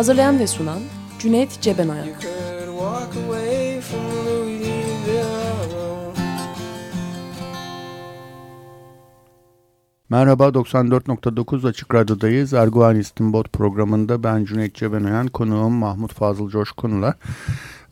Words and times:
Hazırlayan 0.00 0.38
ve 0.38 0.46
sunan 0.46 0.78
Cüneyt 1.18 1.60
Cebenayak 1.60 2.26
Merhaba 10.08 10.48
94.9 10.48 11.68
Açık 11.68 11.94
Radyo'dayız. 11.94 12.52
Erguvan 12.52 12.96
İstinbot 12.96 13.52
programında 13.52 14.22
ben 14.22 14.44
Cüneyt 14.44 14.74
Cebenoyan, 14.74 15.28
konuğum 15.28 15.72
Mahmut 15.72 16.14
Fazıl 16.14 16.50
Coşkun'la 16.50 17.14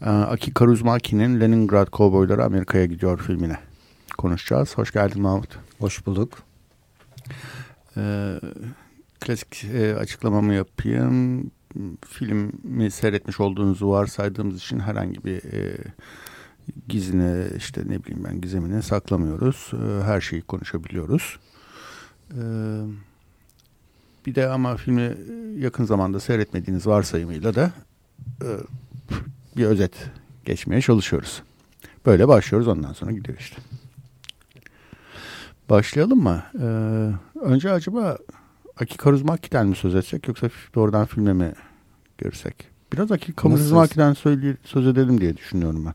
e, 0.02 0.10
Aki 0.10 0.54
Karuzmaki'nin 0.54 1.40
Leningrad 1.40 1.90
Kovboyları 1.90 2.44
Amerika'ya 2.44 2.84
gidiyor 2.84 3.18
filmine 3.18 3.56
konuşacağız. 4.18 4.78
Hoş 4.78 4.92
geldin 4.92 5.22
Mahmut. 5.22 5.58
Hoş 5.80 6.06
bulduk. 6.06 6.38
Ee, 7.96 8.40
klasik 9.20 9.64
e, 9.64 9.96
açıklamamı 9.96 10.54
yapayım. 10.54 11.50
Filmi 12.08 12.90
seyretmiş 12.90 13.40
olduğunuzu 13.40 13.88
varsaydığımız 13.88 14.56
için 14.56 14.80
herhangi 14.80 15.24
bir 15.24 15.52
e, 15.52 15.76
gizine 16.88 17.46
işte 17.56 17.82
ne 17.86 18.04
bileyim 18.04 18.24
ben 18.24 18.40
gizemini 18.40 18.82
saklamıyoruz. 18.82 19.70
E, 19.72 20.04
her 20.04 20.20
şeyi 20.20 20.42
konuşabiliyoruz. 20.42 21.38
E, 22.30 22.40
bir 24.26 24.34
de 24.34 24.48
ama 24.48 24.76
filmi 24.76 25.16
yakın 25.58 25.84
zamanda 25.84 26.20
seyretmediğiniz 26.20 26.86
varsayımıyla 26.86 27.54
da 27.54 27.72
e, 28.42 28.48
bir 29.56 29.64
özet 29.64 29.92
geçmeye 30.44 30.80
çalışıyoruz. 30.80 31.42
Böyle 32.06 32.28
başlıyoruz 32.28 32.68
ondan 32.68 32.92
sonra 32.92 33.12
gidiyor 33.12 33.38
işte. 33.38 33.56
Başlayalım 35.70 36.22
mı? 36.22 36.42
Ee, 36.60 37.40
önce 37.40 37.72
acaba 37.72 38.18
Aki 38.80 38.96
Karuzmaki'den 38.96 39.66
mi 39.66 39.76
söz 39.76 39.94
etsek 39.94 40.28
yoksa 40.28 40.50
doğrudan 40.74 41.06
filme 41.06 41.32
mi 41.32 41.52
girsek? 42.18 42.68
Biraz 42.92 43.12
Aki 43.12 43.32
Karuzmaki'den 43.32 44.12
söyle, 44.12 44.56
söz 44.64 44.86
edelim 44.86 45.20
diye 45.20 45.36
düşünüyorum 45.36 45.86
ben. 45.86 45.94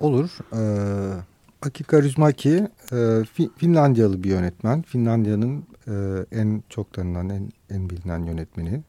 Olur. 0.00 0.30
Ee, 0.52 1.22
Aki 1.62 1.84
Kaurismäki 1.84 2.68
e, 2.92 2.96
Fi- 3.24 3.50
Finlandiyalı 3.56 4.22
bir 4.22 4.28
yönetmen. 4.28 4.82
Finlandiya'nın 4.82 5.64
e, 5.88 5.92
en 6.32 6.62
çok 6.68 6.92
tanınan, 6.92 7.28
en, 7.28 7.52
en 7.70 7.90
bilinen 7.90 8.22
yönetmeni. 8.22 8.82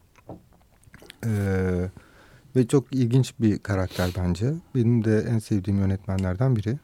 Ee, 1.26 1.90
ve 2.56 2.66
çok 2.66 2.92
ilginç 2.92 3.34
bir 3.40 3.58
karakter 3.58 4.10
bence. 4.18 4.54
Benim 4.74 5.04
de 5.04 5.18
en 5.28 5.38
sevdiğim 5.38 5.80
yönetmenlerden 5.80 6.56
biri. 6.56 6.78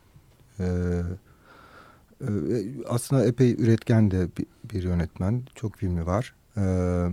Ee, 0.61 1.03
e, 2.21 2.29
aslında 2.89 3.27
epey 3.27 3.53
üretken 3.53 4.11
de 4.11 4.29
bir, 4.39 4.47
bir 4.73 4.83
yönetmen. 4.83 5.43
Çok 5.55 5.77
filmi 5.77 6.07
var. 6.07 6.35
Ee, 6.57 7.07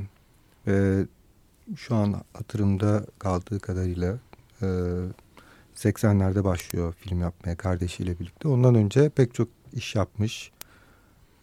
ve 0.68 1.06
şu 1.76 1.96
an 1.96 2.22
hatırımda 2.34 3.06
kaldığı 3.20 3.60
kadarıyla 3.60 4.18
e, 4.62 4.66
80'lerde 5.76 6.44
başlıyor 6.44 6.94
film 7.00 7.22
yapmaya 7.22 7.56
kardeşiyle 7.56 8.20
birlikte. 8.20 8.48
Ondan 8.48 8.76
önce 8.76 9.10
pek 9.10 9.34
çok 9.34 9.48
iş 9.74 9.96
yapmış. 9.96 10.52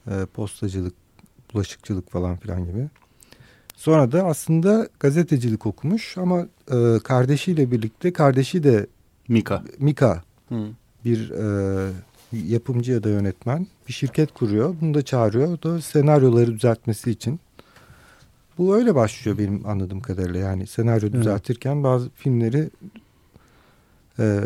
E, 0.06 0.26
postacılık, 0.34 0.94
bulaşıkçılık 1.54 2.10
falan 2.10 2.36
filan 2.36 2.64
gibi. 2.64 2.88
Sonra 3.76 4.12
da 4.12 4.24
aslında 4.24 4.88
gazetecilik 5.00 5.66
okumuş 5.66 6.18
ama 6.18 6.46
e, 6.72 6.98
kardeşiyle 7.04 7.70
birlikte 7.70 8.12
kardeşi 8.12 8.62
de 8.62 8.86
Mika. 9.28 9.64
Mika 9.78 10.22
Hı. 10.48 10.68
bir 11.04 11.30
e, 11.30 11.90
yapımcı 12.36 12.92
ya 12.92 13.02
da 13.02 13.08
yönetmen 13.08 13.66
bir 13.88 13.92
şirket 13.92 14.34
kuruyor. 14.34 14.74
Bunu 14.80 14.94
da 14.94 15.02
çağırıyor. 15.02 15.48
O 15.58 15.62
da 15.62 15.80
senaryoları 15.80 16.54
düzeltmesi 16.54 17.10
için. 17.10 17.40
Bu 18.58 18.76
öyle 18.76 18.94
başlıyor 18.94 19.38
benim 19.38 19.66
anladığım 19.66 20.00
kadarıyla. 20.00 20.40
Yani 20.40 20.66
senaryo 20.66 21.08
Evet. 21.08 21.12
düzeltirken 21.20 21.82
bazı 21.84 22.10
filmleri 22.10 22.70
e, 24.18 24.40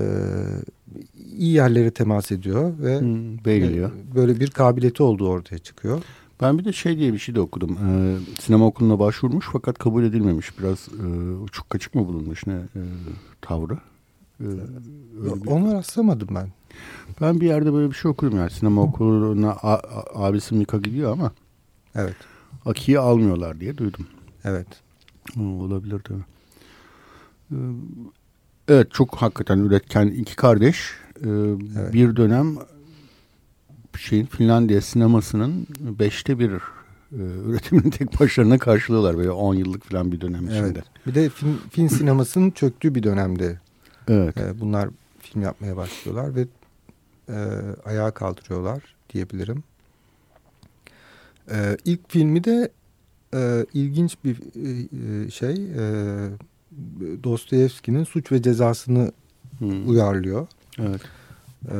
iyi 1.39 1.53
yerlere 1.53 1.91
temas 1.91 2.33
ediyor 2.33 2.73
ve 2.79 2.97
Hı, 2.97 3.05
beğeniliyor. 3.45 3.91
e, 3.91 4.15
böyle 4.15 4.41
bir 4.41 4.51
kabiliyeti 4.51 5.03
olduğu 5.03 5.29
ortaya 5.29 5.59
çıkıyor. 5.59 6.03
Ben 6.41 6.59
bir 6.59 6.65
de 6.65 6.73
şey 6.73 6.99
diye 6.99 7.13
bir 7.13 7.19
şey 7.19 7.35
de 7.35 7.41
okudum. 7.41 7.79
Ee, 7.89 8.17
sinema 8.41 8.67
okuluna 8.67 8.99
başvurmuş 8.99 9.49
fakat 9.53 9.79
kabul 9.79 10.05
edilmemiş. 10.05 10.59
Biraz 10.59 10.89
e, 10.89 11.33
uçuk 11.33 11.71
kaçık 11.71 11.95
mı 11.95 12.07
bulunmuş 12.07 12.47
ne 12.47 12.55
e, 12.55 12.81
tavrı? 13.41 13.79
Ee, 14.41 14.45
öyle 14.45 15.43
bir- 15.43 15.47
Onu 15.51 15.73
rastlamadım 15.75 16.29
ben. 16.35 16.49
Ben 17.21 17.41
bir 17.41 17.47
yerde 17.47 17.73
böyle 17.73 17.91
bir 17.91 17.95
şey 17.95 18.11
okudum 18.11 18.39
yani. 18.39 18.51
Sinema 18.51 18.83
okuluna 18.83 19.57
abisi 20.15 20.55
Mika 20.55 20.79
gidiyor 20.79 21.13
ama 21.13 21.33
Evet, 21.95 22.17
Aki'yi 22.67 22.99
almıyorlar 22.99 23.61
diye 23.61 23.79
duydum. 23.79 24.07
evet. 24.45 24.67
Hı, 25.35 25.43
olabilir 25.43 25.99
tabii. 25.99 26.23
Ee, 27.53 27.57
Evet 28.69 28.91
çok 28.93 29.15
hakikaten 29.17 29.59
üretken 29.59 30.07
iki 30.07 30.37
kardeş. 30.37 30.91
Ee, 31.25 31.29
Evet. 31.79 31.93
Bir 31.93 32.17
dönem 32.17 32.57
şeyin 33.99 34.27
Finlandiya 34.27 34.81
sinemasının 34.81 35.67
beşte 35.81 36.39
bir 36.39 36.51
e, 36.51 36.59
üretimini 37.47 37.91
tek 37.99 38.21
başlarına 38.21 38.59
karşılıyorlar. 38.59 39.17
Böyle 39.19 39.31
10 39.31 39.55
yıllık 39.55 39.85
falan 39.85 40.13
bir 40.13 40.21
dönem 40.21 40.45
içinde. 40.47 40.59
Evet. 40.61 40.85
Bir 41.07 41.15
de 41.15 41.29
film, 41.29 41.59
film 41.71 41.89
sinemasının 41.91 42.51
çöktüğü 42.51 42.95
bir 42.95 43.03
dönemde 43.03 43.59
Evet. 44.09 44.37
e, 44.37 44.61
bunlar 44.61 44.89
film 45.19 45.43
yapmaya 45.43 45.77
başlıyorlar 45.77 46.35
ve 46.35 46.47
e, 47.29 47.37
ayağa 47.85 48.11
kaldırıyorlar 48.11 48.83
diyebilirim. 49.13 49.63
E, 51.51 51.77
ilk 51.85 52.11
filmi 52.11 52.45
de 52.45 52.71
e, 53.35 53.67
ilginç 53.75 54.17
bir 54.25 54.37
e, 54.37 54.89
e, 55.27 55.31
şey 55.31 55.55
e, 55.55 55.83
Dostoyevski'nin 57.25 58.05
Suç 58.05 58.33
ve 58.33 58.43
Cezasını 58.43 59.13
Hı, 59.59 59.65
uyarlıyor. 59.65 60.47
Evet. 60.79 61.01
E, 61.73 61.77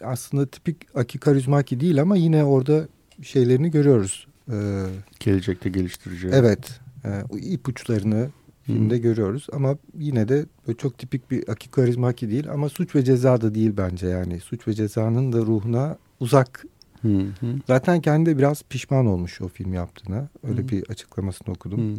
aslında 0.00 0.46
tipik 0.46 0.76
Aki 0.96 1.18
Kaurismäki 1.18 1.80
değil 1.80 2.02
ama 2.02 2.16
yine 2.16 2.44
orada 2.44 2.88
şeylerini 3.22 3.70
görüyoruz. 3.70 4.26
E, 4.52 4.84
Gelecekte 5.20 5.68
geliştirici. 5.70 6.28
Evet. 6.32 6.80
E, 7.04 7.38
ipuçlarını 7.38 8.28
filmde 8.66 8.98
görüyoruz 8.98 9.46
ama 9.52 9.76
yine 9.98 10.28
de 10.28 10.46
çok 10.78 10.98
tipik 10.98 11.30
bir 11.30 11.48
Aki 11.48 11.70
Kaurismäki 11.70 12.30
değil 12.30 12.50
ama 12.50 12.68
suç 12.68 12.94
ve 12.94 13.04
ceza 13.04 13.40
da 13.40 13.54
değil 13.54 13.72
bence 13.76 14.06
yani. 14.06 14.40
Suç 14.40 14.68
ve 14.68 14.72
cezanın 14.74 15.32
da 15.32 15.38
ruhuna 15.38 15.98
uzak. 16.20 16.64
Hı, 17.02 17.26
Zaten 17.66 18.00
kendi 18.00 18.30
de 18.30 18.38
biraz 18.38 18.62
pişman 18.62 19.06
olmuş 19.06 19.40
o 19.40 19.48
film 19.48 19.74
yaptığına. 19.74 20.28
Öyle 20.48 20.62
Hı. 20.62 20.68
bir 20.68 20.84
açıklamasını 20.90 21.54
okudum. 21.54 21.94
hı. 21.94 21.98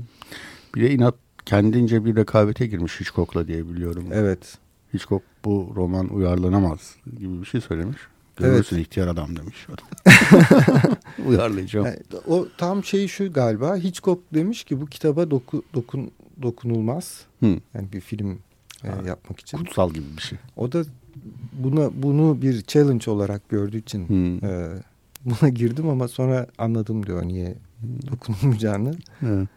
Bir 0.75 0.81
de 0.81 0.91
inat 0.91 1.15
kendince 1.45 2.05
bir 2.05 2.15
rekabete 2.15 2.67
girmiş 2.67 2.99
Hitchcock'la 2.99 3.47
diye 3.47 3.69
biliyorum. 3.69 4.05
Evet. 4.11 4.57
Hitchcock 4.93 5.23
bu 5.45 5.73
roman 5.75 6.09
uyarlanamaz 6.09 6.95
gibi 7.19 7.41
bir 7.41 7.45
şey 7.45 7.61
söylemiş. 7.61 7.97
Evet. 8.41 8.51
Görürsün 8.51 8.77
ihtiyar 8.79 9.07
adam 9.07 9.35
demiş. 9.35 9.67
Uyarlayacağım. 11.27 11.85
Yani 11.85 11.97
o 12.27 12.47
tam 12.57 12.83
şey 12.83 13.07
şu 13.07 13.33
galiba. 13.33 13.75
Hitchcock 13.77 14.21
demiş 14.33 14.63
ki 14.63 14.81
bu 14.81 14.85
kitaba 14.85 15.31
doku, 15.31 15.63
dokun, 15.73 16.11
dokunulmaz. 16.41 17.21
Hı. 17.39 17.45
Yani 17.73 17.87
bir 17.93 18.01
film 18.01 18.39
e, 18.83 18.87
Ha. 18.87 19.01
yapmak 19.07 19.39
için. 19.39 19.57
Kutsal 19.57 19.93
gibi 19.93 20.05
bir 20.17 20.21
şey. 20.21 20.37
O 20.57 20.71
da 20.71 20.83
buna 21.53 21.89
bunu 22.03 22.41
bir 22.41 22.61
challenge 22.61 23.11
olarak 23.11 23.49
gördüğü 23.49 23.77
için 23.77 24.09
Hı. 24.09 24.45
e, 24.47 24.69
buna 25.25 25.49
girdim 25.49 25.89
ama 25.89 26.07
sonra 26.07 26.47
anladım 26.57 27.05
diyor 27.05 27.23
niye 27.23 27.55
dokunulmayacağını. 28.11 28.95
Evet. 29.25 29.47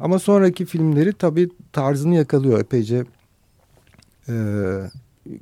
Ama 0.00 0.18
sonraki 0.18 0.64
filmleri 0.64 1.12
tabii 1.12 1.48
tarzını 1.72 2.14
yakalıyor 2.14 2.60
epeyce. 2.60 3.04
E, 4.28 4.34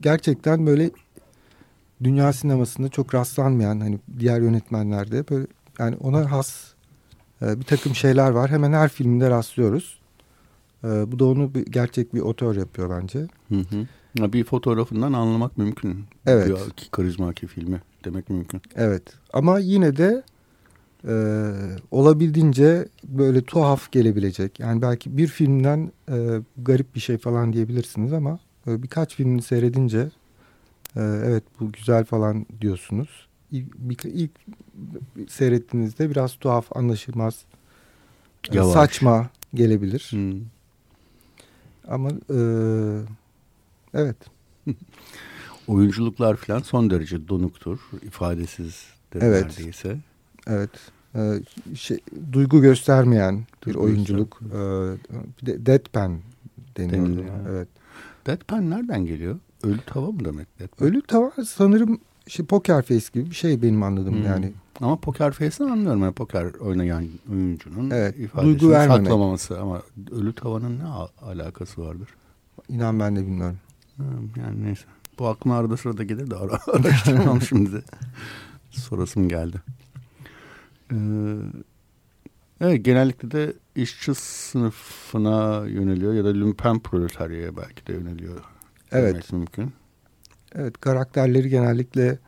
gerçekten 0.02 0.66
böyle 0.66 0.90
dünya 2.04 2.32
sinemasında 2.32 2.88
çok 2.88 3.14
rastlanmayan 3.14 3.80
hani 3.80 3.98
diğer 4.18 4.40
yönetmenlerde 4.40 5.28
böyle 5.30 5.46
yani 5.78 5.96
ona 5.96 6.30
has 6.30 6.72
e, 7.42 7.58
bir 7.60 7.64
takım 7.64 7.94
şeyler 7.94 8.30
var. 8.30 8.50
Hemen 8.50 8.72
her 8.72 8.88
filmde 8.88 9.30
rastlıyoruz. 9.30 9.98
E, 10.84 11.12
bu 11.12 11.18
da 11.18 11.24
onu 11.24 11.54
bir, 11.54 11.66
gerçek 11.66 12.14
bir 12.14 12.20
otör 12.20 12.56
yapıyor 12.56 13.00
bence. 13.02 13.18
Hı 13.48 13.54
hı. 13.54 13.86
Ya 14.18 14.32
Bir 14.32 14.44
fotoğrafından 14.44 15.12
anlamak 15.12 15.58
mümkün. 15.58 16.04
Evet. 16.26 16.48
Bir 16.48 16.88
karizmaki 16.90 17.46
filmi 17.46 17.80
demek 18.04 18.30
mümkün. 18.30 18.62
Evet 18.76 19.02
ama 19.32 19.58
yine 19.58 19.96
de 19.96 20.22
e, 21.08 21.14
olabildiğince 21.90 22.88
böyle 23.04 23.42
tuhaf 23.42 23.92
gelebilecek. 23.92 24.60
Yani 24.60 24.82
belki 24.82 25.16
bir 25.16 25.26
filmden 25.26 25.92
e, 26.08 26.40
garip 26.58 26.94
bir 26.94 27.00
şey 27.00 27.18
falan 27.18 27.52
diyebilirsiniz 27.52 28.12
ama 28.12 28.38
e, 28.66 28.82
birkaç 28.82 29.14
filmini 29.14 29.42
seyredince 29.42 29.98
e, 30.96 31.00
evet 31.00 31.44
bu 31.60 31.72
güzel 31.72 32.04
falan 32.04 32.46
diyorsunuz. 32.60 33.28
İlk, 33.50 33.74
bir, 33.78 33.98
ilk 34.04 34.30
seyrettiğinizde 35.28 36.10
biraz 36.10 36.34
tuhaf 36.36 36.76
anlaşılmaz 36.76 37.44
e, 38.50 38.56
Yavaş. 38.56 38.72
saçma 38.72 39.30
gelebilir. 39.54 40.08
Hmm. 40.10 40.40
Ama 41.88 42.08
e, 42.10 42.38
evet 43.94 44.16
Oyunculuklar 45.66 46.36
falan 46.36 46.60
son 46.60 46.90
derece 46.90 47.28
donuktur. 47.28 47.78
ifadesiz 48.02 48.86
de 49.14 49.18
Evet. 49.22 49.46
neredeyse. 49.58 49.96
evet 50.46 50.70
e, 51.14 51.20
şey, 51.74 51.98
duygu 52.32 52.60
göstermeyen 52.60 53.44
bir 53.66 53.66
Duygu 53.66 53.80
oyunculuk. 53.80 54.40
E, 54.42 54.56
bir 55.42 55.46
de 55.46 55.66
deadpan 55.66 56.18
deniyor. 56.76 57.06
Deniliyor, 57.06 57.24
ona, 57.28 57.36
evet. 57.42 57.48
Evet. 57.50 57.68
Deadpan 58.26 58.70
nereden 58.70 59.06
geliyor? 59.06 59.38
Ölü 59.62 59.80
tava 59.86 60.10
mı 60.10 60.24
demek 60.24 60.58
Deadpan? 60.58 60.88
Ölü 60.88 61.02
tava 61.02 61.32
sanırım 61.46 62.00
şey, 62.26 62.46
poker 62.46 62.82
face 62.82 63.06
gibi 63.12 63.30
bir 63.30 63.34
şey 63.34 63.62
benim 63.62 63.82
anladığım 63.82 64.14
Hmm. 64.14 64.24
yani. 64.24 64.52
Ama 64.82 64.96
poker 65.00 65.32
face'ini 65.32 65.70
anlıyorum. 65.72 66.02
Yani 66.02 66.12
poker 66.12 66.44
oynayan 66.54 67.08
oyuncunun 67.32 67.90
Evet, 67.90 68.18
ifadesini 68.18 68.60
duygu 68.60 68.72
vermemek. 68.72 68.96
saklamaması. 69.06 69.60
Ama 69.60 69.82
ölü 70.12 70.32
tavanın 70.34 70.78
ne 70.78 70.84
al- 70.84 71.08
alakası 71.22 71.86
vardır? 71.86 72.08
İnan 72.68 73.00
ben 73.00 73.16
de 73.16 73.20
bilmiyorum. 73.20 73.58
Yani 74.36 74.64
neyse. 74.64 74.84
Bu 75.18 75.26
aklıma 75.28 75.56
arada 75.58 75.76
sırada 75.76 76.02
gelir 76.04 76.30
de 76.30 76.36
ara 76.36 76.58
araştırmam 76.72 77.42
şimdi. 77.42 77.82
Sorasım 78.70 79.28
geldi. 79.28 79.56
Ee, 80.92 80.96
evet 82.60 82.84
genellikle 82.84 83.30
de 83.30 83.52
işçi 83.76 84.14
sınıfına 84.14 85.66
yöneliyor 85.66 86.12
ya 86.14 86.24
da 86.24 86.28
lümpen 86.28 86.78
proletaryaya 86.80 87.56
belki 87.56 87.86
de 87.86 87.92
yöneliyor. 87.92 88.40
Evet. 88.92 89.32
mümkün. 89.32 89.72
Evet 90.54 90.80
karakterleri 90.80 91.48
genellikle 91.48 92.18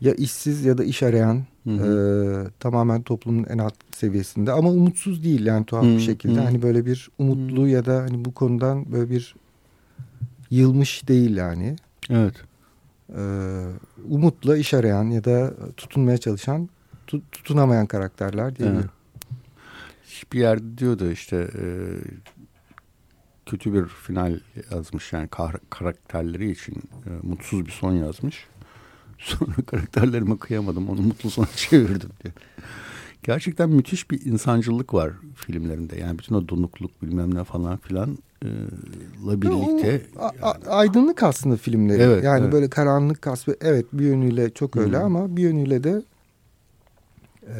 ya 0.00 0.14
işsiz 0.14 0.64
ya 0.64 0.78
da 0.78 0.84
iş 0.84 1.02
arayan 1.02 1.44
Hı 1.64 1.70
hı. 1.70 2.46
e, 2.46 2.50
tamamen 2.60 3.02
toplumun 3.02 3.44
en 3.48 3.58
alt 3.58 3.74
seviyesinde 3.96 4.52
ama 4.52 4.70
umutsuz 4.70 5.24
değil 5.24 5.46
yani 5.46 5.66
tuhaf 5.66 5.84
Hı, 5.84 5.88
bir 5.94 6.00
şekilde. 6.00 6.40
hı. 6.40 6.44
Hani 6.44 6.62
böyle 6.62 6.86
bir 6.86 7.10
umutlu 7.18 7.68
ya 7.68 7.84
da 7.84 7.96
hani 8.02 8.24
bu 8.24 8.34
konudan 8.34 8.92
böyle 8.92 9.10
bir 9.10 9.34
yılmış 10.50 11.08
değil 11.08 11.36
yani. 11.36 11.76
Evet. 12.10 12.34
E, 13.16 13.22
umutla 14.08 14.56
iş 14.56 14.74
arayan 14.74 15.04
ya 15.04 15.24
da 15.24 15.54
tutunmaya 15.76 16.18
çalışan 16.18 16.68
tu- 17.06 17.22
tutunamayan 17.32 17.86
karakterler 17.86 18.56
diyebilirim. 18.56 18.90
Bir 20.32 20.38
yerde 20.40 20.78
diyordu 20.78 21.10
işte 21.10 21.36
e, 21.36 21.64
kötü 23.46 23.74
bir 23.74 23.84
final 23.86 24.40
yazmış 24.70 25.12
yani 25.12 25.28
kar- 25.28 25.60
karakterleri 25.70 26.50
için 26.50 26.74
e, 27.06 27.10
mutsuz 27.22 27.66
bir 27.66 27.70
son 27.70 27.92
yazmış. 27.92 28.46
Sonra 29.22 29.52
karakterlerime 29.66 30.38
kıyamadım 30.38 30.88
onu 30.88 31.00
mutlu 31.02 31.30
sona 31.30 31.46
çevirdim 31.56 32.10
diye. 32.24 32.32
Gerçekten 33.22 33.70
müthiş 33.70 34.10
bir 34.10 34.24
insancılık 34.26 34.94
var 34.94 35.12
filmlerinde. 35.34 35.98
Yani 35.98 36.18
bütün 36.18 36.34
o 36.34 36.48
donukluk 36.48 37.02
bilmem 37.02 37.34
ne 37.34 37.44
falan 37.44 37.76
filan 37.76 38.18
e, 38.44 38.48
la 39.26 39.42
birlikte. 39.42 40.02
O, 40.18 40.22
a- 40.42 40.76
aydınlık 40.76 41.22
aslında 41.22 41.56
filmleri. 41.56 42.02
Evet, 42.02 42.24
yani 42.24 42.42
evet. 42.42 42.52
böyle 42.52 42.70
karanlık 42.70 43.22
kasve 43.22 43.56
evet 43.60 43.86
bir 43.92 44.04
yönüyle 44.04 44.50
çok 44.50 44.76
öyle 44.76 44.96
Hı. 44.96 45.02
ama 45.02 45.36
bir 45.36 45.42
yönüyle 45.42 45.84
de 45.84 46.02
e, 47.48 47.56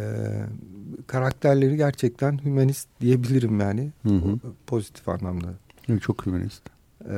karakterleri 1.06 1.76
gerçekten 1.76 2.44
hümanist 2.44 2.88
diyebilirim 3.00 3.61
yani. 3.61 3.91
Hı 4.03 4.14
hı. 4.14 4.38
Pozitif 4.67 5.09
anlamda 5.09 5.47
Yani 5.88 6.00
çok 6.00 6.26
hümanist. 6.26 6.62
e, 7.11 7.17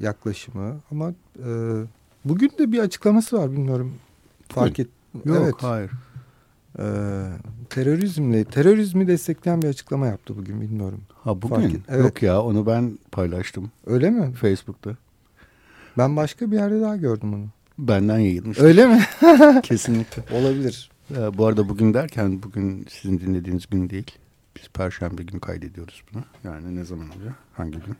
yaklaşımı 0.00 0.80
ama 0.90 1.10
e, 1.38 1.48
bugün 2.24 2.52
de 2.58 2.72
bir 2.72 2.78
açıklaması 2.78 3.38
var 3.38 3.52
bilmiyorum 3.52 3.94
fark 4.48 4.78
et. 4.78 4.88
Yok 5.24 5.38
evet. 5.42 5.54
hayır. 5.60 5.90
E, 6.78 6.84
terörizmle 7.70 8.44
terörizmi 8.44 9.06
destekleyen 9.06 9.62
bir 9.62 9.68
açıklama 9.68 10.06
yaptı 10.06 10.36
bugün 10.36 10.60
bilmiyorum. 10.60 11.00
Ha 11.10 11.34
Fark 11.34 11.42
bugün 11.42 11.70
et- 11.70 11.80
evet. 11.88 12.04
yok 12.04 12.22
ya 12.22 12.42
onu 12.42 12.66
ben 12.66 12.98
paylaştım 13.12 13.70
Öyle 13.86 14.10
mi? 14.10 14.32
Facebook'ta. 14.32 14.96
Ben 15.98 16.16
başka 16.16 16.50
bir 16.50 16.56
yerde 16.56 16.80
daha 16.80 16.96
gördüm 16.96 17.34
onu. 17.34 17.46
Benden 17.78 18.18
yayılmış. 18.18 18.58
Öyle 18.58 18.86
mi? 18.86 19.02
Kesinlikle. 19.62 20.22
Olabilir. 20.38 20.90
Ee, 21.10 21.38
bu 21.38 21.46
arada 21.46 21.68
bugün 21.68 21.94
derken 21.94 22.42
bugün 22.42 22.86
sizin 22.90 23.20
dinlediğiniz 23.20 23.66
gün 23.66 23.90
değil. 23.90 24.10
Biz 24.56 24.68
Perşembe 24.68 25.22
günü 25.22 25.40
kaydediyoruz 25.40 26.02
bunu. 26.12 26.22
Yani 26.44 26.76
ne 26.76 26.84
zaman 26.84 27.06
oluyor? 27.16 27.32
Hangi 27.52 27.72
gün? 27.78 27.96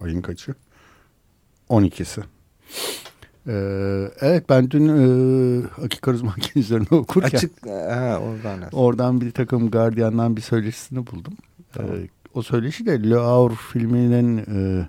Ayın 0.00 0.22
kaçı? 0.22 0.54
12'si. 1.70 2.22
Ee, 3.48 4.10
evet 4.20 4.48
ben 4.48 4.70
dün 4.70 4.88
e, 4.88 5.66
Akika 5.84 6.12
Rızmaki 6.12 6.58
üzerine 6.58 6.86
okurken 6.90 7.36
Açık. 7.36 7.66
Ha, 7.66 8.18
oradan. 8.22 8.62
aslında. 8.62 8.76
oradan 8.76 9.20
bir 9.20 9.30
takım 9.30 9.70
Guardian'dan 9.70 10.36
bir 10.36 10.40
söyleşisini 10.40 11.06
buldum. 11.06 11.34
Tamam. 11.72 11.96
Ee, 11.96 12.08
o 12.34 12.42
söyleşi 12.42 12.86
de 12.86 13.10
Le 13.10 13.14
Havre 13.14 13.54
filminin 13.72 14.38
e, 14.38 14.88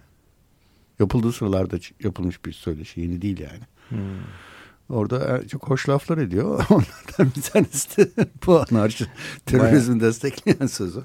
yapıldığı 0.99 1.31
sıralarda 1.31 1.77
yapılmış 2.03 2.45
bir 2.45 2.51
söyleşi. 2.53 3.01
Yeni 3.01 3.21
değil 3.21 3.39
yani. 3.39 3.63
Hmm. 3.89 3.97
Orada 4.89 5.37
e, 5.37 5.47
çok 5.47 5.69
hoş 5.69 5.89
laflar 5.89 6.17
ediyor. 6.17 6.65
Onlardan 6.69 7.35
bir 7.37 7.41
tanesi 7.41 7.97
de 7.97 8.25
bu 8.47 8.63
anarşi 8.71 9.05
terörizmi 9.45 9.99
destekleyen 9.99 10.67
sözü. 10.67 11.03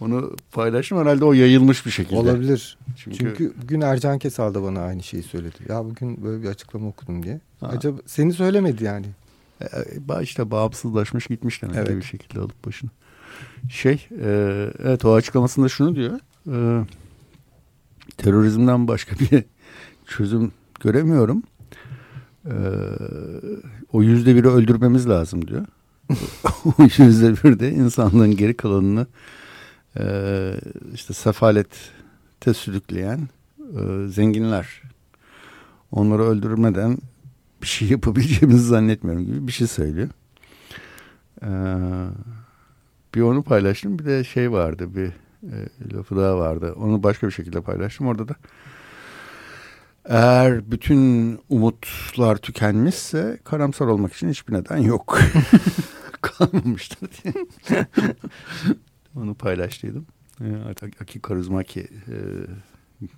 Onu 0.00 0.36
paylaştım. 0.52 0.98
Herhalde 0.98 1.24
o 1.24 1.32
yayılmış 1.32 1.86
bir 1.86 1.90
şekilde. 1.90 2.16
Olabilir. 2.16 2.78
Çünkü, 2.96 3.18
Çünkü 3.18 3.52
bugün 3.62 3.80
Ercan 3.80 4.18
Kesal 4.18 4.54
da 4.54 4.62
bana 4.62 4.80
aynı 4.80 5.02
şeyi 5.02 5.22
söyledi. 5.22 5.56
Ya 5.68 5.84
bugün 5.84 6.24
böyle 6.24 6.42
bir 6.42 6.48
açıklama 6.48 6.88
okudum 6.88 7.22
diye. 7.22 7.40
Ha. 7.60 7.66
Acaba 7.66 7.98
seni 8.06 8.32
söylemedi 8.32 8.84
yani. 8.84 9.06
e, 9.60 9.66
ba- 10.08 10.22
işte 10.22 10.50
bağımsızlaşmış 10.50 11.26
gitmiş 11.26 11.62
demek 11.62 11.76
Evet. 11.76 11.96
bir 11.96 12.02
şekilde 12.02 12.40
alıp 12.40 12.66
başını. 12.66 12.90
Şey, 13.70 14.06
e, 14.20 14.68
evet 14.78 15.04
o 15.04 15.14
açıklamasında 15.14 15.68
şunu 15.68 15.94
diyor. 15.96 16.18
E, 16.52 16.86
terörizmden 18.16 18.88
başka 18.88 19.16
bir 19.18 19.44
çözüm 20.06 20.52
göremiyorum. 20.80 21.42
E, 22.46 22.56
o 23.92 24.02
yüzde 24.02 24.36
biri 24.36 24.48
öldürmemiz 24.48 25.08
lazım 25.08 25.48
diyor. 25.48 25.66
o 26.64 26.82
yüzde 26.98 27.32
bir 27.32 27.58
de 27.58 27.70
insanlığın 27.70 28.36
geri 28.36 28.56
kalanını 28.56 29.06
e, 29.98 30.04
işte 30.94 31.14
sefalete 31.14 32.54
sürükleyen 32.54 33.28
e, 33.60 34.08
zenginler. 34.08 34.82
Onları 35.92 36.22
öldürmeden 36.22 36.98
bir 37.62 37.66
şey 37.66 37.88
yapabileceğimizi 37.88 38.66
zannetmiyorum 38.66 39.26
gibi 39.26 39.46
bir 39.46 39.52
şey 39.52 39.66
söylüyor. 39.66 40.08
Ee, 41.42 41.48
bir 43.14 43.20
onu 43.20 43.42
paylaştım 43.42 43.98
bir 43.98 44.04
de 44.04 44.24
şey 44.24 44.52
vardı 44.52 44.94
bir 44.94 45.06
e, 45.42 45.56
lafı 45.94 46.16
daha 46.16 46.38
vardı. 46.38 46.72
Onu 46.76 47.02
başka 47.02 47.26
bir 47.26 47.32
şekilde 47.32 47.60
paylaştım. 47.60 48.06
Orada 48.06 48.28
da 48.28 48.34
eğer 50.04 50.70
bütün 50.70 51.38
umutlar 51.48 52.36
tükenmişse 52.36 53.38
karamsar 53.44 53.86
olmak 53.86 54.12
için 54.12 54.30
hiçbir 54.30 54.54
neden 54.54 54.76
yok. 54.76 55.18
Kalmamıştır 56.20 57.08
diye. 57.24 57.34
onu 59.16 59.34
paylaştıydım. 59.34 60.06
Ee, 60.40 60.56
Artık 60.68 61.02
Aki 61.02 61.20
Karuzmaki 61.20 61.80
e, 61.80 62.16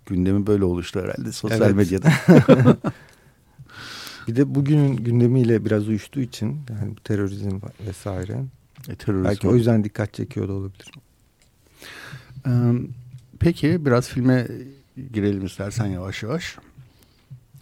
gündemi 0.07 0.47
böyle 0.47 0.64
oluştu 0.64 1.00
herhalde 1.00 1.33
sosyal 1.33 1.61
Evet. 1.62 1.75
medyada. 1.76 2.12
Bir 4.29 4.37
de 4.37 4.55
bugünün 4.55 4.97
gündemiyle 4.97 5.64
biraz 5.64 5.88
uyuştuğu 5.88 6.21
için 6.21 6.61
yani 6.81 6.91
bu 6.97 7.00
terörizm 7.00 7.61
vesaire. 7.87 8.45
E, 8.88 8.95
terörizm. 8.97 9.25
Belki 9.25 9.49
o 9.49 9.55
yüzden 9.55 9.85
dikkat 9.85 10.14
çekiyor 10.14 10.49
da 10.49 10.53
olabilir. 10.53 10.91
Ee, 12.47 12.50
Peki 13.38 13.87
biraz 13.87 14.09
filme 14.09 14.49
girelim 15.12 15.45
istersen 15.47 15.87
yavaş 15.87 16.23
yavaş. 16.23 16.57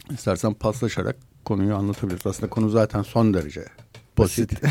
İstersen 0.09 0.53
paslaşarak 0.53 1.15
konuyu 1.45 1.75
anlatabiliriz. 1.75 2.25
Aslında 2.27 2.49
konu 2.49 2.69
zaten 2.69 3.01
son 3.01 3.33
derece 3.33 3.65
basit. 4.17 4.53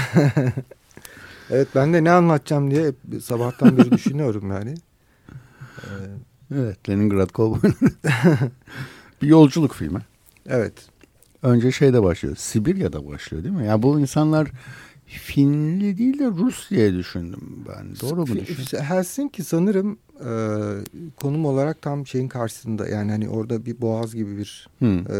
Evet 1.50 1.68
ben 1.74 1.92
de 1.94 2.04
ne 2.04 2.10
anlatacağım 2.10 2.70
diye 2.70 2.92
sabahtan 3.22 3.76
beri 3.78 3.92
düşünüyorum 3.92 4.50
yani. 4.50 4.74
Ee, 5.78 5.88
Evet 6.54 6.88
Leningrad 6.88 7.30
Kovboyları. 7.30 7.74
bir 9.22 9.26
yolculuk 9.28 9.74
filmi. 9.74 10.00
evet. 10.48 10.72
Önce 11.42 11.72
şeyde 11.72 12.02
başlıyor. 12.02 12.36
Sibirya'da 12.36 13.06
başlıyor 13.06 13.44
değil 13.44 13.54
mi? 13.54 13.66
Ya 13.66 13.82
bu 13.82 14.00
insanlar 14.00 14.48
Finli 15.18 15.98
değil 15.98 16.18
de 16.18 16.26
Rus 16.26 16.70
diye 16.70 16.94
düşündüm 16.94 17.64
ben. 17.68 17.86
Doğru 18.00 18.20
mu 18.26 18.36
düşündüm? 18.36 18.84
Helsinki 18.84 19.44
sanırım 19.44 19.98
e, 20.20 20.30
konum 21.16 21.44
olarak 21.44 21.82
tam 21.82 22.06
şeyin 22.06 22.28
karşısında. 22.28 22.88
Yani 22.88 23.10
hani 23.10 23.28
orada 23.28 23.66
bir 23.66 23.80
boğaz 23.80 24.14
gibi 24.14 24.38
bir 24.38 24.68
Hı. 24.78 24.84
e, 24.86 25.16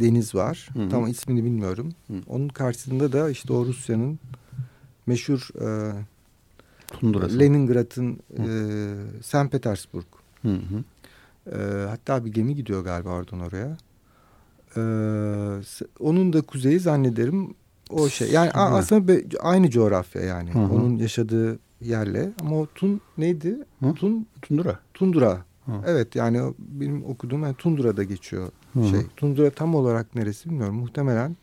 deniz 0.00 0.34
var. 0.34 0.68
Hı. 0.72 0.88
Tam 0.88 1.06
ismini 1.06 1.44
bilmiyorum. 1.44 1.92
Hı. 2.06 2.14
Onun 2.26 2.48
karşısında 2.48 3.12
da 3.12 3.30
işte 3.30 3.52
o 3.52 3.66
Rusya'nın 3.66 4.18
meşhur 5.06 5.48
e, 5.60 5.92
Tundurası. 6.92 7.38
Leningrad'ın 7.38 8.18
e, 8.38 9.22
St. 9.22 9.50
Petersburg. 9.52 10.06
Hı 10.42 10.48
hı. 10.48 10.84
E, 11.56 11.86
hatta 11.88 12.24
bir 12.24 12.32
gemi 12.32 12.54
gidiyor 12.54 12.84
galiba 12.84 13.08
oradan 13.10 13.40
oraya. 13.40 13.76
E, 14.76 14.80
onun 16.00 16.32
da 16.32 16.42
kuzeyi 16.42 16.80
zannederim 16.80 17.54
o 17.90 18.08
şey. 18.08 18.30
Yani 18.30 18.48
Sibirya. 18.48 18.64
aslında 18.64 19.08
be- 19.08 19.24
aynı 19.40 19.70
coğrafya 19.70 20.22
yani. 20.22 20.54
Hı 20.54 20.58
hı. 20.58 20.72
Onun 20.72 20.96
yaşadığı 20.96 21.58
yerle. 21.80 22.30
Ama 22.40 22.56
o 22.60 22.66
Tun 22.74 23.00
neydi? 23.18 23.56
Hı? 23.82 23.94
Tun 23.94 24.26
Tundura. 24.42 24.78
Tundra. 24.94 25.44
Hı. 25.66 25.72
Evet 25.86 26.16
yani 26.16 26.54
benim 26.58 27.04
okuduğum 27.04 27.42
yani 27.42 27.54
Tundra'da 27.54 28.02
geçiyor 28.02 28.48
Hı 28.72 28.80
hı. 28.80 28.88
şey. 28.88 29.00
Tundra 29.16 29.50
tam 29.50 29.74
olarak 29.74 30.14
neresi 30.14 30.50
bilmiyorum. 30.50 30.76
Muhtemelen 30.76 31.36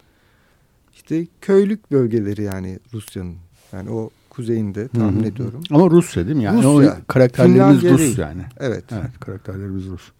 işte 0.93 1.27
köylük 1.41 1.91
bölgeleri 1.91 2.43
yani 2.43 2.79
Rusya'nın. 2.93 3.35
Yani 3.73 3.89
o 3.89 4.09
kuzeyinde 4.29 4.88
tahmin 4.88 5.19
Hı 5.19 5.23
hı. 5.23 5.27
ediyorum. 5.27 5.62
Ama 5.71 5.89
Rusya 5.89 6.25
değil 6.25 6.38
mi? 6.38 6.43
Yani 6.43 6.63
Rusya. 6.63 6.97
O 7.01 7.07
karakterlerimiz 7.07 7.59
Finlandiya 7.62 7.93
Rus 7.93 8.00
değil. 8.00 8.17
yani. 8.17 8.41
Evet. 8.59 8.83
Evet 8.91 9.19
karakterlerimiz 9.19 9.85
Rus. 9.88 10.12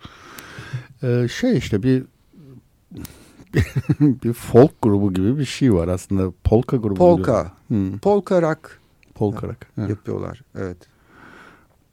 Ee, 1.04 1.28
şey 1.28 1.58
işte 1.58 1.84
bir 1.84 2.04
bir 4.00 4.34
folk 4.34 4.82
grubu 4.82 5.14
gibi 5.14 5.40
bir 5.40 5.46
şey 5.46 5.74
var 5.74 5.88
aslında. 5.88 6.32
Polka 6.44 6.78
grubu. 6.78 6.96
Polka. 6.96 7.52
Hı, 7.72 8.00
Polka 8.02 8.42
rock 8.42 8.84
polka 9.16 9.48
rock. 9.48 9.58
Evet. 9.78 9.90
yapıyorlar. 9.90 10.42
Evet. 10.56 10.78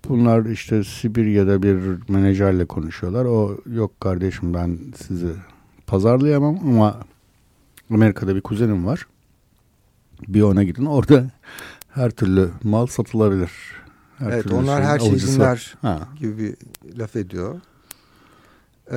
Bunlar 0.09 0.45
işte 0.45 0.85
Sibirya'da 0.85 1.62
bir 1.62 1.79
menajerle 2.09 2.64
konuşuyorlar. 2.64 3.25
O 3.25 3.57
yok 3.67 4.00
kardeşim 4.00 4.55
ben 4.55 4.79
sizi 4.97 5.33
pazarlayamam 5.87 6.59
ama 6.64 6.97
Amerika'da 7.90 8.37
bir 8.37 8.40
kuzenim 8.40 8.87
var. 8.87 9.07
Bir 10.29 10.43
ona 10.43 10.62
gidin. 10.62 10.85
Orada 10.85 11.31
her 11.90 12.11
türlü 12.11 12.50
mal 12.62 12.87
satılabilir. 12.87 13.50
Her 14.19 14.33
evet 14.33 14.52
onlar 14.52 14.83
her 14.83 14.99
şeyi 14.99 15.21
dinler 15.21 15.75
gibi 16.19 16.38
bir 16.38 16.57
laf 16.99 17.17
ediyor. 17.17 17.61
Ee, 18.93 18.97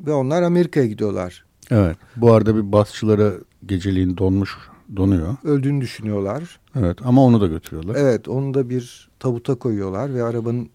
ve 0.00 0.12
onlar 0.12 0.42
Amerika'ya 0.42 0.86
gidiyorlar. 0.86 1.44
Evet. 1.70 1.96
Bu 2.16 2.32
arada 2.32 2.56
bir 2.56 2.72
basçıları 2.72 3.40
geceliğin 3.66 4.16
donmuş, 4.16 4.56
donuyor. 4.96 5.36
Öldüğünü 5.44 5.80
düşünüyorlar. 5.80 6.60
Evet 6.76 6.98
ama 7.04 7.24
onu 7.24 7.40
da 7.40 7.46
götürüyorlar. 7.46 7.94
Evet 7.98 8.28
onu 8.28 8.54
da 8.54 8.70
bir 8.70 9.08
tabuta 9.18 9.54
koyuyorlar 9.54 10.14
ve 10.14 10.22
arabanın 10.22 10.68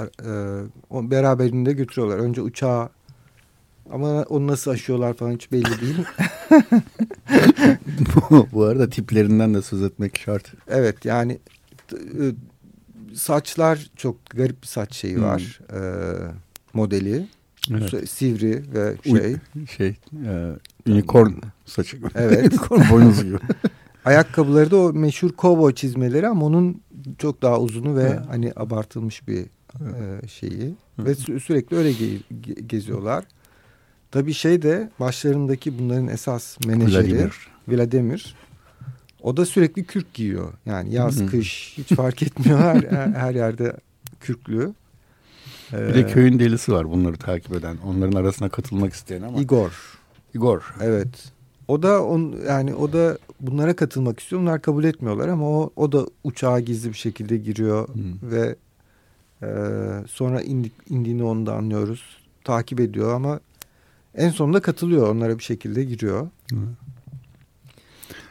e, 0.00 1.10
beraberinde 1.10 1.72
götürüyorlar. 1.72 2.18
Önce 2.18 2.40
uçağa 2.42 2.88
ama 3.92 4.22
onu 4.22 4.46
nasıl 4.46 4.70
aşıyorlar 4.70 5.14
falan 5.14 5.32
hiç 5.32 5.52
belli 5.52 5.80
değil. 5.80 6.04
Bu 8.52 8.64
arada 8.64 8.90
tiplerinden 8.90 9.54
de 9.54 9.62
söz 9.62 9.82
etmek 9.82 10.18
şart. 10.18 10.52
evet 10.68 11.04
yani 11.04 11.38
e, 11.92 12.22
saçlar 13.14 13.90
çok 13.96 14.16
garip 14.30 14.62
bir 14.62 14.66
saç 14.66 14.94
şeyi 14.94 15.16
Hmm. 15.16 15.22
var. 15.22 15.60
E, 15.72 15.80
modeli. 16.74 17.26
Evet. 17.70 18.10
Sivri 18.10 18.62
ve 18.74 18.96
şey. 19.04 19.36
Şey, 19.76 19.96
e, 20.26 20.52
unicorn 20.90 21.32
saçı. 21.64 21.96
Evet. 22.14 22.52
unicorn 22.52 22.90
boynuzu 22.90 23.24
gibi. 23.24 23.38
Ayakkabıları 24.04 24.70
da 24.70 24.76
o 24.76 24.92
meşhur 24.92 25.32
kovboy 25.32 25.74
çizmeleri 25.74 26.28
ama 26.28 26.46
onun 26.46 26.80
çok 27.18 27.42
daha 27.42 27.60
uzunu 27.60 27.96
ve 27.96 28.02
Evet. 28.02 28.20
hani 28.28 28.52
abartılmış 28.56 29.28
bir 29.28 29.40
e, 29.80 30.28
şeyi. 30.28 30.74
Hı. 30.96 31.04
Ve 31.04 31.10
sü- 31.12 31.40
sürekli 31.40 31.76
öyle 31.76 31.90
ge- 31.92 32.20
ge- 32.42 32.60
geziyorlar. 32.66 33.24
Tabii 34.10 34.34
şey 34.34 34.62
de 34.62 34.90
başlarındaki 35.00 35.78
bunların 35.78 36.08
esas 36.08 36.56
menajeri 36.66 37.12
Vladimir. 37.12 37.32
Vladimir. 37.68 38.34
O 39.22 39.36
da 39.36 39.46
sürekli 39.46 39.84
kürk 39.84 40.14
giyiyor. 40.14 40.52
Yani 40.66 40.94
yaz, 40.94 41.20
Hı. 41.20 41.26
kış 41.26 41.74
hiç 41.78 41.88
fark 41.96 42.22
etmiyor. 42.22 42.58
Her, 42.58 43.06
her 43.14 43.34
yerde 43.34 43.76
kürklü. 44.20 44.72
Bir 45.72 45.94
de 45.94 46.00
Ee, 46.00 46.06
köyün 46.06 46.38
delisi 46.38 46.72
var 46.72 46.90
bunları 46.90 47.16
takip 47.16 47.52
eden. 47.56 47.76
Onların 47.86 48.20
arasına 48.20 48.48
katılmak 48.48 48.92
isteyen 48.92 49.22
ama. 49.22 49.40
Igor. 49.40 49.98
Igor. 50.34 50.74
Evet. 50.80 51.32
O 51.68 51.82
da 51.82 52.04
on 52.04 52.36
yani 52.48 52.74
o 52.74 52.92
da 52.92 53.18
bunlara 53.40 53.76
katılmak 53.76 54.20
istiyor. 54.20 54.42
Bunlar 54.42 54.62
kabul 54.62 54.84
etmiyorlar 54.84 55.28
ama 55.28 55.48
o 55.50 55.70
o 55.76 55.92
da 55.92 56.06
uçağa 56.24 56.60
gizli 56.60 56.88
bir 56.88 56.94
şekilde 56.98 57.36
giriyor 57.36 57.88
Hı. 57.88 57.94
ve 58.22 58.56
e, 59.42 59.48
sonra 60.08 60.42
indik, 60.42 60.72
indiğini 60.88 61.22
onu 61.22 61.46
da 61.46 61.54
anlıyoruz. 61.54 62.02
Takip 62.44 62.80
ediyor 62.80 63.14
ama 63.14 63.40
en 64.14 64.30
sonunda 64.30 64.60
katılıyor. 64.60 65.08
Onlara 65.08 65.38
bir 65.38 65.42
şekilde 65.44 65.84
giriyor. 65.84 66.28
Böyle 66.52 66.64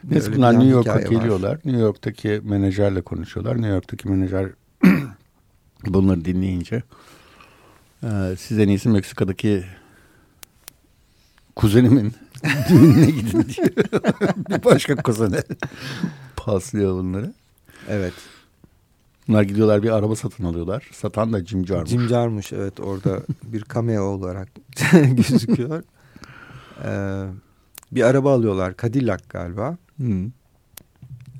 Neyse 0.04 0.36
bunlar 0.36 0.52
New 0.54 0.68
York'a 0.68 0.90
hikaye 0.98 1.06
var. 1.06 1.10
geliyorlar. 1.22 1.54
New 1.64 1.80
York'taki 1.80 2.40
menajerle 2.44 3.02
konuşuyorlar. 3.02 3.56
New 3.56 3.68
York'taki 3.68 4.08
menajer 4.08 4.48
bunları 5.86 6.24
dinleyince 6.24 6.82
e, 8.02 8.36
siz 8.38 8.58
en 8.58 8.68
iyisi 8.68 8.88
Meksika'daki 8.88 9.64
kuzenimin 11.56 12.14
düğününe 12.68 13.10
gidin 13.10 13.30
diyor. 13.32 13.68
bir 14.48 14.64
başka 14.64 14.96
kuzene 14.96 15.42
paslıyor 16.36 16.94
bunları. 16.94 17.32
Evet. 17.88 18.14
Bunlar 19.28 19.42
gidiyorlar 19.42 19.82
bir 19.82 19.90
araba 19.90 20.16
satın 20.16 20.44
alıyorlar. 20.44 20.88
Satan 20.92 21.32
da 21.32 21.44
Jim 21.44 21.66
Jarmusch. 21.66 21.90
Jim 21.90 22.08
Jarmusch 22.08 22.52
evet 22.52 22.80
orada 22.80 23.22
bir 23.42 23.64
cameo 23.74 24.02
olarak 24.02 24.48
gözüküyor. 24.92 25.82
Ee, 26.84 27.24
bir 27.92 28.02
araba 28.02 28.34
alıyorlar. 28.34 28.74
Cadillac 28.82 29.22
galiba. 29.28 29.76
Hı. 30.00 30.30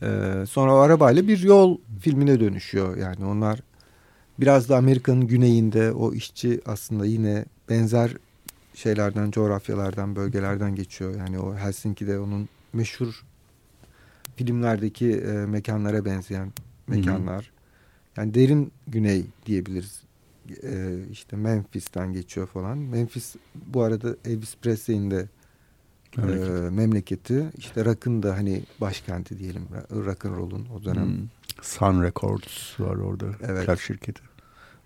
Ee, 0.03 0.45
sonra 0.47 0.75
o 0.75 0.77
arabayla 0.77 1.29
bir 1.29 1.39
yol 1.39 1.79
filmine 2.01 2.41
dönüşüyor. 2.41 2.97
Yani 2.97 3.25
onlar 3.25 3.61
biraz 4.39 4.69
da 4.69 4.77
Amerika'nın 4.77 5.27
güneyinde 5.27 5.93
o 5.93 6.15
işçi 6.15 6.61
aslında 6.67 7.07
yine 7.07 7.45
benzer 7.69 8.17
şeylerden, 8.75 9.31
coğrafyalardan, 9.31 10.17
bölgelerden 10.17 10.75
geçiyor. 10.75 11.15
Yani 11.17 11.39
o 11.39 11.57
Helsinki'de 11.57 12.19
onun 12.19 12.49
meşhur 12.73 13.25
filmlerdeki 14.37 15.11
e, 15.13 15.33
mekanlara 15.33 16.05
benzeyen 16.05 16.53
mekanlar. 16.89 17.51
Yani 18.17 18.35
derin 18.35 18.73
güney 18.87 19.27
diyebiliriz. 19.47 20.03
E, 20.63 20.99
işte 21.13 21.37
Memphis'ten 21.37 22.13
geçiyor 22.13 22.47
falan. 22.47 22.79
Memphis 22.79 23.35
bu 23.67 23.83
arada 23.83 24.17
Elvis 24.25 24.57
Presley'in 24.57 25.11
de 25.11 25.29
e, 26.19 26.23
memleketi. 26.71 27.45
İşte 27.59 27.85
rock'ın 27.85 28.23
da 28.23 28.37
hani 28.37 28.63
başkenti 28.81 29.39
diyelim. 29.39 29.63
Rock 29.91 30.25
and 30.25 30.37
roll'un 30.37 30.67
o 30.77 30.85
dönem. 30.85 31.07
Hmm. 31.07 31.29
Sun 31.63 32.03
Records 32.03 32.81
var 32.81 32.97
orada. 32.97 33.27
Evet. 33.43 33.67
Plak 33.67 33.81
şirketi. 33.81 34.23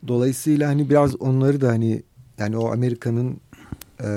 Dolayısıyla 0.09 0.69
hani 0.69 0.91
biraz 0.91 1.17
onları 1.17 1.61
da 1.61 1.69
hani 1.69 2.03
yani 2.39 2.57
o 2.57 2.73
Amerika'nın 2.73 3.41
e, 4.03 4.09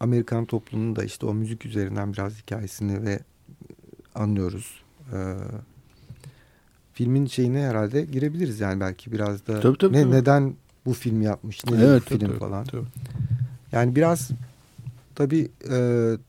Amerikan 0.00 0.44
toplumunun 0.44 0.96
da 0.96 1.04
işte 1.04 1.26
o 1.26 1.34
müzik 1.34 1.66
üzerinden 1.66 2.12
biraz 2.12 2.32
hikayesini 2.42 3.02
ve 3.02 3.20
anlıyoruz. 4.14 4.82
E, 5.12 5.18
filmin 6.92 7.26
şeyine 7.26 7.62
herhalde 7.66 8.02
girebiliriz 8.04 8.60
yani 8.60 8.80
belki 8.80 9.12
biraz 9.12 9.46
da 9.46 9.60
Tabii, 9.60 9.78
tabii, 9.78 9.92
ne, 9.92 10.02
tabii. 10.02 10.12
neden 10.12 10.54
bu 10.86 10.92
film 10.94 11.22
yapmış, 11.22 11.64
ne 11.66 11.76
Evet, 11.84 12.02
bu 12.06 12.08
film 12.08 12.28
tabii, 12.28 12.38
falan. 12.38 12.64
tabii. 12.64 12.86
Yani 13.72 13.96
biraz 13.96 14.30
tabii 15.20 15.48
e, 15.70 15.76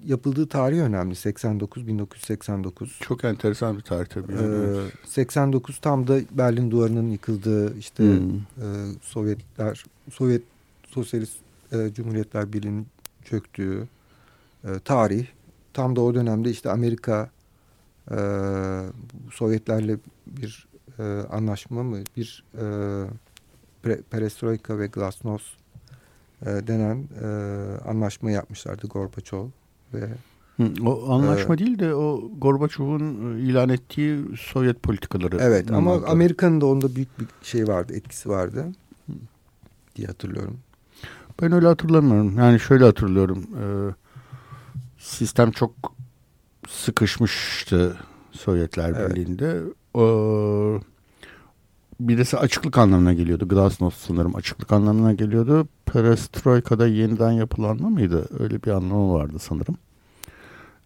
yapıldığı 0.05 0.47
tarih 0.47 0.79
önemli 0.79 1.15
89 1.15 1.87
1989. 1.87 2.97
Çok 3.01 3.23
enteresan 3.23 3.77
bir 3.77 3.81
tarih 3.81 4.05
tabii. 4.05 4.33
Ee, 4.33 5.07
89 5.07 5.77
tam 5.77 6.07
da 6.07 6.19
Berlin 6.31 6.71
Duvarı'nın 6.71 7.11
yıkıldığı 7.11 7.77
işte 7.77 8.03
Hmm. 8.03 8.37
e, 8.37 8.67
Sovyetler 9.01 9.83
Sovyet 10.11 10.43
Sosyalist 10.87 11.37
e, 11.71 11.93
Cumhuriyetler 11.93 12.53
Birliği'nin 12.53 12.87
çöktüğü 13.25 13.87
e, 14.63 14.79
tarih. 14.85 15.27
Tam 15.73 15.95
da 15.95 16.01
o 16.01 16.15
dönemde 16.15 16.49
işte 16.49 16.71
Amerika 16.71 17.29
e, 18.11 18.17
Sovyetlerle 19.31 19.97
bir 20.27 20.67
e, 20.99 21.03
anlaşma 21.31 21.83
mı 21.83 21.97
bir 22.17 22.43
e, 23.83 23.95
perestroika 24.11 24.79
ve 24.79 24.87
glasnost 24.87 25.60
e, 26.45 26.67
denen 26.67 27.07
e, 27.23 27.27
anlaşma 27.89 28.31
yapmışlardı 28.31 28.87
Gorbaçov 28.87 29.47
ve 29.93 30.09
o 30.85 31.11
anlaşma 31.13 31.57
değil 31.57 31.79
de 31.79 31.95
o 31.95 32.31
Gorbaçov'un 32.37 33.37
e, 33.37 33.41
ilan 33.41 33.69
ettiği 33.69 34.25
Sovyet 34.37 34.83
politikaları. 34.83 35.37
Evet 35.41 35.71
ama. 35.71 35.93
Amerika'nın 36.07 36.61
da 36.61 36.65
onda 36.65 36.95
büyük 36.95 37.19
bir 37.19 37.25
şey 37.41 37.67
vardı, 37.67 37.93
etkisi 37.95 38.29
vardı 38.29 38.65
diye 39.95 40.07
hatırlıyorum. 40.07 40.59
Ben 41.41 41.51
öyle 41.51 41.67
hatırlamıyorum. 41.67 42.37
Yani 42.37 42.59
şöyle 42.59 42.85
hatırlıyorum. 42.85 43.47
e, 43.61 43.65
sistem 44.97 45.51
çok 45.51 45.73
sıkışmıştı 46.69 47.97
Sovyetler 48.31 48.89
Evet. 48.89 49.15
Birliği'nde. 49.15 49.61
O, 49.93 50.79
birisi 51.99 52.37
açıklık 52.37 52.77
anlamına 52.77 53.13
geliyordu. 53.13 53.47
Glasnost 53.47 53.97
sanırım 54.07 54.35
açıklık 54.35 54.71
anlamına 54.71 55.13
geliyordu. 55.13 55.67
Perestroika'da 55.93 56.87
yeniden 56.87 57.31
yapılanma 57.31 57.89
mıydı? 57.89 58.27
Öyle 58.39 58.63
bir 58.63 58.71
anlamı 58.71 59.13
vardı 59.13 59.39
sanırım. 59.39 59.77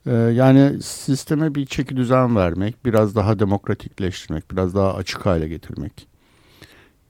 Ee, 0.06 0.14
yani 0.14 0.84
sisteme 0.84 1.56
bir 1.56 1.66
çeki 1.66 1.98
düzen 1.98 2.36
vermek, 2.36 2.86
biraz 2.86 3.16
daha 3.16 3.40
demokratikleştirmek, 3.40 4.52
biraz 4.52 4.76
daha 4.76 4.94
açık 4.94 5.26
hale 5.26 5.48
getirmek 5.48 6.08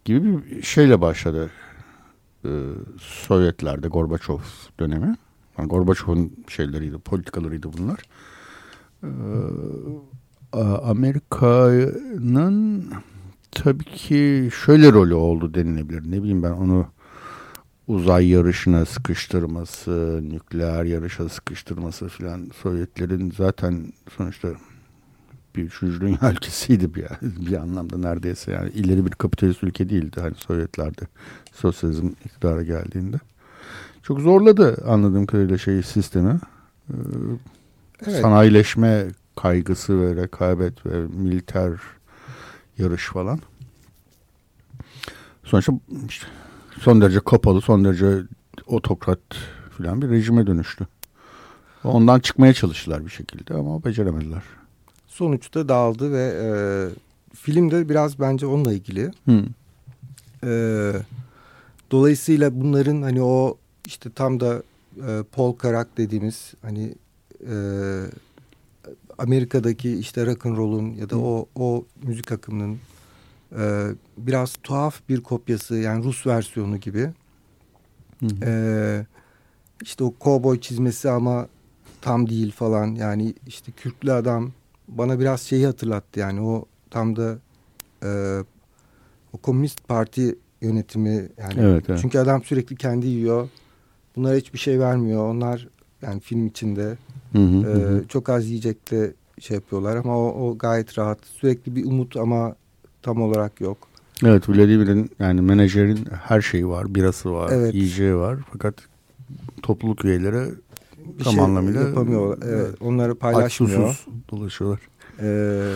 gibi 0.06 0.46
bir 0.46 0.62
şeyle 0.62 1.02
başladı 1.02 1.50
e, 2.46 2.50
Sovyetlerde 3.00 3.88
Gorbaçov 3.88 4.40
dönemi. 4.80 5.16
Yani 5.58 5.70
Gorbaçov'un 5.70 6.34
şeyleriydi, 6.48 6.98
politikalarıydı 6.98 7.74
bunlar. 7.74 8.00
Ee, 9.04 9.08
Amerika'nın 10.84 12.86
tabii 13.52 13.84
ki 13.84 14.50
şöyle 14.66 14.92
rolü 14.92 15.14
oldu 15.14 15.54
denilebilir. 15.54 16.12
Ne 16.12 16.22
bileyim 16.22 16.44
ben 16.44 16.52
onu 16.52 16.88
uzay 17.88 18.28
yarışına 18.28 18.86
sıkıştırması, 18.86 20.22
nükleer 20.24 20.84
yarışa 20.84 21.30
sıkıştırması 21.30 22.08
filan 22.08 22.50
Sovyetlerin 22.62 23.34
zaten 23.38 23.94
sonuçta 24.18 24.50
bir 25.56 25.64
üçüncü 25.64 26.02
dünya 26.02 26.20
ülkesiydi 26.32 26.96
bir, 26.96 27.06
bir 27.22 27.58
anlamda 27.58 27.98
neredeyse 27.98 28.52
yani 28.52 28.70
ileri 28.70 29.06
bir 29.06 29.12
kapitalist 29.12 29.64
ülke 29.64 29.90
değildi 29.90 30.22
hani 30.22 30.36
Sovyetlerde 30.36 31.08
sosyalizm 31.54 32.08
iktidara 32.08 32.64
geldiğinde. 32.64 33.18
Çok 34.04 34.20
zorladı 34.20 34.84
anladığım 34.88 35.26
kadarıyla 35.26 35.58
şeyi 35.58 35.84
sistemi. 35.84 36.40
Ee, 36.90 36.94
evet. 38.06 38.22
Sanayileşme 38.22 39.08
kaygısı 39.36 40.02
ve 40.02 40.22
rekabet 40.22 40.86
ve 40.86 41.08
militer 41.08 41.72
yarış 42.78 43.06
falan. 43.06 43.40
Sonuçta 45.44 45.74
işte 46.10 46.28
son 46.80 47.02
derece 47.02 47.20
kapalı, 47.20 47.62
son 47.62 47.86
derece 47.86 48.24
otokrat 48.68 49.20
falan 49.78 50.02
bir 50.02 50.10
rejime 50.10 50.48
dönüştü. 50.48 50.88
Ondan 51.84 52.20
çıkmaya 52.20 52.54
çalıştılar 52.54 53.06
bir 53.06 53.12
şekilde 53.12 53.54
ama 53.54 53.84
beceremediler. 53.84 54.44
Sonuçta 55.08 55.70
dağıldı 55.70 56.12
ve 56.12 56.34
e, 56.44 56.48
film 57.36 57.72
de 57.72 57.90
biraz 57.90 58.20
bence 58.20 58.46
onunla 58.46 58.74
ilgili. 58.74 59.12
Hmm. 59.26 59.46
E, 60.44 60.92
dolayısıyla 61.92 62.62
bunların 62.62 63.02
hani 63.02 63.22
o 63.22 63.58
işte 63.86 64.10
tam 64.16 64.40
da 64.40 64.64
e, 64.98 65.24
Paul 65.32 65.54
Karak 65.54 65.98
dediğimiz 65.98 66.54
hani 66.62 66.96
e, 67.50 67.56
Amerika'daki 69.18 69.98
işte 70.00 70.26
rock 70.26 70.46
and 70.46 70.58
roll'un 70.58 70.94
ya 70.94 71.10
da 71.10 71.18
o 71.18 71.48
o 71.56 71.86
müzik 72.04 72.32
akımının 72.32 72.78
e, 73.58 73.88
biraz 74.18 74.56
tuhaf 74.64 75.10
bir 75.10 75.22
kopyası 75.22 75.76
yani 75.76 76.04
Rus 76.04 76.28
versiyonu 76.28 76.78
gibi. 76.78 77.10
Hı 78.20 78.28
E, 78.44 79.06
işte 79.82 80.04
o 80.04 80.14
kovboy 80.20 80.60
çizmesi 80.60 81.10
ama 81.10 81.48
tam 82.02 82.30
değil 82.30 82.52
falan. 82.52 82.96
Yani 82.96 83.34
işte 83.48 83.72
Kürklü 83.72 84.12
adam 84.12 84.52
bana 84.88 85.20
biraz 85.20 85.42
şeyi 85.42 85.66
hatırlattı 85.66 86.20
yani. 86.20 86.42
O 86.42 86.66
tam 86.90 87.16
da 87.16 87.38
e, 88.04 88.40
o 89.34 89.38
Komünist 89.38 89.88
Parti 89.88 90.36
yönetimi 90.62 91.30
yani. 91.38 91.60
Evet, 91.60 91.84
evet. 91.90 92.00
çünkü 92.02 92.20
adam 92.20 92.44
sürekli 92.44 92.76
kendi 92.76 93.08
yiyor. 93.08 93.50
Bunlara 94.16 94.36
hiçbir 94.36 94.60
şey 94.60 94.80
vermiyor. 94.80 95.30
Onlar 95.30 95.68
yani 96.02 96.20
film 96.20 96.48
içinde 96.48 96.98
hı 97.32 97.38
hı, 97.40 97.70
e, 97.70 97.74
hı. 97.74 98.04
çok 98.08 98.30
az 98.30 98.48
yiyecekte 98.48 99.14
şey 99.40 99.56
yapıyorlar 99.56 99.96
ama 99.96 100.18
o, 100.18 100.50
o 100.50 100.58
gayet 100.58 100.98
rahat. 100.98 101.20
Sürekli 101.26 101.76
bir 101.76 101.86
umut 101.86 102.18
ama 102.18 102.56
tam 103.06 103.22
olarak 103.22 103.62
yok. 103.62 103.78
Evet 104.26 104.50
Vladimir'in 104.50 105.10
yani 105.20 105.42
menajerin 105.42 106.08
her 106.24 106.42
şeyi 106.42 106.68
var. 106.68 106.96
Birası 106.96 107.32
var, 107.32 107.52
evet. 107.54 107.74
yiyeceği 107.74 108.16
var. 108.16 108.38
Fakat 108.52 108.76
topluluk 109.62 110.06
üyeleri 110.06 110.52
bir 110.98 111.24
tam 111.24 111.34
şey 111.34 111.44
anlamıyla 111.44 111.82
yapamıyorlar. 111.82 112.48
Evet, 112.50 112.82
onları 112.82 113.16
paylaşmıyor. 113.16 113.90
Aç 113.90 114.06
dolaşıyorlar. 114.32 114.80
Ee, 115.22 115.74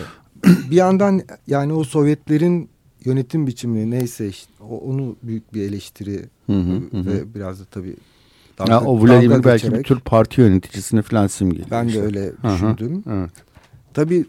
bir 0.70 0.76
yandan 0.76 1.22
yani 1.46 1.72
o 1.72 1.84
Sovyetlerin 1.84 2.68
yönetim 3.04 3.46
biçimi 3.46 3.90
neyse 3.90 4.28
işte, 4.28 4.52
onu 4.60 5.16
büyük 5.22 5.54
bir 5.54 5.62
eleştiri 5.62 6.24
hı 6.46 6.52
hı, 6.52 6.76
hı. 6.90 7.06
ve 7.06 7.34
biraz 7.34 7.60
da 7.60 7.64
tabii 7.64 7.96
dalga, 8.58 8.72
ya, 8.72 8.80
o 8.80 9.02
Vladimir 9.02 9.44
belki 9.44 9.74
bir 9.74 9.82
tür 9.82 10.00
parti 10.00 10.40
yöneticisini 10.40 11.02
falan 11.02 11.26
simgeliyor. 11.26 11.70
Ben 11.70 11.86
işte. 11.86 12.00
de 12.00 12.04
öyle 12.04 12.32
düşündüm. 12.44 13.02
Hı 13.04 13.10
hı, 13.10 13.14
evet. 13.14 13.30
Tabii 13.94 14.26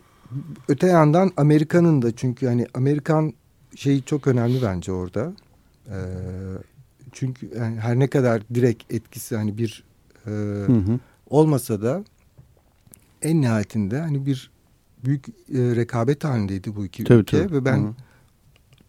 öte 0.68 0.88
yandan 0.88 1.32
Amerika'nın 1.38 2.02
da 2.02 2.16
çünkü 2.16 2.48
hani 2.48 2.68
Amerikan 2.74 3.34
şeyi 3.76 4.04
çok 4.04 4.28
önemli 4.28 4.62
bence 4.64 4.92
orada. 4.92 5.34
Ee, 5.88 5.94
çünkü 7.12 7.52
yani 7.58 7.80
her 7.80 8.00
ne 8.00 8.08
kadar 8.08 8.42
direkt 8.54 8.94
etkisi 8.94 9.36
hani 9.36 9.58
bir 9.58 9.84
e, 10.26 10.30
hı 10.30 10.74
hı. 10.74 11.00
olmasa 11.30 11.82
da 11.82 12.04
en 13.22 13.42
nihayetinde 13.42 14.00
hani 14.00 14.26
bir 14.26 14.52
büyük 15.06 15.30
e, 15.30 15.32
rekabet 15.50 16.24
halindeydi 16.24 16.76
bu 16.76 16.86
iki 16.86 17.04
tabii, 17.04 17.20
ülke 17.20 17.44
tabii. 17.44 17.56
ve 17.56 17.66
ben 17.66 17.78
hı. 17.78 17.94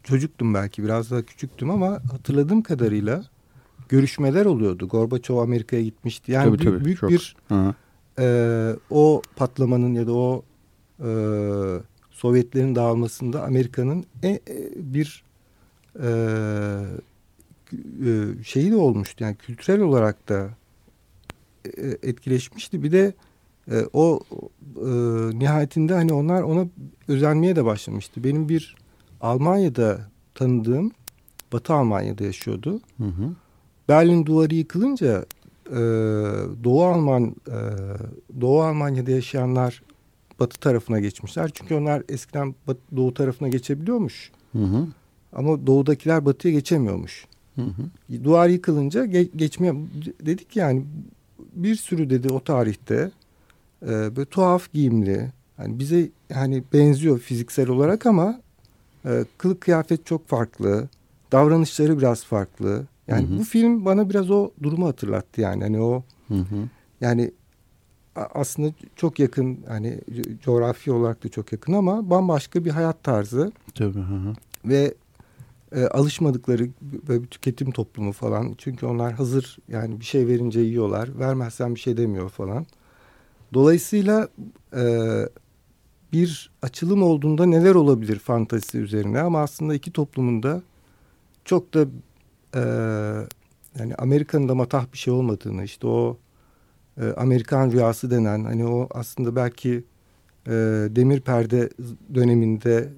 çocuktum 0.03 0.53
belki 0.53 0.83
biraz 0.83 1.11
daha 1.11 1.21
küçüktüm 1.21 1.69
ama 1.69 1.89
hatırladığım 2.11 2.61
kadarıyla 2.61 3.25
görüşmeler 3.89 4.45
oluyordu. 4.45 4.87
Gorbaçov 4.87 5.37
Amerika'ya 5.37 5.81
gitmişti. 5.81 6.31
Yani 6.31 6.45
tabii, 6.45 6.59
büyük, 6.59 6.73
tabii, 6.75 6.85
büyük 6.85 6.99
çok. 6.99 7.09
bir 7.09 7.35
e, 8.19 8.75
o 8.89 9.21
patlamanın 9.35 9.93
ya 9.93 10.07
da 10.07 10.13
o 10.13 10.43
e, 11.03 11.09
Sovyetlerin 12.11 12.75
dağılmasında 12.75 13.43
Amerika'nın 13.43 14.05
e, 14.23 14.27
e, 14.27 14.39
bir 14.75 15.23
e, 16.03 16.09
e, 18.05 18.43
şeyi 18.43 18.71
de 18.71 18.75
olmuştu. 18.75 19.23
Yani 19.23 19.35
kültürel 19.35 19.81
olarak 19.81 20.29
da 20.29 20.49
e, 21.77 21.87
etkileşmişti. 22.03 22.83
Bir 22.83 22.91
de 22.91 23.13
e, 23.71 23.85
o 23.93 24.19
e, 24.75 24.89
nihayetinde 25.39 25.93
hani 25.93 26.13
onlar 26.13 26.43
ona 26.43 26.67
özenmeye 27.07 27.55
de 27.55 27.65
başlamıştı. 27.65 28.23
Benim 28.23 28.49
bir 28.49 28.75
Almanya'da 29.21 30.01
tanıdığım 30.35 30.91
Batı 31.53 31.73
Almanya'da 31.73 32.23
yaşıyordu. 32.23 32.81
Hı 32.97 33.03
hı. 33.03 33.29
Berlin 33.89 34.25
duvarı 34.25 34.55
yıkılınca 34.55 35.25
e, 35.69 35.79
Doğu 36.63 36.85
Alman 36.85 37.35
e, 37.47 37.57
Doğu 38.41 38.61
Almanya'da 38.61 39.11
yaşayanlar 39.11 39.83
batı 40.39 40.59
tarafına 40.59 40.99
geçmişler. 40.99 41.51
Çünkü 41.53 41.75
onlar 41.75 42.03
eskiden 42.09 42.55
batı, 42.67 42.79
doğu 42.95 43.13
tarafına 43.13 43.47
geçebiliyormuş. 43.47 44.31
Hı 44.51 44.63
hı. 44.63 44.87
Ama 45.33 45.67
doğudakiler 45.67 46.25
batıya 46.25 46.53
geçemiyormuş. 46.53 47.25
Hı 47.55 47.61
hı. 47.61 48.23
Duvar 48.23 48.47
yıkılınca 48.47 49.05
ge 49.05 49.23
geçmeye 49.35 49.73
dedik 50.25 50.55
yani 50.55 50.83
bir 51.53 51.75
sürü 51.75 52.09
dedi 52.09 52.33
o 52.33 52.39
tarihte 52.43 53.11
e, 53.81 53.87
böyle 53.87 54.25
tuhaf 54.25 54.73
giyimli 54.73 55.31
yani 55.59 55.79
bize 55.79 56.09
hani 56.33 56.63
benziyor 56.73 57.19
fiziksel 57.19 57.69
olarak 57.69 58.05
ama 58.05 58.41
e, 59.05 59.25
kılık 59.37 59.61
kıyafet 59.61 60.05
çok 60.05 60.27
farklı 60.27 60.89
davranışları 61.31 61.97
biraz 61.97 62.25
farklı 62.25 62.85
yani 63.07 63.29
hı 63.29 63.33
hı. 63.33 63.39
bu 63.39 63.43
film 63.43 63.85
bana 63.85 64.09
biraz 64.09 64.31
o 64.31 64.51
durumu 64.63 64.87
hatırlattı 64.87 65.41
yani 65.41 65.63
hani 65.63 65.79
o 65.79 66.03
hı 66.27 66.33
hı. 66.35 66.55
yani 67.01 67.31
aslında 68.15 68.73
çok 68.95 69.19
yakın 69.19 69.59
hani 69.67 70.01
coğrafi 70.41 70.91
olarak 70.91 71.23
da 71.23 71.29
çok 71.29 71.51
yakın 71.51 71.73
ama 71.73 72.09
bambaşka 72.09 72.65
bir 72.65 72.71
hayat 72.71 73.03
tarzı. 73.03 73.51
Tabii. 73.75 73.99
Hı 73.99 74.01
hı. 74.01 74.33
Ve 74.65 74.93
e, 75.75 75.85
alışmadıkları 75.85 76.69
böyle 77.07 77.23
bir 77.23 77.27
tüketim 77.27 77.71
toplumu 77.71 78.11
falan. 78.11 78.55
Çünkü 78.57 78.85
onlar 78.85 79.13
hazır 79.13 79.57
yani 79.67 79.99
bir 79.99 80.05
şey 80.05 80.27
verince 80.27 80.59
yiyorlar. 80.59 81.19
Vermezsen 81.19 81.75
bir 81.75 81.79
şey 81.79 81.97
demiyor 81.97 82.29
falan. 82.29 82.65
Dolayısıyla 83.53 84.27
e, 84.75 84.83
bir 86.13 86.51
açılım 86.61 87.03
olduğunda 87.03 87.45
neler 87.45 87.75
olabilir 87.75 88.19
fantazisi 88.19 88.77
üzerine 88.77 89.21
ama 89.21 89.41
aslında 89.41 89.75
iki 89.75 89.91
toplumun 89.91 90.43
da 90.43 90.61
çok 91.45 91.73
da 91.73 91.85
e, 92.55 92.61
yani 93.79 93.95
Amerika'nın 93.95 94.49
da 94.49 94.55
matah 94.55 94.85
bir 94.93 94.97
şey 94.97 95.13
olmadığını 95.13 95.63
işte 95.63 95.87
o 95.87 96.17
e, 97.01 97.05
Amerikan 97.05 97.71
rüyası 97.71 98.11
denen 98.11 98.43
hani 98.43 98.65
o 98.65 98.87
aslında 98.91 99.35
belki 99.35 99.83
e, 100.47 100.51
demir 100.89 101.21
perde 101.21 101.69
döneminde 102.15 102.89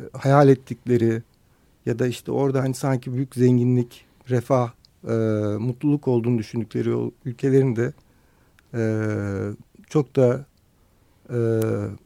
e, 0.00 0.02
hayal 0.12 0.48
ettikleri 0.48 1.22
ya 1.86 1.98
da 1.98 2.06
işte 2.06 2.32
orada 2.32 2.62
hani 2.62 2.74
sanki 2.74 3.12
büyük 3.12 3.34
zenginlik, 3.34 4.04
refah, 4.30 4.70
e, 5.08 5.12
mutluluk 5.58 6.08
olduğunu 6.08 6.38
düşündükleri 6.38 6.94
o 6.94 7.10
ülkelerin 7.24 7.76
de 7.76 7.92
e, 8.74 8.82
çok 9.88 10.16
da 10.16 10.46
e, 11.30 11.34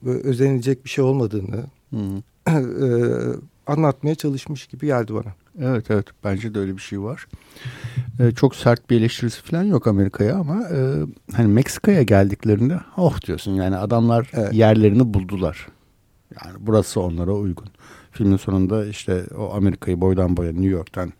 özenilecek 0.03 0.85
bir 0.85 0.89
şey 0.89 1.03
olmadığını 1.03 1.65
e, 1.93 1.97
anlatmaya 3.67 4.15
çalışmış 4.15 4.67
gibi 4.67 4.85
geldi 4.85 5.13
bana. 5.13 5.33
Evet 5.59 5.91
evet 5.91 6.05
bence 6.23 6.53
de 6.53 6.59
öyle 6.59 6.75
bir 6.75 6.81
şey 6.81 7.01
var. 7.01 7.27
Ee, 8.19 8.31
çok 8.31 8.55
sert 8.55 8.89
bir 8.89 8.99
eleştirisi 8.99 9.41
falan 9.41 9.63
yok 9.63 9.87
Amerika'ya 9.87 10.35
ama 10.35 10.63
e, 10.69 11.03
hani 11.35 11.47
Meksika'ya 11.47 12.01
geldiklerinde 12.03 12.79
oh 12.97 13.21
diyorsun 13.21 13.51
yani 13.51 13.77
adamlar 13.77 14.31
evet. 14.33 14.53
yerlerini 14.53 15.13
buldular. 15.13 15.67
Yani 16.43 16.57
burası 16.59 17.01
onlara 17.01 17.31
uygun. 17.31 17.67
Filmin 18.11 18.37
sonunda 18.37 18.85
işte 18.85 19.23
o 19.37 19.53
Amerika'yı 19.53 20.01
boydan 20.01 20.37
boya 20.37 20.51
New 20.51 20.69
York'tan 20.69 21.13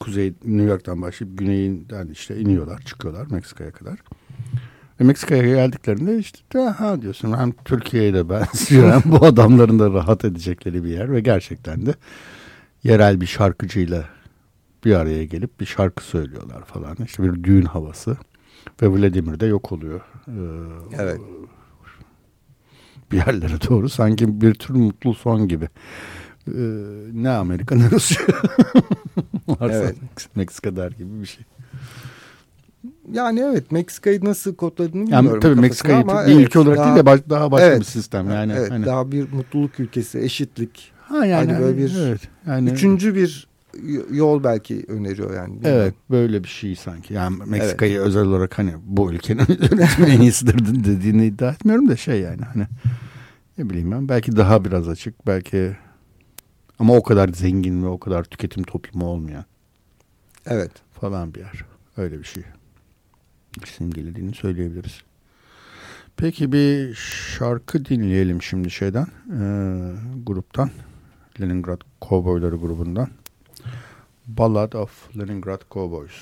kuzey 0.00 0.34
New 0.44 0.70
York'tan 0.70 1.02
başlayıp 1.02 1.38
güneyinden 1.38 2.08
işte 2.08 2.40
iniyorlar 2.40 2.82
çıkıyorlar 2.82 3.26
Meksika'ya 3.30 3.70
kadar. 3.70 3.98
Ve 5.00 5.04
Meksika'ya 5.04 5.42
geldiklerinde 5.42 6.18
işte 6.18 6.58
ha 6.58 7.02
diyorsun 7.02 7.38
hem 7.38 7.52
Türkiye'ye 7.52 8.14
de 8.14 8.28
benziyor 8.28 8.92
hem 8.92 9.02
bu 9.12 9.26
adamların 9.26 9.78
da 9.78 9.90
rahat 9.90 10.24
edecekleri 10.24 10.84
bir 10.84 10.90
yer 10.90 11.12
ve 11.12 11.20
gerçekten 11.20 11.86
de 11.86 11.94
yerel 12.84 13.20
bir 13.20 13.26
şarkıcıyla 13.26 14.04
bir 14.84 14.94
araya 14.94 15.24
gelip 15.24 15.60
bir 15.60 15.66
şarkı 15.66 16.04
söylüyorlar 16.04 16.64
falan. 16.64 16.96
İşte 17.04 17.22
bir 17.22 17.44
düğün 17.44 17.64
havası 17.64 18.16
ve 18.82 18.88
Vladimir 18.88 19.40
de 19.40 19.46
yok 19.46 19.72
oluyor. 19.72 20.00
Ee, 20.28 20.32
Evet. 20.98 21.20
Bir 23.12 23.16
yerlere 23.16 23.60
doğru 23.68 23.88
sanki 23.88 24.40
bir 24.40 24.54
tür 24.54 24.74
mutlu 24.74 25.14
son 25.14 25.48
gibi. 25.48 25.68
Ee, 26.48 26.52
ne 27.12 27.30
Amerika 27.30 27.74
ne 27.74 27.90
Rusya. 27.90 28.22
Varsa 29.48 29.74
Evet. 29.74 29.96
Meksika 30.34 30.76
der 30.76 30.90
gibi 30.90 31.20
bir 31.20 31.26
şey. 31.26 31.44
Yani 33.12 33.40
evet 33.40 33.72
Meksika'yı 33.72 34.24
nasıl 34.24 34.54
kodladığını 34.54 35.10
Yani 35.10 35.10
bilmiyorum. 35.10 35.40
tabii 35.40 35.54
kafasına 35.54 35.60
Meksika'yı 35.60 35.98
ama 35.98 36.26
bir 36.26 36.32
evet, 36.32 36.46
ülke 36.46 36.58
olarak 36.58 36.78
daha- 36.78 36.86
değil 36.86 36.96
de 36.96 37.06
baş- 37.06 37.28
daha 37.30 37.50
başka 37.50 37.66
Evet. 37.66 37.80
bir 37.80 37.84
sistem 37.84 38.30
yani. 38.30 38.52
evet, 38.56 38.70
hani, 38.70 38.86
daha 38.86 39.12
bir 39.12 39.32
mutluluk 39.32 39.80
ülkesi, 39.80 40.18
eşitlik. 40.18 40.92
ha 41.02 41.26
yani 41.26 41.52
hani 41.52 41.62
böyle 41.62 41.78
bir 41.78 41.94
evet, 41.98 42.20
yani 42.46 42.70
Üçüncü 42.70 43.14
bir 43.14 43.48
yol 44.10 44.44
belki 44.44 44.84
öneriyor 44.88 45.34
yani. 45.34 45.54
bilmiyorum. 45.56 45.80
Evet 45.82 45.94
böyle 46.10 46.44
bir 46.44 46.48
şey 46.48 46.76
sanki. 46.76 47.14
Yani 47.14 47.36
Meksika'yı 47.46 48.00
özel 48.00 48.22
olarak 48.24 48.58
hani 48.58 48.72
bu 48.86 49.12
ülkenin 49.12 49.46
yönetimi 49.48 50.08
en 50.10 50.20
iyisidir 50.20 50.84
dediğini 50.84 51.26
iddia 51.26 51.50
etmiyorum 51.50 51.88
da 51.88 51.96
şey 51.96 52.20
yani 52.20 52.42
hani 52.42 52.66
ne 53.58 53.70
bileyim 53.70 53.90
ben 53.92 54.08
belki 54.08 54.36
daha 54.36 54.64
biraz 54.64 54.88
açık 54.88 55.26
belki 55.26 55.76
ama 56.78 56.96
o 56.96 57.02
kadar 57.02 57.28
zengin 57.28 57.82
ve 57.82 57.86
o 57.86 57.98
kadar 57.98 58.24
tüketim 58.24 58.62
toplumu 58.62 59.06
olmayan 59.06 59.44
Evet. 60.46 60.70
falan 61.00 61.34
bir 61.34 61.40
yer. 61.40 61.64
Öyle 61.96 62.18
bir 62.18 62.24
şey. 62.24 62.42
Simgelediğini 63.66 64.34
söyleyebiliriz. 64.34 65.02
Peki 66.16 66.52
bir 66.52 66.94
şarkı 67.38 67.84
dinleyelim 67.84 68.42
şimdi 68.42 68.70
şeyden. 68.70 69.06
eee, 69.30 69.94
gruptan. 70.26 70.70
Leningrad 71.40 71.80
Cowboyları 72.02 72.56
grubundan. 72.56 73.08
Ballad 74.26 74.72
of 74.72 75.16
Leningrad 75.18 75.60
Cowboys. 75.70 76.12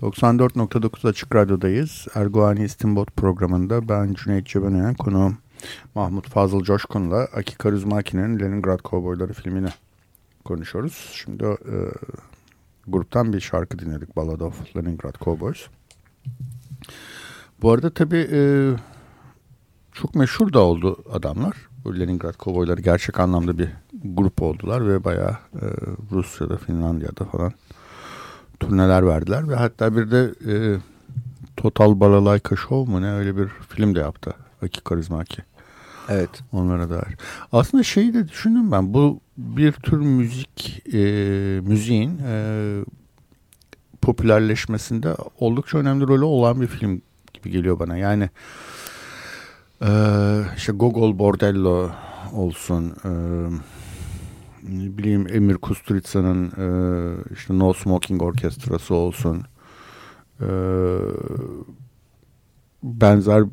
94.9 0.00 1.08
Açık 1.08 1.34
Radyo'dayız. 1.34 2.06
Erguani 2.14 2.64
İstinbot 2.64 3.16
programında 3.16 3.88
ben 3.88 4.14
Cüneyt 4.14 4.46
Cebenayan 4.46 4.94
konuğum 4.94 5.38
Mahmut 5.94 6.28
Fazıl 6.28 6.62
Coşkun'la 6.62 7.16
Aki 7.16 7.58
Karuzmaki'nin 7.58 8.40
Leningrad 8.40 8.80
Cowboyları 8.84 9.32
filmini 9.32 9.68
konuşuyoruz. 10.44 11.10
Şimdi 11.14 11.44
eee, 11.44 11.92
gruptan 12.88 13.32
bir 13.32 13.40
şarkı 13.40 13.78
dinledik. 13.78 14.16
Ballad 14.16 14.40
of 14.40 14.76
Leningrad 14.76 15.14
Cowboys. 15.24 15.66
Bu 17.62 17.72
arada 17.72 17.90
tabii 17.90 18.28
e, 18.32 18.40
çok 19.92 20.14
meşhur 20.14 20.52
da 20.52 20.60
oldu 20.60 21.04
adamlar. 21.12 21.56
Bu 21.84 21.98
Leningrad 21.98 22.34
Cowboyları 22.38 22.80
gerçek 22.80 23.20
anlamda 23.20 23.58
bir 23.58 23.68
grup 24.04 24.42
oldular 24.42 24.88
ve 24.88 25.04
bayağı 25.04 25.36
e, 25.54 25.64
Rusya'da, 26.12 26.56
Finlandiya'da 26.56 27.24
falan 27.24 27.52
turneler 28.60 29.06
verdiler 29.06 29.48
ve 29.48 29.54
hatta 29.54 29.96
bir 29.96 30.10
de 30.10 30.34
e, 30.52 30.54
Total 31.56 32.00
Balalayka 32.00 32.56
Show 32.56 32.92
mu 32.92 33.02
ne 33.02 33.12
öyle 33.12 33.36
bir 33.36 33.48
film 33.48 33.94
de 33.94 34.00
yaptı. 34.00 34.34
Aki 34.62 34.80
Karizmaki. 34.80 35.42
Evet. 36.08 36.30
Onlara 36.52 36.90
dair. 36.90 37.16
Aslında 37.52 37.82
şeyi 37.82 38.14
de 38.14 38.28
düşündüm 38.28 38.72
ben. 38.72 38.94
Bu 38.94 39.20
bir 39.36 39.72
tür 39.72 39.98
müzik 39.98 40.82
e, 40.94 41.00
müziğin 41.60 42.18
e, 42.26 42.84
popülerleşmesinde 44.04 45.14
oldukça 45.38 45.78
önemli 45.78 46.06
rolü 46.06 46.24
olan 46.24 46.60
bir 46.60 46.66
film 46.66 47.02
gibi 47.34 47.50
geliyor 47.50 47.78
bana. 47.78 47.96
Yani 47.96 48.30
e, 49.82 49.90
işte 50.56 50.72
Gogol 50.72 51.18
Bordello 51.18 51.90
olsun 52.32 52.92
e, 53.04 53.10
ne 54.68 54.98
bileyim 54.98 55.26
EmirKusturica'nın 55.28 56.46
e, 56.46 56.66
işte 57.34 57.58
No 57.58 57.72
Smoking 57.72 58.22
Orkestrası 58.22 58.94
olsun 58.94 59.42
e, 60.40 60.48
benzer 62.82 63.44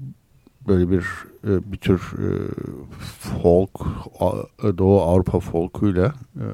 böyle 0.68 0.90
bir 0.90 1.06
e, 1.44 1.72
bir 1.72 1.78
tür 1.78 2.00
e, 2.00 2.30
folk 3.20 3.80
Doğu 4.78 5.02
Avrupa 5.02 5.40
folkuyla 5.40 6.14
e, 6.36 6.46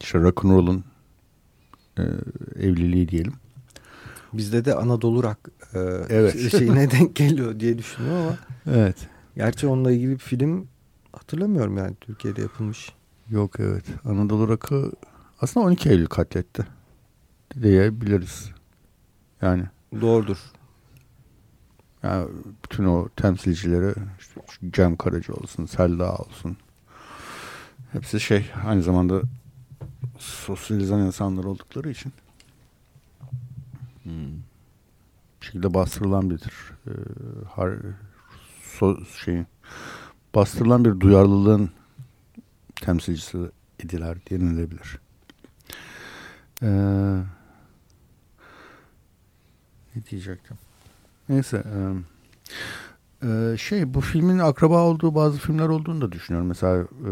işte 0.00 0.18
rock'n'roll'un 0.18 0.84
e, 1.98 2.02
evliliği 2.58 3.08
diyelim. 3.08 3.32
Bizde 4.32 4.64
de 4.64 4.74
Anadolu 4.74 5.22
rock 5.22 5.38
e, 5.74 5.78
Evet. 6.08 6.50
şeyine 6.50 6.90
denk 6.90 7.16
geliyor 7.16 7.60
diye 7.60 7.78
düşünüyorum 7.78 8.22
ama 8.22 8.36
Evet. 8.76 8.96
gerçi 9.36 9.66
onunla 9.66 9.92
ilgili 9.92 10.10
bir 10.10 10.18
film 10.18 10.66
hatırlamıyorum 11.12 11.76
yani 11.76 11.94
Türkiye'de 12.00 12.42
yapılmış. 12.42 12.92
Yok 13.30 13.60
evet. 13.60 13.84
Anadolu 14.04 14.48
Rock'ı 14.48 14.92
aslında 15.40 15.66
12 15.66 15.88
Eylül 15.90 16.06
katletti 16.06 16.66
diyebiliriz. 17.62 18.50
Yani 19.42 19.62
Doğrudur. 20.00 20.36
Yani 22.02 22.28
bütün 22.64 22.84
o 22.84 23.08
temsilcileri 23.16 23.94
işte 24.18 24.40
Cem 24.72 24.96
Karaca 24.96 25.34
olsun, 25.34 25.66
Selda 25.66 26.16
olsun. 26.16 26.56
Hepsi 27.92 28.20
şey 28.20 28.50
aynı 28.66 28.82
zamanda 28.82 29.22
sosyalizan 30.18 31.00
insanlar 31.00 31.44
oldukları 31.44 31.90
için 31.90 32.12
hmm, 34.02 34.12
şekilde 35.40 35.74
bastırılan 35.74 36.30
bir 36.30 36.40
e, 36.86 36.92
har, 37.54 37.74
so, 38.62 38.96
şeyin 39.24 39.46
bastırılan 40.34 40.84
bir 40.84 41.00
duyarlılığın 41.00 41.70
temsilcisi 42.76 43.38
idiler 43.84 44.18
denilebilir. 44.30 44.98
Ee, 46.62 46.66
ne 49.96 50.06
diyecektim? 50.10 50.56
Neyse. 51.28 51.64
e, 53.22 53.28
e, 53.28 53.56
şey 53.56 53.94
bu 53.94 54.00
filmin 54.00 54.38
akraba 54.38 54.82
olduğu 54.82 55.14
bazı 55.14 55.38
filmler 55.38 55.68
olduğunu 55.68 56.00
da 56.00 56.12
düşünüyorum. 56.12 56.48
Mesela 56.48 56.82
e, 56.82 57.10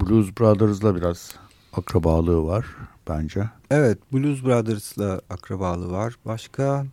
Blues 0.00 0.30
Brothers'la 0.40 0.96
biraz 0.96 1.34
akrabalığı 1.78 2.44
var 2.46 2.66
bence. 3.08 3.44
Evet 3.70 3.98
Blues 4.12 4.44
Brothers'la 4.44 5.20
akrabalığı 5.30 5.90
var. 5.92 6.14
Başka 6.26 6.86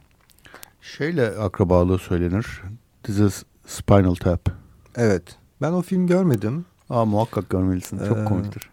Şeyle 0.82 1.28
akrabalığı 1.30 1.98
söylenir. 2.00 2.62
This 3.04 3.20
is 3.20 3.44
Spinal 3.66 4.16
Tap. 4.16 4.50
evet 4.96 5.38
ben 5.62 5.72
o 5.72 5.82
film 5.82 6.08
görmedim. 6.08 6.66
Aa 6.90 7.06
muhakkak 7.06 7.50
görmelisin. 7.50 7.98
Çok 8.08 8.18
Ee, 8.18 8.26
komiktir. 8.26 8.70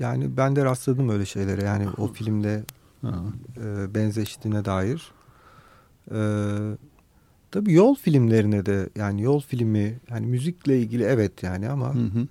Yani 0.00 0.36
ben 0.36 0.56
de 0.56 0.64
rastladım 0.64 1.08
öyle 1.08 1.26
şeylere 1.26 1.64
yani 1.64 1.88
o 1.98 2.12
filmde 2.12 2.64
Ha. 3.02 3.14
e, 3.64 3.94
benzeştiğine 3.94 4.64
dair. 4.64 5.12
E, 6.10 6.18
tabii 7.50 7.72
yol 7.72 7.94
filmlerine 7.94 8.66
de 8.66 8.88
yani 8.96 9.22
yol 9.22 9.40
filmi 9.40 9.98
yani 10.10 10.26
müzikle 10.26 10.78
ilgili 10.78 11.02
evet 11.02 11.42
yani 11.42 11.68
ama 11.68 11.94
Hı 11.94 11.98
hı. 11.98 12.26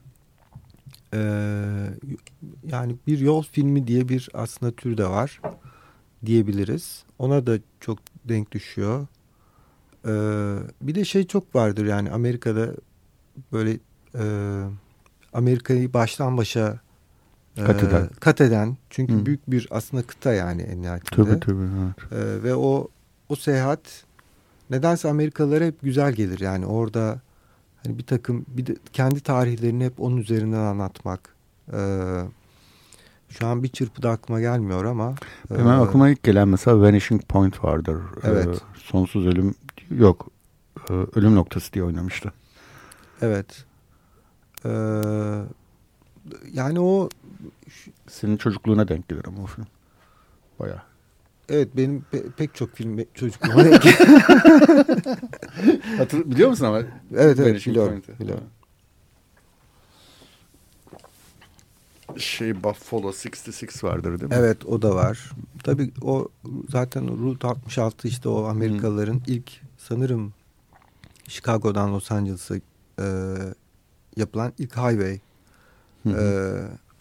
E, 1.13 1.19
yani 2.67 2.95
bir 3.08 3.19
yol 3.19 3.43
filmi 3.43 3.88
diye 3.88 4.10
bir 4.10 4.30
aslında 4.34 4.71
tür 4.71 4.97
de 4.97 5.06
var 5.08 5.41
diyebiliriz. 6.26 7.04
Ona 7.19 7.47
da 7.47 7.58
çok 7.80 7.99
denk 8.26 8.52
düşüyor. 8.52 9.08
E, 10.06 10.13
bir 10.82 10.95
de 10.95 11.06
şey 11.06 11.28
çok 11.28 11.56
vardır 11.56 11.86
yani 11.86 12.12
Amerika'da 12.12 12.67
böyle 13.52 13.78
e, 14.15 14.23
Amerika'yı 15.34 15.93
baştan 15.93 16.38
başa 16.38 16.80
e, 17.58 17.63
Kat 17.63 17.84
eden. 17.84 18.10
kat 18.19 18.41
eden. 18.41 18.78
Çünkü 18.89 19.13
Hı. 19.13 19.26
büyük 19.26 19.52
bir 19.52 19.67
aslında 19.71 20.04
kıta 20.04 20.34
yani 20.34 20.62
en 20.62 20.82
nihayetinde. 20.82 21.15
Tabii 21.30 21.39
tabii. 21.39 21.67
Evet. 21.84 22.12
Ee, 22.12 22.43
ve 22.43 22.56
o 22.56 22.88
o 23.30 23.36
seyahat 23.36 24.04
nedense 24.69 25.10
Amerikalılara 25.10 25.65
hep 25.65 25.82
güzel 25.82 26.13
gelir. 26.13 26.39
Yani 26.39 26.65
orada 26.65 27.21
hani 27.84 27.98
bir 27.98 28.04
takım 28.04 28.46
bir 28.48 28.65
de 28.65 28.76
kendi 28.93 29.19
tarihlerini 29.22 29.86
hep 29.86 30.00
onun 30.00 30.17
üzerinden 30.17 30.60
anlatmak. 30.60 31.36
Ee, 31.74 32.22
şu 33.30 33.48
an 33.48 33.63
bir 33.63 33.67
çırpıda 33.67 34.10
aklıma 34.10 34.39
gelmiyor 34.39 34.86
ama. 34.86 35.15
Hemen 35.50 35.80
e, 35.80 35.82
aklıma 35.82 36.10
ilk 36.10 36.24
gelen 36.24 36.48
mesela 36.48 36.82
Vanishing 36.82 37.24
Point 37.24 37.63
vardır. 37.63 37.98
Evet. 38.24 38.48
Ee, 38.48 38.60
sonsuz 38.76 39.28
ölüm 39.28 39.56
yok. 39.89 40.28
Ee, 40.89 40.93
ölüm 40.93 41.36
noktası 41.36 41.74
diye 41.74 41.84
oynamıştı. 41.84 42.34
Evet. 43.22 43.65
Ee, 44.65 44.69
yani 46.54 46.80
o 46.80 47.10
Senin 48.08 48.38
çocukluğuna 48.38 48.88
denk 48.88 49.10
gelir 49.10 49.26
ama 49.28 49.43
o 49.43 49.46
film. 49.46 49.67
Bayağı. 50.60 50.82
Evet 51.49 51.77
benim 51.77 52.06
pe- 52.13 52.32
pek 52.32 52.56
çok 52.56 52.75
film 52.75 52.99
çocukluğuma 53.13 53.63
denk- 53.63 53.84
Hatır, 55.97 56.32
biliyor 56.32 56.49
musun 56.49 56.65
ama? 56.65 56.82
Evet 57.15 57.39
evet 57.39 57.67
biliyorum. 57.67 57.91
Point'i? 58.01 58.19
biliyorum. 58.19 58.43
şey 62.17 62.63
Buffalo 62.63 63.08
66 63.08 63.88
vardır 63.88 64.19
değil 64.19 64.32
mi? 64.32 64.36
Evet 64.39 64.65
o 64.65 64.82
da 64.82 64.95
var. 64.95 65.32
Tabii 65.63 65.91
o 66.01 66.27
zaten 66.69 67.08
Route 67.08 67.47
66 67.47 68.08
işte 68.08 68.29
o 68.29 68.43
Amerikalıların 68.43 69.21
ilk 69.27 69.51
sanırım 69.77 70.34
Chicago'dan 71.27 71.93
Los 71.93 72.12
Angeles'a 72.12 72.56
e, 72.99 73.06
yapılan 74.15 74.53
ilk 74.58 74.77
highway. 74.77 75.19
Hı 76.03 76.10
hı. 76.10 76.21
E, 76.21 76.25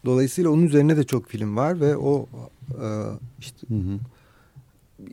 dolayısıyla 0.04 0.50
onun 0.50 0.66
üzerine 0.66 0.96
de 0.96 1.04
çok 1.04 1.28
film 1.28 1.56
var 1.56 1.80
ve 1.80 1.96
o 1.96 2.28
e, 2.70 2.86
işte 3.38 3.66
Hı 3.68 3.74
hı. 3.74 3.98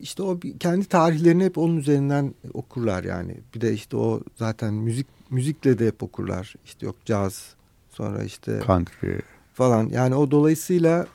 İşte 0.02 0.23
o 0.23 0.39
kendi 0.60 0.86
tarihlerini 0.86 1.45
hep 1.45 1.58
onun 1.58 1.78
üzerinden 1.78 2.34
okurlar 2.54 3.04
yani. 3.04 3.38
Bir 3.56 3.62
de 3.62 3.73
işte 3.73 3.97
o 3.97 4.21
zaten 4.36 4.73
müzik 4.73 5.08
müzikle 5.30 5.80
de 5.80 5.88
hep 5.88 6.04
okurlar. 6.04 6.56
İşte 6.65 6.86
yok 6.86 6.95
caz 7.06 7.56
sonra 7.89 8.23
işte 8.23 8.60
Country. 8.67 9.19
falan. 9.54 9.89
Yani 9.89 10.15
o 10.15 10.32
dolayısıyla 10.32 11.08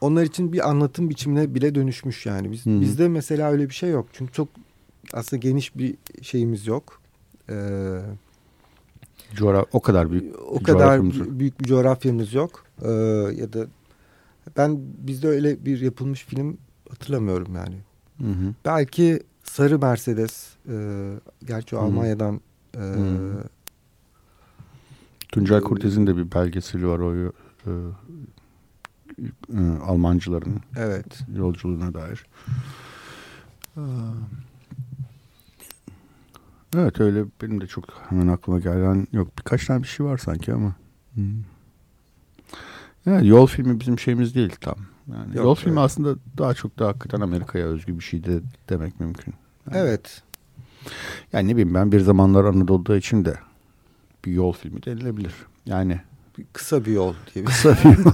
onlar 0.00 0.22
için 0.22 0.52
bir 0.52 0.68
anlatım 0.68 1.10
biçimine 1.10 1.54
bile 1.54 1.74
dönüşmüş 1.74 2.26
yani. 2.26 2.52
Biz, 2.52 2.66
Hı 2.66 2.70
hı. 2.70 2.80
Bizde 2.80 3.08
mesela 3.08 3.50
öyle 3.50 3.68
bir 3.68 3.74
şey 3.74 3.90
yok. 3.90 4.06
Çünkü 4.12 4.32
çok 4.32 4.48
aslında 5.12 5.40
geniş 5.40 5.76
bir 5.76 5.94
şeyimiz 6.22 6.66
yok. 6.66 7.00
Ee, 7.50 7.98
Coğraf 9.34 9.66
o 9.72 9.80
kadar 9.80 10.10
büyük. 10.10 10.38
o 10.50 10.58
bir 10.58 10.64
kadar 10.64 11.02
büyük 11.38 11.60
bir 11.60 11.64
coğrafyamız 11.64 12.34
yok. 12.34 12.64
Ee, 12.82 12.88
ya 13.36 13.52
da 13.52 13.66
ben 14.56 14.78
bizde 14.98 15.28
öyle 15.28 15.64
bir 15.64 15.80
yapılmış 15.80 16.24
film 16.24 16.58
hatırlamıyorum 16.90 17.54
yani. 17.54 17.76
Hı 18.22 18.26
hı. 18.26 18.54
Belki 18.64 19.22
Sarı 19.44 19.78
Mercedes, 19.78 20.54
e, 20.68 20.74
gerçi 21.44 21.76
o 21.76 21.78
Hı. 21.78 21.84
Almanya'dan 21.84 22.40
e, 22.74 22.78
Hı. 22.78 23.44
Tuncay 25.28 25.60
Kurtiz'in 25.60 26.06
de 26.06 26.16
bir 26.16 26.32
belgeseli 26.32 26.86
var 26.88 26.98
o 26.98 27.14
e, 27.16 27.70
e, 29.54 29.78
Almancıların 29.86 30.60
evet. 30.76 31.20
yolculuğuna 31.34 31.94
dair. 31.94 32.26
Aa. 33.76 34.12
Evet 36.76 37.00
öyle 37.00 37.24
benim 37.42 37.60
de 37.60 37.66
çok 37.66 37.84
hemen 38.08 38.28
aklıma 38.28 38.58
gelen 38.58 39.06
yok. 39.12 39.38
Birkaç 39.38 39.66
tane 39.66 39.82
bir 39.82 39.88
şey 39.88 40.06
var 40.06 40.18
sanki 40.18 40.52
ama. 40.52 40.74
Hı. 41.14 41.20
Evet, 43.06 43.24
yol 43.24 43.46
filmi 43.46 43.80
bizim 43.80 43.98
şeyimiz 43.98 44.34
değil 44.34 44.56
tam. 44.60 44.76
Yani 45.08 45.36
Yok, 45.36 45.44
yol 45.44 45.54
filmi 45.54 45.72
evet. 45.72 45.84
aslında 45.84 46.16
daha 46.38 46.54
çok 46.54 46.78
da 46.78 46.86
hakikaten 46.86 47.20
Amerika'ya 47.20 47.66
özgü 47.66 47.98
bir 47.98 48.04
şey 48.04 48.24
de 48.24 48.40
demek 48.68 49.00
mümkün. 49.00 49.34
Yani, 49.66 49.78
Evet. 49.78 50.22
Yani 51.32 51.48
ne 51.48 51.52
bileyim 51.52 51.74
ben 51.74 51.92
bir 51.92 52.00
zamanlar 52.00 52.44
Anadolu'da 52.44 52.96
için 52.96 53.24
de 53.24 53.34
bir 54.24 54.32
yol 54.32 54.52
filmi 54.52 54.82
denilebilir. 54.82 55.34
Yani 55.66 56.00
Kısa 56.52 56.84
bir 56.84 56.92
yol 56.92 57.14
diye 57.34 57.44
kısa 57.44 57.76
bir 57.84 57.98
yol. 57.98 58.12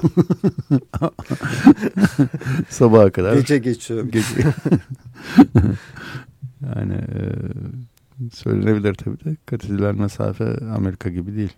Sabaha 2.69 3.11
kadar. 3.11 3.35
gece 3.35 3.59
geçiyor. 3.59 4.05
Gece. 4.05 4.43
yani 6.77 6.95
e, 6.95 7.21
söylenebilir 8.33 8.95
tabii 8.95 9.25
de 9.25 9.37
kat 9.47 9.69
mesafe 9.99 10.45
Amerika 10.75 11.09
gibi 11.09 11.37
değil. 11.37 11.53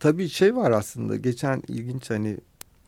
Tabii 0.00 0.28
şey 0.28 0.56
var 0.56 0.70
aslında 0.70 1.16
geçen 1.16 1.62
ilginç 1.68 2.10
hani 2.10 2.38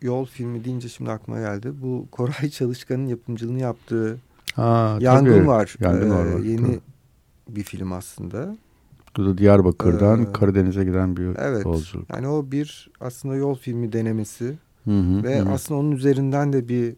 yol 0.02 0.26
filmi 0.26 0.64
deyince 0.64 0.88
şimdi 0.88 1.10
aklıma 1.10 1.38
geldi. 1.40 1.72
Bu 1.82 2.06
Koray 2.12 2.50
Çalışkan'ın 2.50 3.06
yapımcılığını 3.06 3.60
yaptığı 3.60 4.18
Ha, 4.54 4.98
Yangın 5.00 5.32
tabii. 5.38 5.46
var. 5.46 5.76
Yangın 5.80 6.10
var, 6.10 6.26
Ee. 6.26 6.48
Yeni 6.48 6.62
Tabii. 6.66 6.80
bir 7.48 7.62
film 7.62 7.92
aslında. 7.92 8.56
Bu 9.16 9.26
da 9.26 9.38
Diyarbakır'dan 9.38 10.22
Ee, 10.22 10.32
Karadeniz'e 10.32 10.84
giden 10.84 11.16
bir 11.16 11.36
Evet. 11.38 11.64
yolculuk. 11.64 12.10
Yani 12.10 12.28
o 12.28 12.50
bir 12.52 12.90
aslında 13.00 13.34
yol 13.34 13.54
filmi 13.54 13.92
denemesi 13.92 14.54
Hı 14.84 14.90
hı, 15.00 15.22
ve 15.22 15.40
hı. 15.40 15.48
aslında 15.50 15.80
onun 15.80 15.92
üzerinden 15.92 16.52
de 16.52 16.68
bir 16.68 16.94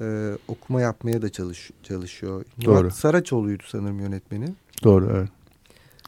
e, 0.00 0.36
okuma 0.48 0.80
yapmaya 0.80 1.22
da 1.22 1.28
çalış, 1.28 1.70
çalışıyor. 1.82 2.44
Doğru. 2.64 2.74
Murat 2.74 2.94
Saraçoğlu'ydu 2.94 3.62
sanırım 3.66 4.00
yönetmeni. 4.00 4.48
Doğru 4.84 5.10
evet. 5.16 5.28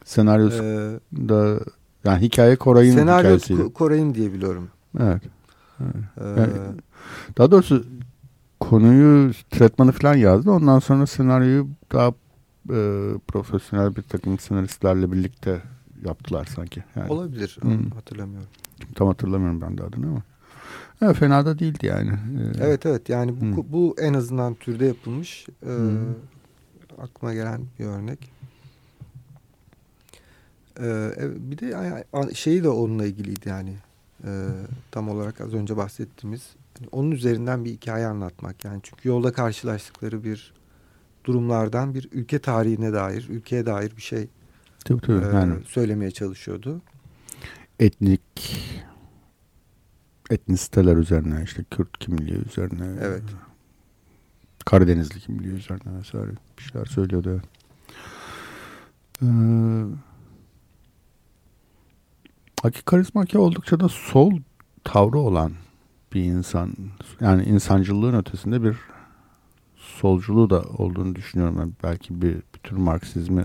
Senaryosu 0.04 0.62
Ee, 0.64 0.98
da 1.28 1.60
yani 2.04 2.20
hikaye 2.22 2.56
Koray'ın 2.56 2.94
senaryo 2.94 3.18
hikayesiydi. 3.20 3.60
Ko- 3.60 3.72
Koray'ın 3.72 4.14
diye 4.14 4.32
biliyorum. 4.32 4.68
Evet. 5.00 5.22
Ee, 5.80 6.24
Yani- 6.24 6.52
Daha 7.38 7.50
doğrusu 7.50 7.86
konuyu, 8.60 9.32
tretmanı 9.50 9.92
falan 9.92 10.14
yazdı. 10.14 10.50
Ondan 10.50 10.78
sonra 10.78 11.06
senaryoyu 11.06 11.68
daha 11.92 12.08
e, 12.70 12.78
profesyonel 13.28 13.96
bir 13.96 14.02
takım 14.02 14.38
senaristlerle 14.38 15.12
birlikte 15.12 15.62
yaptılar 16.04 16.44
sanki. 16.44 16.84
Yani 16.96 17.12
olabilir. 17.12 17.58
Hı. 17.62 17.94
Hatırlamıyorum. 17.94 18.48
tam 18.94 19.08
hatırlamıyorum 19.08 19.60
ben 19.60 19.78
de 19.78 19.82
adını 19.82 20.06
ama. 20.06 20.22
Evet, 21.02 21.16
fena 21.16 21.46
da 21.46 21.58
değildi 21.58 21.86
yani. 21.86 22.10
Ee, 22.10 22.64
Evet 22.64 22.86
evet 22.86 23.08
yani 23.08 23.40
bu, 23.40 23.44
Hı. 23.62 23.72
bu 23.72 23.96
en 24.00 24.14
azından 24.14 24.54
türde 24.54 24.86
yapılmış 24.86 25.46
e, 25.62 25.70
Hı. 25.70 25.98
aklıma 27.02 27.34
gelen 27.34 27.60
bir 27.78 27.84
örnek. 27.84 28.30
E, 30.80 30.86
evet, 31.16 31.36
bir 31.38 31.58
de 31.58 32.34
şeyi 32.34 32.62
de 32.64 32.68
onunla 32.68 33.06
ilgiliydi 33.06 33.48
yani 33.48 33.74
E, 34.26 34.48
tam 34.90 35.08
olarak 35.08 35.40
az 35.40 35.54
önce 35.54 35.76
bahsettiğimiz 35.76 36.42
hani 36.78 36.88
onun 36.92 37.10
üzerinden 37.10 37.64
bir 37.64 37.70
hikaye 37.70 38.06
anlatmak 38.06 38.64
yani 38.64 38.80
çünkü 38.82 39.08
yolda 39.08 39.32
karşılaştıkları 39.32 40.24
bir 40.24 40.54
durumlardan 41.24 41.94
bir 41.94 42.08
ülke 42.12 42.38
tarihine 42.38 42.92
dair 42.92 43.26
ülkeye 43.28 43.66
dair 43.66 43.96
bir 43.96 44.02
şey 44.02 44.28
Tabii 44.84 45.00
tabii. 45.00 45.24
e, 45.24 45.28
yani 45.28 45.64
söylemeye 45.64 46.10
çalışıyordu. 46.10 46.82
etnik 47.80 48.56
etnisiteler 50.30 50.96
üzerine 50.96 51.42
işte 51.44 51.64
Kürt 51.70 51.98
kimliği 51.98 52.44
üzerine 52.48 52.86
Evet. 53.00 53.22
Karadenizli 54.66 55.20
kimliği 55.20 55.52
üzerine 55.52 55.98
vesaire 55.98 56.30
bir 56.58 56.62
şeyler 56.62 56.86
söylüyordu. 56.86 57.42
Ee, 59.22 59.26
Aki 62.64 62.82
Karizmaki 62.84 63.38
oldukça 63.38 63.80
da 63.80 63.88
sol 63.88 64.32
tavrı 64.84 65.18
olan 65.18 65.52
bir 66.14 66.22
insan. 66.24 66.72
Yani 67.20 67.42
insancılığın 67.44 68.14
ötesinde 68.14 68.62
bir 68.62 68.76
solculuğu 69.76 70.50
da 70.50 70.62
olduğunu 70.78 71.14
düşünüyorum. 71.14 71.56
Ben 71.58 71.72
belki 71.82 72.22
bir, 72.22 72.34
bir 72.34 72.58
tür 72.62 72.76
Marksizmi 72.76 73.44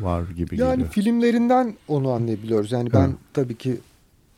var 0.00 0.22
gibi 0.22 0.60
Yani 0.60 0.72
geliyor. 0.72 0.88
filmlerinden 0.88 1.76
onu 1.88 2.10
anlayabiliyoruz. 2.10 2.72
Yani 2.72 2.92
ben 2.92 3.08
Evet. 3.08 3.16
tabii 3.34 3.56
ki 3.56 3.80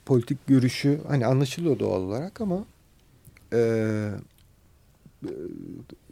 politik 0.07 0.47
görüşü 0.47 1.01
hani 1.09 1.27
anlaşılıyor 1.27 1.79
doğal 1.79 2.01
olarak 2.01 2.41
ama 2.41 2.65
e, 3.53 4.11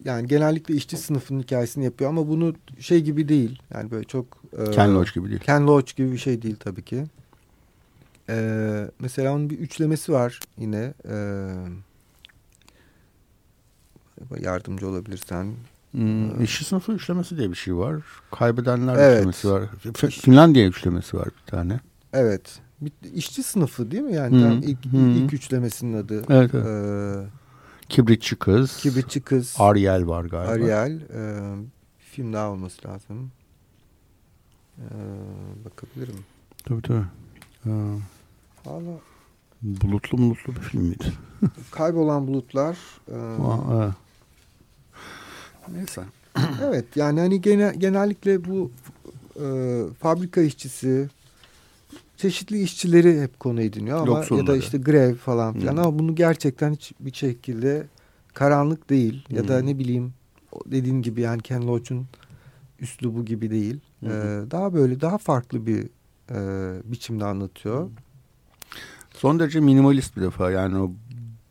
yani 0.05 0.29
genellikle 0.29 0.75
işçi 0.75 0.97
sınıfının 0.97 1.43
hikayesini 1.43 1.85
yapıyor 1.85 2.11
ama 2.11 2.29
bunu 2.29 2.55
şey 2.79 3.03
gibi 3.03 3.29
değil. 3.29 3.63
Yani 3.75 3.91
böyle 3.91 4.05
çok 4.05 4.27
e, 4.59 4.71
Ken 4.71 4.95
Loach 4.95 5.15
gibi 5.15 5.29
değil. 5.29 5.41
Ken 5.41 5.67
Loach 5.67 5.97
gibi 5.97 6.13
bir 6.13 6.19
şey 6.19 6.43
değil 6.43 6.57
tabii 6.61 6.83
ki. 6.83 7.05
E, 8.29 8.91
mesela 8.99 9.35
onun 9.35 9.51
bir 9.51 9.59
üçlemesi 9.59 10.13
var 10.13 10.41
yine. 10.59 10.95
E, 11.09 11.15
yardımcı 14.41 14.89
olabilirsen. 14.89 15.55
Hmm, 15.91 16.45
işçi 16.45 16.65
sınıfı 16.65 16.93
üçlemesi 16.93 17.37
diye 17.37 17.51
bir 17.51 17.55
şey 17.55 17.77
var. 17.77 18.03
Kaybedenler 18.31 18.95
Evet. 18.99 19.19
üçlemesi 19.19 19.51
var. 19.51 19.69
Finlandiya 20.11 20.67
üçlemesi 20.67 21.17
var 21.17 21.29
bir 21.29 21.51
tane. 21.51 21.81
Evet. 22.13 22.61
Bir, 22.81 22.93
işçi 23.15 23.43
sınıfı 23.43 23.91
değil 23.91 24.03
mi? 24.03 24.15
Yani 24.15 24.43
tam 24.43 24.63
ilk, 24.63 24.85
hı. 24.85 24.97
ilk 24.97 25.35
üçlemesinin 25.35 26.03
adı. 26.03 26.25
Evet, 26.29 26.51
evet. 26.55 26.67
E, 26.67 27.40
Kibritçi 27.91 28.37
kız. 28.37 28.77
Kibritçi 28.77 29.21
kız. 29.21 29.55
Ariel 29.59 30.07
var 30.07 30.25
galiba. 30.25 30.53
Ariel. 30.53 31.01
E, 31.01 31.43
bir 31.99 32.05
film 32.05 32.33
daha 32.33 32.51
olması 32.51 32.89
lazım. 32.89 33.31
E, 34.79 34.87
bakabilirim. 35.65 36.19
Tabii 36.65 36.83
tabii. 36.83 37.05
Ee, 37.67 37.71
Valla 38.67 38.91
bulutlu 39.63 40.19
bulutlu 40.19 40.55
bir 40.57 40.61
film 40.61 40.83
miydi? 40.83 41.13
kaybolan 41.71 42.27
bulutlar. 42.27 42.79
e, 43.13 43.17
Aa, 43.17 43.75
evet. 43.85 43.95
Neyse. 45.69 46.03
evet 46.65 46.97
yani 46.97 47.21
hani 47.21 47.41
gene, 47.41 47.75
genellikle 47.79 48.45
bu 48.45 48.71
e, 49.37 49.45
fabrika 50.01 50.41
işçisi 50.41 51.09
çeşitli 52.21 52.63
işçileri 52.63 53.23
hep 53.23 53.41
konu 53.41 53.63
ediniyor 53.63 53.99
ama 53.99 54.25
ya 54.37 54.47
da 54.47 54.57
işte 54.57 54.79
grev 54.79 55.15
falan 55.15 55.55
filan 55.55 55.77
Hı. 55.77 55.81
ama 55.81 55.99
bunu 55.99 56.15
gerçekten 56.15 56.73
hiçbir 56.73 57.13
şekilde 57.13 57.87
karanlık 58.35 58.91
değil 58.91 59.25
ya 59.31 59.49
da 59.49 59.55
Hı. 59.55 59.67
ne 59.67 59.79
bileyim 59.79 60.13
dediğin 60.67 61.03
gibi 61.03 61.21
yani 61.21 61.43
Ken 61.43 61.67
Loach'un 61.67 62.07
üslubu 62.81 63.25
gibi 63.25 63.51
değil. 63.51 63.81
Hı 64.05 64.07
hı. 64.07 64.45
E, 64.47 64.51
daha 64.51 64.75
böyle 64.75 65.01
daha 65.01 65.19
farklı 65.19 65.67
bir 65.67 65.89
e, 66.31 66.39
biçimde 66.85 67.25
anlatıyor. 67.25 67.91
Son 69.15 69.41
derece 69.41 69.61
minimalist 69.61 70.17
bir 70.17 70.23
defa. 70.23 70.51
Yani 70.51 70.79
o 70.79 70.93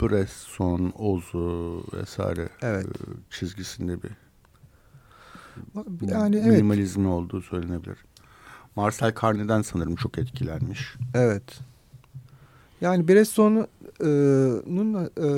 Bresson, 0.01 0.93
Ozu 0.97 1.83
vesaire 1.93 2.49
Evet. 2.61 2.85
çizgisinde 3.29 4.03
bir 4.03 4.11
Yani 6.01 6.35
evet. 6.35 6.51
minimalizmi 6.51 7.07
olduğu 7.07 7.41
söylenebilir. 7.41 7.97
Marcel 8.79 9.09
Carné'den 9.09 9.61
sanırım 9.61 9.95
çok 9.95 10.17
etkilenmiş. 10.17 10.95
Evet. 11.13 11.43
Yani 12.81 13.07
Bresson'un 13.07 13.67
e, 14.01 14.09
e, 15.17 15.29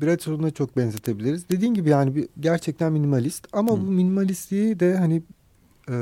Bresson'a 0.00 0.50
çok 0.50 0.76
benzetebiliriz. 0.76 1.48
Dediğin 1.48 1.74
gibi 1.74 1.88
yani 1.88 2.14
bir, 2.14 2.28
gerçekten 2.40 2.92
minimalist 2.92 3.46
ama 3.52 3.72
Hı. 3.72 3.76
bu 3.76 3.82
minimalistliği 3.82 4.80
de 4.80 4.96
hani 4.96 5.22
e, 5.88 5.96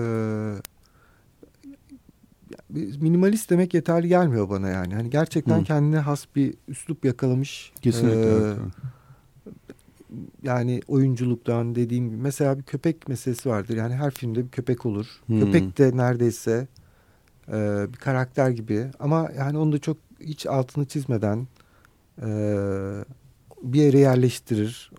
minimalist 3.01 3.51
demek 3.51 3.75
yeterli 3.75 4.09
gelmiyor 4.09 4.51
bana 4.51 4.68
yani. 4.68 4.94
Hani 4.94 5.11
gerçekten 5.11 5.61
Hı. 5.61 5.64
kendine 5.64 5.99
has 5.99 6.27
bir 6.37 6.55
üslup 6.68 7.05
yakalamış. 7.05 7.73
Kesinlikle. 7.83 8.51
E, 8.51 8.55
yani 10.42 10.81
oyunculuktan 10.88 11.75
dediğim 11.75 12.09
gibi 12.11 12.16
mesela 12.16 12.59
bir 12.59 12.62
köpek 12.62 13.09
meselesi 13.09 13.49
vardır. 13.49 13.77
Yani 13.77 13.94
her 13.94 14.11
filmde 14.11 14.44
bir 14.44 14.51
köpek 14.51 14.87
olur. 14.87 15.07
Hmm. 15.27 15.40
Köpek 15.40 15.79
de 15.79 15.96
neredeyse 15.96 16.68
e, 17.49 17.87
bir 17.92 17.99
karakter 17.99 18.51
gibi 18.51 18.87
ama 19.01 19.31
yani 19.38 19.59
onu 19.59 19.73
da 19.73 19.79
çok 19.79 19.96
hiç 20.20 20.46
altını 20.46 20.85
çizmeden 20.85 21.46
e, 22.23 22.29
bir 23.62 23.81
yere 23.81 23.99
yerleştirir. 23.99 24.90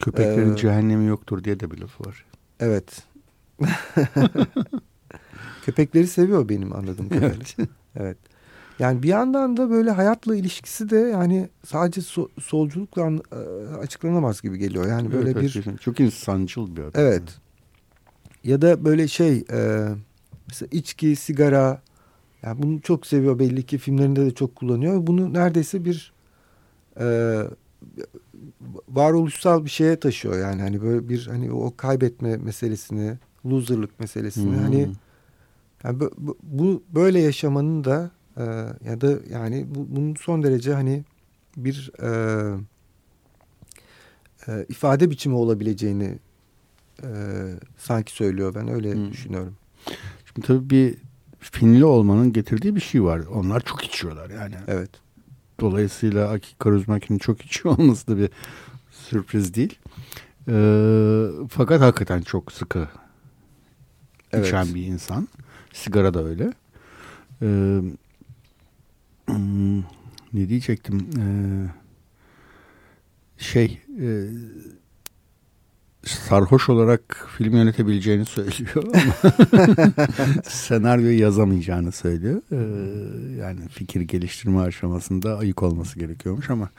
Köpeklerin 0.00 0.52
ee, 0.52 0.56
cehennemi 0.56 1.06
yoktur 1.06 1.44
diye 1.44 1.60
de 1.60 1.70
bir 1.70 1.78
laf 1.78 2.00
var. 2.06 2.24
Evet. 2.60 3.02
Köpekleri 5.64 6.06
seviyor 6.06 6.48
benim 6.48 6.76
anladığım 6.76 7.08
kadarıyla. 7.08 7.44
Evet. 7.58 7.68
evet. 7.96 8.18
Yani 8.80 9.02
bir 9.02 9.08
yandan 9.08 9.56
da 9.56 9.70
böyle 9.70 9.90
hayatla 9.90 10.36
ilişkisi 10.36 10.90
de 10.90 10.96
yani 10.96 11.48
sadece 11.64 12.00
so 12.00 12.28
solculukla 12.40 13.10
e, 13.32 13.36
açıklanamaz 13.74 14.42
gibi 14.42 14.58
geliyor. 14.58 14.88
Yani 14.88 15.12
böyle 15.12 15.30
evet, 15.30 15.42
bir 15.42 15.76
çok 15.76 16.00
insancıl 16.00 16.76
bir 16.76 16.82
adam. 16.82 17.02
Evet. 17.02 17.22
Ya 18.44 18.62
da 18.62 18.84
böyle 18.84 19.08
şey 19.08 19.44
e, 19.52 19.88
mesela 20.48 20.68
içki, 20.72 21.16
sigara 21.16 21.82
yani 22.42 22.62
bunu 22.62 22.80
çok 22.80 23.06
seviyor 23.06 23.38
belli 23.38 23.62
ki 23.62 23.78
filmlerinde 23.78 24.26
de 24.26 24.30
çok 24.30 24.56
kullanıyor. 24.56 25.06
Bunu 25.06 25.32
neredeyse 25.32 25.84
bir 25.84 26.12
e, 27.00 27.36
varoluşsal 28.88 29.64
bir 29.64 29.70
şeye 29.70 30.00
taşıyor 30.00 30.38
yani 30.38 30.62
hani 30.62 30.82
böyle 30.82 31.08
bir 31.08 31.26
hani 31.26 31.52
o 31.52 31.76
kaybetme 31.76 32.36
meselesini, 32.36 33.18
loserlık 33.46 34.00
meselesini 34.00 34.56
hmm. 34.56 34.62
hani 34.62 34.88
yani 35.84 36.00
bu, 36.00 36.38
bu 36.42 36.82
böyle 36.94 37.20
yaşamanın 37.20 37.84
da 37.84 38.10
e, 38.36 38.42
ya 38.84 39.00
da 39.00 39.18
yani 39.30 39.66
bu, 39.74 39.86
bunun 39.96 40.14
son 40.14 40.42
derece 40.42 40.74
hani 40.74 41.04
bir 41.56 41.90
e, 42.02 42.10
e, 44.48 44.66
ifade 44.68 45.10
biçimi 45.10 45.34
olabileceğini 45.34 46.18
e, 47.02 47.08
sanki 47.78 48.12
söylüyor. 48.12 48.54
Ben 48.54 48.68
öyle 48.68 48.94
hmm. 48.94 49.10
düşünüyorum. 49.10 49.56
Şimdi 50.26 50.46
tabii 50.46 50.70
bir 50.70 50.94
Finli 51.40 51.84
olmanın 51.84 52.32
getirdiği 52.32 52.76
bir 52.76 52.80
şey 52.80 53.02
var. 53.02 53.20
Onlar 53.20 53.60
çok 53.60 53.84
içiyorlar 53.84 54.30
yani. 54.30 54.54
Evet. 54.68 54.90
Dolayısıyla 55.60 56.28
Aki 56.30 56.58
Karuzmaki'nin 56.58 57.18
çok 57.18 57.42
içiyor 57.44 57.78
olması 57.78 58.06
da 58.06 58.18
bir 58.18 58.30
sürpriz 58.90 59.54
değil. 59.54 59.78
Ee, 60.48 61.26
fakat 61.50 61.80
hakikaten 61.80 62.22
çok 62.22 62.52
sıkı 62.52 62.88
evet. 64.32 64.46
içen 64.46 64.74
bir 64.74 64.86
insan. 64.86 65.28
Sigara 65.72 66.14
da 66.14 66.24
öyle. 66.24 66.52
Ee, 67.42 67.80
Hmm, 69.36 69.78
ne 70.32 70.48
diyecektim? 70.48 71.06
Ee, 71.18 71.24
şey 73.38 73.80
e, 74.00 74.26
sarhoş 76.04 76.68
olarak 76.68 77.28
film 77.36 77.56
yönetebileceğini 77.56 78.24
söylüyor 78.24 78.84
ama 78.84 79.32
senaryoyu 80.44 81.18
yazamayacağını 81.18 81.92
söylüyor. 81.92 82.42
Ee, 82.52 82.56
yani 83.40 83.68
fikir 83.68 84.00
geliştirme 84.00 84.60
aşamasında 84.60 85.38
ayık 85.38 85.62
olması 85.62 85.98
gerekiyormuş 85.98 86.50
ama 86.50 86.70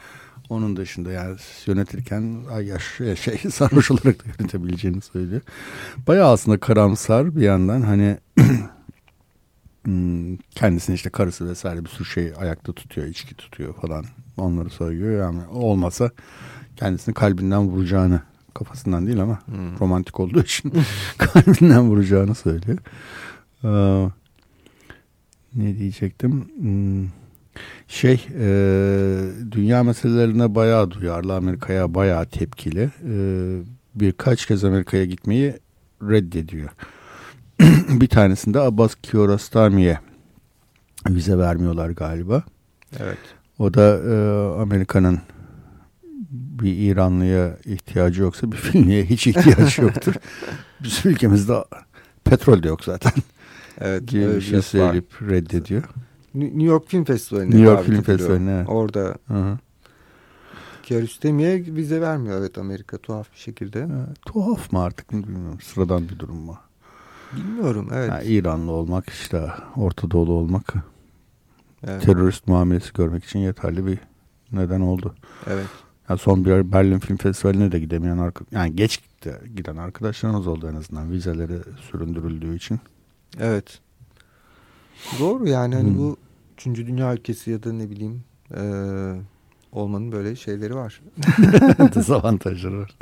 onun 0.49 0.75
dışında 0.77 1.11
yani 1.11 1.37
yönetirken 1.65 2.43
ay 2.51 2.65
yaş 2.65 2.83
şey 2.97 3.37
sarhoş 3.51 3.91
olarak 3.91 4.19
da 4.19 4.29
yönetebileceğini 4.39 5.01
söylüyor. 5.01 5.41
Bayağı 6.07 6.31
aslında 6.31 6.59
karamsar 6.59 7.35
bir 7.35 7.41
yandan 7.41 7.81
hani 7.81 8.17
kendisini 10.51 10.95
işte 10.95 11.09
karısı 11.09 11.49
vesaire 11.49 11.83
bir 11.83 11.89
sürü 11.89 12.07
şey 12.07 12.33
ayakta 12.37 12.73
tutuyor, 12.73 13.07
içki 13.07 13.35
tutuyor 13.35 13.73
falan 13.73 14.05
onları 14.37 14.69
söylüyor. 14.69 15.19
Yani 15.21 15.41
olmasa 15.47 16.11
kendisini 16.75 17.13
kalbinden 17.13 17.61
vuracağını 17.61 18.21
kafasından 18.53 19.07
değil 19.07 19.21
ama 19.21 19.39
hmm. 19.45 19.79
romantik 19.79 20.19
olduğu 20.19 20.41
için 20.43 20.73
kalbinden 21.17 21.81
vuracağını 21.81 22.35
söylüyor. 22.35 22.77
Ee, 23.63 24.11
ne 25.55 25.77
diyecektim? 25.77 26.49
Hmm, 26.57 27.07
şey 27.87 28.27
e, 28.39 28.47
dünya 29.51 29.83
meselelerine 29.83 30.55
bayağı 30.55 30.91
duyarlı 30.91 31.35
Amerika'ya 31.35 31.93
bayağı 31.93 32.25
tepkili. 32.25 32.89
Ee, 33.07 33.59
birkaç 33.95 34.45
kez 34.45 34.63
Amerika'ya 34.63 35.05
gitmeyi 35.05 35.53
reddediyor. 36.01 36.69
bir 37.89 38.07
tanesinde 38.07 38.59
Abbas 38.59 38.95
Kiarostami'ye 38.95 39.99
vize 41.09 41.37
vermiyorlar 41.37 41.89
galiba. 41.89 42.43
Evet. 42.99 43.17
O 43.59 43.73
da 43.73 43.97
e, 43.97 44.13
Amerika'nın 44.61 45.19
bir 46.31 46.77
İranlıya 46.77 47.57
ihtiyacı 47.65 48.21
yoksa 48.21 48.51
bir 48.51 48.57
filmiye 48.57 49.05
hiç 49.05 49.27
ihtiyacı 49.27 49.81
yoktur. 49.87 50.13
Bizim 50.83 51.11
ülkemizde 51.11 51.63
petrol 52.23 52.63
de 52.63 52.67
yok 52.67 52.83
zaten. 52.83 53.11
Evet. 53.81 54.07
Gibi 54.07 54.35
bir 54.35 54.41
şey 54.41 54.61
söyleyip 54.61 55.21
var. 55.21 55.29
reddediyor. 55.29 55.83
New 56.33 56.63
York 56.63 56.87
Film 56.87 57.03
Festivali'ne 57.03 57.49
New 57.49 57.63
York 57.63 57.85
Film 57.85 58.01
Festivali'ne. 58.01 58.51
Evet. 58.51 58.69
Orada 58.69 59.15
Hı 59.27 59.57
Kiarostami'ye 60.83 61.65
vize 61.67 62.01
vermiyor 62.01 62.39
evet 62.39 62.57
Amerika 62.57 62.97
tuhaf 62.97 63.33
bir 63.33 63.39
şekilde. 63.39 63.79
Evet, 63.79 64.21
tuhaf 64.25 64.71
mı 64.71 64.83
artık 64.83 65.11
bilmiyorum. 65.11 65.59
Sıradan 65.61 66.09
bir 66.09 66.19
durum 66.19 66.37
mu? 66.37 66.57
Bilmiyorum 67.35 67.89
evet. 67.93 68.09
Yani 68.09 68.23
İranlı 68.23 68.71
olmak 68.71 69.09
işte 69.09 69.51
Orta 69.75 70.11
Doğulu 70.11 70.31
olmak 70.31 70.73
evet. 71.87 72.01
terörist 72.01 72.47
muamelesi 72.47 72.93
görmek 72.93 73.25
için 73.25 73.39
yeterli 73.39 73.85
bir 73.85 73.99
neden 74.51 74.81
oldu. 74.81 75.15
Evet. 75.47 75.65
Yani 76.09 76.19
son 76.19 76.45
bir 76.45 76.71
Berlin 76.71 76.99
Film 76.99 77.17
Festivali'ne 77.17 77.71
de 77.71 77.79
gidemeyen 77.79 78.31
yani 78.51 78.75
geç 78.75 78.99
giden 79.55 79.77
arkadaşlarımız 79.77 80.47
oldu 80.47 80.69
en 80.71 80.75
azından 80.75 81.11
vizeleri 81.11 81.57
süründürüldüğü 81.91 82.55
için. 82.55 82.79
Evet. 83.39 83.79
Doğru 85.19 85.47
yani 85.47 85.75
hani 85.75 85.89
hmm. 85.89 85.97
bu 85.97 86.17
üçüncü 86.53 86.87
dünya 86.87 87.13
ülkesi 87.13 87.51
ya 87.51 87.63
da 87.63 87.73
ne 87.73 87.89
bileyim 87.89 88.23
e, 88.55 88.61
olmanın 89.71 90.11
böyle 90.11 90.35
şeyleri 90.35 90.75
var. 90.75 91.01
Dezavantajları 91.95 92.79
var. 92.79 92.95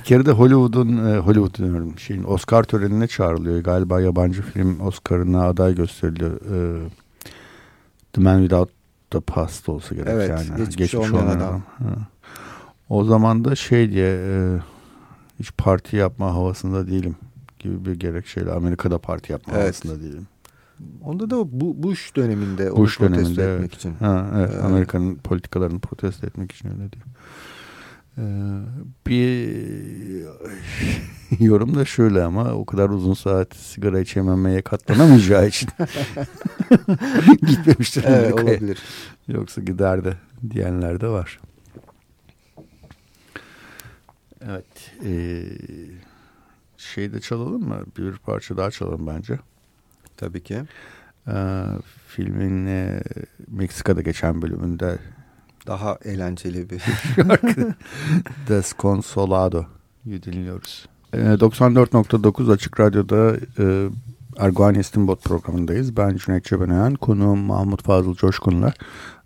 Bir 0.00 0.04
kere 0.04 0.26
de 0.26 0.30
Hollywood'un 0.30 0.96
e, 0.96 1.18
Hollywood 1.18 1.54
diyorum 1.54 1.98
şeyin 1.98 2.24
Oscar 2.24 2.62
törenine 2.62 3.06
çağrılıyor. 3.06 3.58
Galiba 3.58 4.00
yabancı 4.00 4.42
film 4.42 4.80
Oscar'ına 4.80 5.46
aday 5.46 5.74
gösteriliyor. 5.74 6.32
E, 6.32 6.88
The 8.12 8.20
Man 8.20 8.40
Without 8.40 8.70
the 9.10 9.20
Past 9.20 9.68
olsa 9.68 9.94
gerek 9.94 10.08
evet, 10.08 10.28
yani. 10.28 10.56
Geçmiş, 10.56 10.76
geçmiş 10.76 10.94
olmayan 10.94 11.26
adam. 11.26 11.62
adam. 11.80 12.06
O 12.88 13.04
zaman 13.04 13.44
da 13.44 13.54
şey 13.54 13.92
diye 13.92 14.18
e, 14.20 14.58
hiç 15.40 15.50
parti 15.58 15.96
yapma 15.96 16.34
havasında 16.34 16.86
değilim 16.86 17.16
gibi 17.58 17.84
bir 17.84 17.94
gerekçeyle 18.00 18.52
Amerika'da 18.52 18.98
parti 18.98 19.32
yapma 19.32 19.52
evet. 19.52 19.62
havasında 19.62 20.02
değilim. 20.02 20.26
Onda 21.04 21.30
da 21.30 21.60
bu 21.60 21.82
Bush 21.82 22.16
döneminde 22.16 22.76
Bush 22.76 23.00
onu 23.00 23.08
protesto 23.08 23.36
döneminde, 23.36 23.54
etmek 23.54 23.70
evet. 23.70 23.74
için. 23.74 23.94
Ha, 23.94 24.26
evet, 24.36 24.54
ee, 24.54 24.60
Amerika'nın 24.60 25.14
politikalarını 25.14 25.78
protesto 25.78 26.26
etmek 26.26 26.52
için 26.52 26.68
öyle 26.68 26.92
diyor. 26.92 27.04
Ee, 28.20 28.24
bir 29.06 30.26
yorum 31.40 31.74
da 31.74 31.84
şöyle 31.84 32.22
ama 32.22 32.52
o 32.52 32.64
kadar 32.64 32.88
uzun 32.88 33.14
saat 33.14 33.56
sigara 33.56 34.00
içememeye 34.00 34.62
katlanamayacağı 34.62 35.48
için 35.48 35.68
gitmemiştir. 37.46 38.04
Evet, 38.06 38.32
olabilir. 38.34 38.78
Yoksa 39.28 39.60
giderdi 39.60 40.16
diyenler 40.50 41.00
de 41.00 41.08
var. 41.08 41.40
Evet. 44.40 44.92
E, 45.04 45.44
şey 46.76 47.12
de 47.12 47.20
çalalım 47.20 47.68
mı? 47.68 47.84
Bir 47.98 48.12
parça 48.12 48.56
daha 48.56 48.70
çalalım 48.70 49.06
bence. 49.06 49.38
Tabii 50.16 50.42
ki. 50.42 50.62
E, 51.28 51.64
filmin 52.08 52.66
e, 52.66 53.02
Meksika'da 53.48 54.02
geçen 54.02 54.42
bölümünde 54.42 54.98
daha 55.66 55.98
eğlenceli 56.04 56.70
bir 56.70 56.78
şarkı. 57.16 57.74
Desconsolado 58.48 59.64
dinliyoruz. 60.06 60.86
94.9 61.12 62.52
Açık 62.52 62.80
Radyo'da 62.80 63.36
e, 63.58 63.88
Erguvan 64.38 64.74
İstinbot 64.74 65.24
programındayız. 65.24 65.96
Ben 65.96 66.16
Cüneyt 66.16 66.44
Cebenayan, 66.44 66.94
konuğum 66.94 67.38
Mahmut 67.38 67.82
Fazıl 67.82 68.14
Coşkun'la 68.14 68.72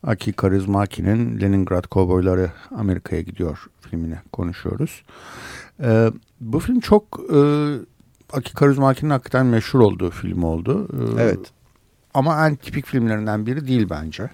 Aki 0.03 0.33
Karizmaki'nin 0.33 1.41
Leningrad 1.41 1.87
Kovboyları 1.87 2.51
Amerika'ya 2.77 3.23
gidiyor 3.23 3.67
filmini 3.81 4.17
konuşuyoruz. 4.33 5.03
E, 5.83 6.11
bu 6.41 6.61
film 6.61 6.81
çok 6.81 7.21
e, 7.35 7.39
Aki 8.33 8.55
Kaurismäki'nin 8.55 9.11
hakikaten 9.11 9.47
meşhur 9.47 9.81
olduğu 9.81 10.11
film 10.11 10.43
oldu. 10.43 10.89
Ee, 10.93 11.23
Evet. 11.23 11.39
Ama 12.15 12.47
en 12.47 12.55
tipik 12.57 12.87
filmlerinden 12.87 13.47
biri 13.47 13.67
değil 13.69 13.87
bence. 13.91 14.31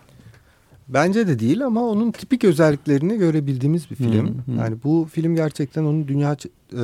Bence 0.94 1.26
de 1.28 1.38
değil 1.38 1.66
ama 1.66 1.82
onun 1.82 2.12
tipik 2.12 2.44
özelliklerini 2.44 3.18
görebildiğimiz 3.18 3.90
bir 3.90 3.96
film. 3.96 4.28
Hı 4.28 4.52
hı. 4.52 4.56
Yani 4.56 4.76
bu 4.84 5.08
film 5.12 5.34
gerçekten 5.34 5.84
onun 5.84 6.08
dünya 6.08 6.32
e, 6.32 6.76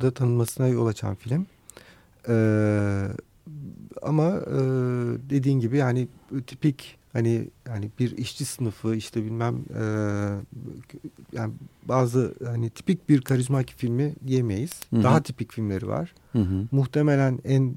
da 0.00 0.10
tanınmasına 0.10 0.68
yol 0.68 0.86
açan 0.86 1.14
film. 1.14 1.46
E, 2.28 2.34
ama 4.02 4.26
e, 4.26 4.60
dediğin 5.30 5.60
gibi 5.60 5.76
yani 5.76 6.08
tipik 6.46 6.96
hani 7.12 7.48
yani 7.68 7.90
bir 7.98 8.16
işçi 8.18 8.44
sınıfı 8.44 8.94
işte 8.94 9.24
bilmem 9.24 9.54
e, 9.54 9.82
yani 11.32 11.52
bazı 11.84 12.34
hani 12.44 12.70
tipik 12.70 13.08
bir 13.08 13.20
karizmatik 13.20 13.78
filmi 13.78 14.14
diyemeyiz. 14.26 14.70
Hı 14.90 14.96
hı. 14.96 15.02
Daha 15.02 15.22
tipik 15.22 15.52
filmleri 15.52 15.88
var. 15.88 16.14
Hı 16.32 16.38
hı. 16.38 16.66
Muhtemelen 16.70 17.38
en 17.44 17.74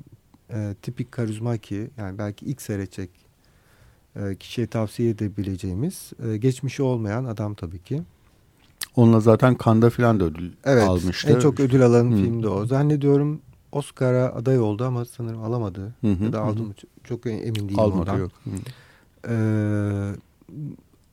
e, 0.49 0.75
tipik 0.81 1.11
karizmaki 1.11 1.89
yani 1.97 2.17
belki 2.17 2.45
ilk 2.45 2.61
seyredecek 2.61 3.22
e, 4.15 4.35
kişiye 4.35 4.67
tavsiye 4.67 5.09
edebileceğimiz 5.09 6.11
e, 6.27 6.37
geçmişi 6.37 6.83
olmayan 6.83 7.25
adam 7.25 7.53
tabii 7.53 7.79
ki. 7.79 8.01
Onunla 8.95 9.19
zaten 9.19 9.55
Kanda 9.55 9.89
filan 9.89 10.19
da 10.19 10.23
ödül 10.23 10.51
Evet 10.63 10.83
almıştı. 10.83 11.29
en 11.29 11.39
çok 11.39 11.59
ödül 11.59 11.85
alan 11.85 12.11
Hı. 12.11 12.15
film 12.15 12.43
de 12.43 12.47
o. 12.47 12.65
Zannediyorum 12.65 13.41
Oscar'a 13.71 14.25
aday 14.35 14.59
oldu 14.59 14.85
ama 14.85 15.05
sanırım 15.05 15.43
alamadı. 15.43 15.93
Hı 16.01 16.11
hı, 16.11 16.23
ya 16.23 16.33
da 16.33 16.41
aldı 16.41 16.63
mı 16.63 16.73
çok, 17.03 17.25
emin 17.25 17.55
değilim 17.55 17.79
Almadı 17.79 17.99
ondan. 18.11 18.17
yok. 18.19 18.31
Hı. 18.43 18.49
Ee, 19.29 20.15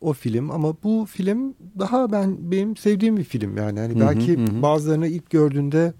o 0.00 0.12
film 0.12 0.50
ama 0.50 0.74
bu 0.84 1.06
film 1.10 1.54
daha 1.78 2.12
ben 2.12 2.36
benim 2.50 2.76
sevdiğim 2.76 3.16
bir 3.16 3.24
film 3.24 3.56
yani. 3.56 3.78
yani 3.78 4.00
belki 4.00 4.36
hı 4.38 4.44
hı. 4.44 4.62
bazılarını 4.62 5.06
ilk 5.06 5.30
gördüğünde 5.30 5.92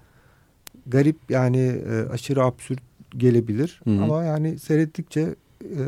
garip 0.87 1.17
yani 1.29 1.57
e, 1.89 2.09
aşırı 2.11 2.43
absürt 2.43 2.79
gelebilir 3.17 3.81
Hı 3.83 3.89
hı. 3.89 4.03
ama 4.03 4.23
yani 4.23 4.59
seyrettikçe 4.59 5.35
e, 5.63 5.83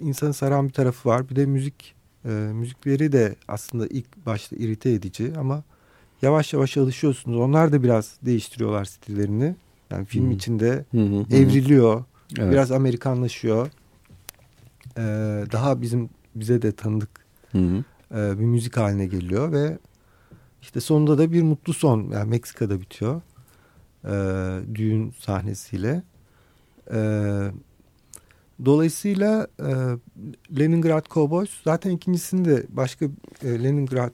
insanı 0.00 0.34
saran 0.34 0.68
bir 0.68 0.72
tarafı 0.72 1.08
var. 1.08 1.28
Bir 1.28 1.36
de 1.36 1.46
müzik 1.46 1.94
e, 2.24 2.28
müzikleri 2.28 3.12
de 3.12 3.36
aslında 3.48 3.86
ilk 3.86 4.26
başta 4.26 4.56
irite 4.56 4.90
edici 4.90 5.32
ama 5.38 5.62
yavaş 6.22 6.52
yavaş 6.52 6.76
alışıyorsunuz. 6.76 7.38
Onlar 7.38 7.72
da 7.72 7.82
biraz 7.82 8.16
değiştiriyorlar 8.22 8.84
stillerini. 8.84 9.54
Yani 9.90 10.04
film 10.04 10.30
Hı. 10.30 10.34
içinde 10.34 10.84
hı. 10.90 11.24
evriliyor. 11.36 12.04
Evet. 12.38 12.52
Biraz 12.52 12.72
Amerikanlaşıyor. 12.72 13.68
Ee, 14.96 15.00
daha 15.52 15.82
bizim 15.82 16.10
bize 16.34 16.62
de 16.62 16.72
tanıdık 16.72 17.10
hı. 17.52 17.84
e, 18.14 18.38
bir 18.38 18.44
müzik 18.44 18.76
haline 18.76 19.06
geliyor 19.06 19.52
ve 19.52 19.78
işte 20.62 20.80
sonunda 20.80 21.18
da 21.18 21.32
bir 21.32 21.42
mutlu 21.42 21.72
son 21.72 22.10
yani 22.10 22.30
Meksika'da 22.30 22.80
bitiyor 22.80 23.20
e, 24.04 24.10
düğün 24.74 25.14
sahnesiyle. 25.18 26.02
E, 26.92 27.00
dolayısıyla 28.64 29.46
e, 29.60 29.70
Leningrad 30.58 31.06
Cowboys 31.10 31.50
zaten 31.64 31.90
ikincisinde 31.90 32.66
başka 32.68 33.06
e, 33.42 33.62
Leningrad 33.64 34.12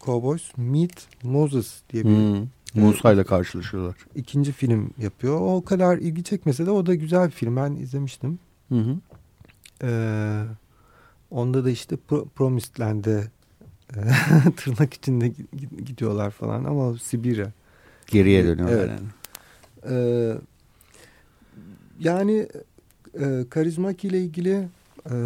Cowboys 0.00 0.42
Meet 0.56 1.06
Moses 1.22 1.74
diye 1.92 2.04
bir 2.04 2.10
Hı. 2.10 2.46
Musa 2.74 3.12
ile 3.12 3.24
karşılaşıyorlar. 3.24 3.94
ikinci 4.14 4.52
film 4.52 4.90
yapıyor. 4.98 5.40
O 5.40 5.64
kadar 5.64 5.98
ilgi 5.98 6.24
çekmese 6.24 6.66
de 6.66 6.70
o 6.70 6.86
da 6.86 6.94
güzel 6.94 7.26
bir 7.26 7.32
film. 7.32 7.56
Ben 7.56 7.72
izlemiştim. 7.72 8.38
Hı 8.68 8.74
hı. 8.78 8.96
Ee, 9.82 10.42
onda 11.30 11.64
da 11.64 11.70
işte 11.70 11.96
Pro 11.96 12.24
Promised 12.34 12.80
Land'e 12.80 13.30
e, 13.96 14.00
tırnak 14.56 14.94
içinde 14.94 15.26
gi- 15.28 15.84
gidiyorlar 15.84 16.30
falan 16.30 16.64
ama 16.64 16.98
Sibirya. 16.98 17.52
Geriye 18.06 18.44
dönüyorlar 18.44 18.76
Evet. 18.78 18.90
yani. 18.90 19.08
Ee, 19.94 20.34
yani 22.00 22.48
e, 23.20 23.44
karizmak 23.50 24.04
ile 24.04 24.20
ilgili 24.20 24.68
e, 25.10 25.16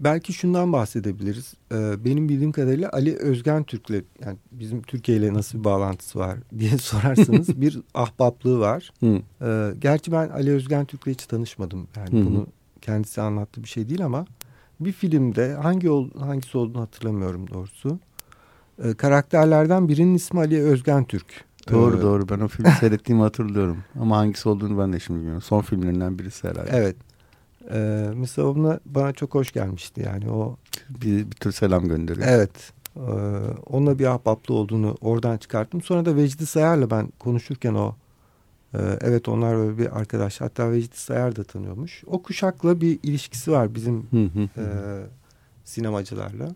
belki 0.00 0.32
şundan 0.32 0.72
bahsedebiliriz. 0.72 1.54
E, 1.72 2.04
benim 2.04 2.28
bildiğim 2.28 2.52
kadarıyla 2.52 2.90
Ali 2.92 3.16
Özgen 3.16 3.64
Türk'le 3.64 4.04
yani 4.24 4.36
bizim 4.52 4.82
Türkiye 4.82 5.18
ile 5.18 5.34
nasıl 5.34 5.58
bir 5.58 5.64
bağlantısı 5.64 6.18
var 6.18 6.38
diye 6.58 6.78
sorarsanız 6.78 7.60
bir 7.60 7.80
ahbaplığı 7.94 8.60
var. 8.60 8.90
Hı. 9.00 9.22
Ee, 9.42 9.74
gerçi 9.80 10.12
ben 10.12 10.28
Ali 10.28 10.52
Özgen 10.52 10.84
Türk'le 10.84 11.06
hiç 11.06 11.26
tanışmadım. 11.26 11.88
Yani 11.96 12.20
Hı 12.20 12.26
bunu 12.26 12.46
kendisi 12.80 13.20
anlattığı 13.20 13.62
bir 13.62 13.68
şey 13.68 13.88
değil 13.88 14.04
ama 14.04 14.26
bir 14.80 14.92
filmde 14.92 15.54
hangi 15.54 15.90
ol, 15.90 16.10
hangisi 16.18 16.58
olduğunu 16.58 16.82
hatırlamıyorum 16.82 17.50
doğrusu. 17.50 17.98
Ee, 18.84 18.94
karakterlerden 18.94 19.88
birinin 19.88 20.14
ismi 20.14 20.40
Ali 20.40 20.62
Özgen 20.62 21.04
Türk. 21.04 21.47
Doğru 21.72 21.98
Ee, 21.98 22.02
doğru 22.02 22.28
ben 22.28 22.40
o 22.40 22.48
filmi 22.48 22.70
seyrettiğimi 22.70 23.22
hatırlıyorum. 23.22 23.78
Ama 24.00 24.16
hangisi 24.16 24.48
olduğunu 24.48 24.78
ben 24.78 24.92
de 24.92 25.00
şimdi 25.00 25.18
bilmiyorum. 25.18 25.42
Son 25.42 25.60
filmlerinden 25.60 26.18
birisi 26.18 26.48
herhalde. 26.48 26.70
Evet. 26.72 26.96
Ee, 27.72 28.10
mesela 28.14 28.48
ona 28.48 28.80
bana 28.86 29.12
çok 29.12 29.34
hoş 29.34 29.52
gelmişti 29.52 30.02
yani 30.06 30.30
o 30.30 30.56
Bir, 30.90 31.30
bir 31.30 31.36
tür 31.36 31.52
selam 31.52 31.88
gönderiyor. 31.88 32.26
evet 32.30 32.72
Ee, 32.96 33.00
onunla 33.66 33.98
bir 33.98 34.06
ahbaplı 34.06 34.54
olduğunu 34.54 34.96
oradan 35.00 35.36
çıkarttım. 35.36 35.82
Sonra 35.82 36.04
da 36.04 36.16
Vecdi 36.16 36.46
Sayar'la 36.46 36.90
ben 36.90 37.08
konuşurken 37.18 37.74
o 37.74 37.94
e, 38.74 38.78
evet 39.00 39.28
onlar 39.28 39.56
böyle 39.56 39.78
bir 39.78 39.98
arkadaş 39.98 40.40
hatta 40.40 40.70
Vecdi 40.72 40.96
Sayar 40.96 41.36
da 41.36 41.44
tanıyormuş. 41.44 42.04
O 42.06 42.22
kuşakla 42.22 42.80
bir 42.80 42.98
ilişkisi 43.02 43.52
var 43.52 43.74
bizim 43.74 44.08
e, 44.56 44.64
sinemacılarla. 45.64 46.54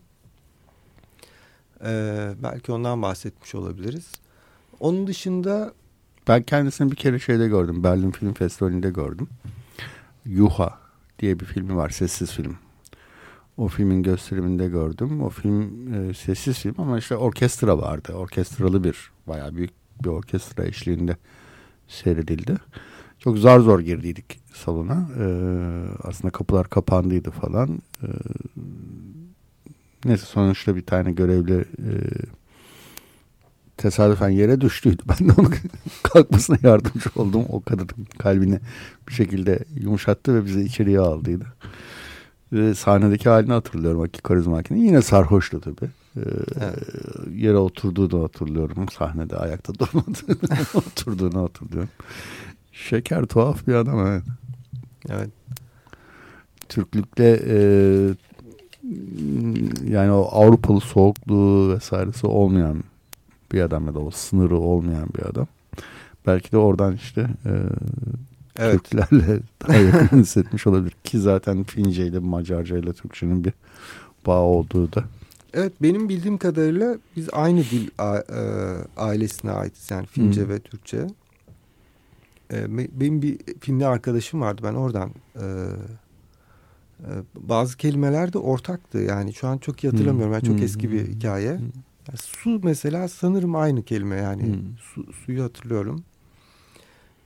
E, 1.85 2.31
belki 2.43 2.73
ondan 2.73 3.03
bahsetmiş 3.03 3.55
olabiliriz. 3.55 4.13
Onun 4.83 5.07
dışında 5.07 5.73
Ben 6.29 6.43
kendisini 6.43 6.91
bir 6.91 6.97
kere 6.97 7.19
şeyde 7.19 7.49
gördüm. 7.49 7.85
Berlin 7.85 8.11
Film 8.11 8.35
Festivali'nde 8.35 8.91
gördüm. 8.91 9.29
Yuha 10.25 10.79
diye 11.19 11.41
bir 11.41 11.45
filmi 11.45 11.77
var. 11.77 11.89
Sessiz 11.89 12.33
film. 12.33 12.57
O 13.57 13.69
filmin 13.69 14.03
gösteriminde 14.03 14.69
gördüm. 14.69 15.23
O 15.23 15.29
film 15.29 15.95
e, 15.95 16.15
sessiz 16.15 16.59
film 16.59 16.75
ama 16.79 16.99
işte 16.99 17.17
orkestra 17.17 17.79
vardı. 17.79 18.13
Orkestralı 18.13 18.85
bir 18.85 19.11
bayağı 19.27 19.55
büyük 19.55 19.71
bir 20.05 20.09
orkestra 20.09 20.65
eşliğinde 20.65 21.17
seyredildi. 21.89 22.57
Çok 23.19 23.39
zar 23.39 23.61
zor 23.61 23.81
girdiydik 23.81 24.41
salona. 24.55 25.09
E, 25.19 25.25
aslında 26.03 26.33
kapılar 26.33 26.71
kapandıydı 26.71 27.31
falan. 27.31 27.83
E, 28.03 28.09
neyse 30.05 30.27
sonuçta 30.27 30.77
bir 30.77 30.87
tane 30.87 31.13
görevli 31.13 31.61
e, 31.61 31.93
tesadüfen 33.83 34.29
yere 34.29 34.61
düştüydü. 34.61 35.03
Ben 35.09 35.29
de 35.29 35.33
onun 35.39 35.55
kalkmasına 36.03 36.57
yardımcı 36.63 37.11
oldum. 37.17 37.45
O 37.49 37.61
kadının 37.61 38.07
kalbini 38.19 38.61
bir 39.09 39.13
şekilde 39.13 39.59
yumuşattı 39.81 40.35
ve 40.35 40.45
bizi 40.45 40.63
içeriye 40.63 40.99
aldıydı. 40.99 41.47
Ve 42.53 42.75
sahnedeki 42.75 43.29
halini 43.29 43.53
hatırlıyorum 43.53 44.01
Aki 44.01 44.23
Karizmaki'nin. 44.23 44.79
Yine 44.85 45.03
sarhoştu 45.03 45.61
tabii. 45.61 45.91
Ee, 46.17 46.21
Yere 47.35 47.57
oturduğunu 47.57 48.25
hatırlıyorum. 48.25 48.89
Sahnede 48.89 49.37
ayakta 49.37 49.75
durmadığını 49.79 50.65
oturduğunu 50.75 51.43
hatırlıyorum. 51.43 51.91
Şeker 52.73 53.25
tuhaf 53.25 53.67
bir 53.67 53.75
adam 53.75 54.07
evet. 54.07 54.23
evet 55.09 55.31
Türklükle 56.69 57.41
e, 57.47 57.57
yani 59.89 60.13
o 60.13 60.29
Avrupalı 60.33 60.81
soğukluğu 60.81 61.75
vesairesi 61.75 62.27
olmayan 62.27 62.85
bir 63.53 63.61
adam 63.61 63.87
ya 63.87 63.95
da 63.95 63.99
o 63.99 64.11
sınırı 64.11 64.57
olmayan 64.57 65.09
bir 65.19 65.23
adam. 65.23 65.47
Belki 66.27 66.53
de 66.53 66.57
oradan 66.59 66.95
işte 66.95 67.21
e, 67.21 67.51
evet 68.57 68.85
Türklerle 68.85 69.41
daha 69.69 69.77
yakın 69.79 70.19
hissetmiş 70.19 70.67
olabilir. 70.67 70.97
Ki 71.05 71.19
zaten 71.19 71.65
Fince 71.65 72.07
ile 72.07 72.19
Macarca 72.19 72.79
ile 72.79 72.93
Türkçenin 72.93 73.45
bir 73.45 73.53
bağ 74.27 74.41
olduğu 74.41 74.93
da. 74.93 75.05
Evet 75.55 75.73
benim 75.83 76.09
bildiğim 76.09 76.39
kadarıyla 76.39 76.99
biz 77.17 77.29
aynı 77.33 77.59
dil 77.61 77.89
e, 77.99 78.23
ailesine 78.97 79.51
aitiz 79.51 79.91
yani 79.91 80.07
Fince 80.07 80.41
Hı. 80.43 80.49
ve 80.49 80.59
Türkçe. 80.59 81.07
E, 82.53 82.79
be- 82.79 82.89
benim 82.93 83.23
bir 83.23 83.39
Finli 83.61 83.87
arkadaşım 83.87 84.41
vardı 84.41 84.61
ben 84.65 84.75
oradan 84.75 85.11
e, 85.37 85.45
bazı 87.37 87.77
kelimeler 87.77 88.33
de 88.33 88.39
ortaktı 88.39 88.99
yani 88.99 89.35
şu 89.35 89.49
an 89.49 89.59
çok 89.59 89.85
iyi 89.85 89.91
hatırlamıyorum 89.91 90.33
yani 90.33 90.45
çok 90.45 90.61
Hı. 90.61 90.65
eski 90.65 90.93
bir 90.93 91.07
hikaye. 91.09 91.61
Yani 92.09 92.19
su 92.19 92.61
mesela 92.63 93.09
sanırım 93.09 93.57
aynı 93.57 93.83
kelime 93.83 94.17
yani 94.17 94.43
Hı. 94.43 94.57
su, 94.81 95.13
suyu 95.13 95.45
hatırlıyorum. 95.45 96.05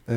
E, 0.09 0.14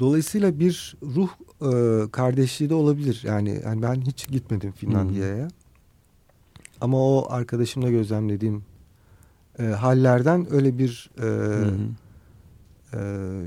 dolayısıyla 0.00 0.60
bir 0.60 0.96
ruh 1.02 1.30
e, 1.62 2.10
kardeşliği 2.10 2.70
de 2.70 2.74
olabilir 2.74 3.22
yani, 3.24 3.60
yani 3.64 3.82
ben 3.82 4.00
hiç 4.00 4.28
gitmedim 4.28 4.72
Finlandiya'ya. 4.72 5.48
Ama 6.80 6.98
o 6.98 7.26
arkadaşımla 7.30 7.90
gözlemlediğim 7.90 8.62
e, 9.58 9.62
hallerden 9.62 10.52
öyle 10.52 10.78
bir 10.78 11.10
e, 11.18 11.22
hı. 11.22 11.76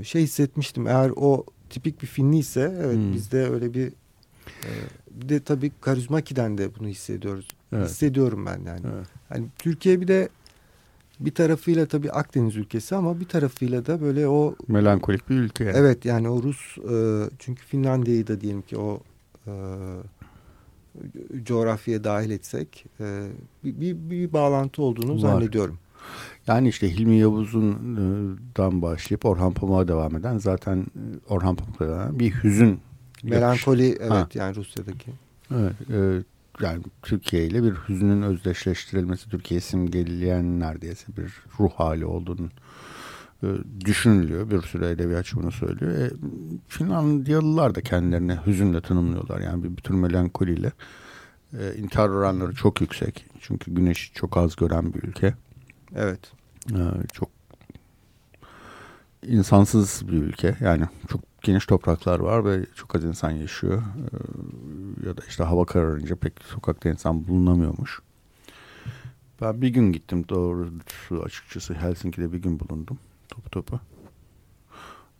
e, 0.00 0.04
şey 0.04 0.22
hissetmiştim. 0.22 0.86
Eğer 0.86 1.12
o 1.16 1.44
tipik 1.70 2.02
bir 2.02 2.06
Finli 2.06 2.38
ise 2.38 2.74
evet 2.84 2.96
Hmm. 2.96 3.12
bizde 3.12 3.48
öyle 3.50 3.74
bir 3.74 3.86
e, 4.48 4.70
bir 5.10 5.28
de 5.28 5.40
tabii 5.40 5.72
Karizmaki'den 5.80 6.58
de 6.58 6.74
bunu 6.78 6.88
hissediyoruz. 6.88 7.48
Evet. 7.74 7.88
Hissediyorum 7.88 8.46
ben 8.46 8.60
yani. 8.66 8.80
Evet. 8.96 9.06
Hani 9.28 9.46
Türkiye 9.58 10.00
bir 10.00 10.08
de 10.08 10.28
bir 11.20 11.34
tarafıyla 11.34 11.86
tabii 11.86 12.10
Akdeniz 12.12 12.56
ülkesi 12.56 12.96
ama 12.96 13.20
bir 13.20 13.24
tarafıyla 13.24 13.86
da 13.86 14.00
böyle 14.00 14.28
o 14.28 14.54
Melankolik 14.68 15.30
bir 15.30 15.34
ülke. 15.34 15.64
Yani. 15.64 15.76
evet 15.76 16.04
yani 16.04 16.28
o 16.28 16.42
Rus 16.42 16.78
e, 16.78 17.30
çünkü 17.38 17.62
Finlandiya'yı 17.64 18.26
da 18.26 18.40
diyelim 18.40 18.62
ki 18.62 18.78
o 18.78 19.00
e, 19.46 19.52
coğrafyaya 21.44 22.04
dahil 22.04 22.30
etsek 22.30 22.86
e, 23.00 23.28
bir, 23.64 23.80
bir, 23.80 24.10
bir 24.10 24.32
bağlantı 24.32 24.82
olduğunu 24.82 25.12
Var. 25.14 25.18
zannediyorum. 25.18 25.78
Yani 26.46 26.68
işte 26.68 26.90
Hilmi 26.96 27.16
Yavuz'undan 27.16 28.82
başlayıp 28.82 29.24
Orhan 29.24 29.52
Pamuk'a 29.52 29.88
devam 29.88 30.16
eden 30.16 30.38
zaten 30.38 30.78
e, 30.78 31.02
Orhan 31.28 31.56
Pamuk'ta 31.56 31.88
devam 31.88 32.18
bir 32.18 32.30
hüzün. 32.30 32.80
Melankoli 33.22 33.88
evet 34.00 34.10
Ha. 34.10 34.28
yani 34.34 34.56
Rusya'daki. 34.56 35.10
Evet, 35.54 35.72
e, 35.90 36.22
yani 36.60 36.82
Türkiye 37.02 37.46
ile 37.46 37.62
bir 37.62 37.74
hüznün 37.88 38.22
özdeşleştirilmesi, 38.22 39.30
Türkiye 39.30 39.60
simgeleyen 39.60 40.60
neredeyse 40.60 41.16
bir 41.16 41.32
ruh 41.60 41.72
hali 41.72 42.06
olduğunu 42.06 42.48
e, 43.42 43.48
düşünülüyor. 43.80 44.50
Bir 44.50 44.62
sürü 44.62 44.86
edebiyatçı 44.86 45.36
bunu 45.36 45.52
söylüyor. 45.52 45.92
E, 45.92 46.10
Finlandiyalılar 46.68 47.74
da 47.74 47.80
kendilerini 47.80 48.38
hüzünle 48.46 48.80
tanımlıyorlar. 48.80 49.40
Yani 49.40 49.64
bir, 49.64 49.76
bir 49.76 49.82
tür 49.82 49.94
melankoliyle. 49.94 50.72
E, 51.58 51.74
intihar 51.76 52.08
oranları 52.08 52.54
çok 52.54 52.80
yüksek. 52.80 53.26
Çünkü 53.40 53.74
güneşi 53.74 54.12
çok 54.12 54.36
az 54.36 54.56
gören 54.56 54.94
bir 54.94 55.02
ülke. 55.02 55.34
Evet. 55.94 56.32
Ee, 56.72 57.06
çok 57.12 57.30
insansız 59.26 60.08
bir 60.08 60.12
ülke. 60.12 60.56
Yani 60.60 60.84
çok 61.08 61.20
geniş 61.44 61.66
topraklar 61.66 62.20
var 62.20 62.44
ve 62.44 62.66
çok 62.74 62.96
az 62.96 63.04
insan 63.04 63.30
yaşıyor. 63.30 63.82
Ee, 63.82 65.06
ya 65.08 65.16
da 65.16 65.22
işte 65.28 65.44
hava 65.44 65.66
kararınca 65.66 66.16
pek 66.16 66.32
sokakta 66.42 66.88
insan 66.88 67.28
bulunamıyormuş. 67.28 68.00
Ben 69.40 69.62
bir 69.62 69.68
gün 69.68 69.92
gittim 69.92 70.28
doğrusu 70.28 71.22
açıkçası 71.24 71.74
Helsinki'de 71.74 72.32
bir 72.32 72.38
gün 72.38 72.60
bulundum 72.60 72.98
topu 73.28 73.50
topu. 73.50 73.80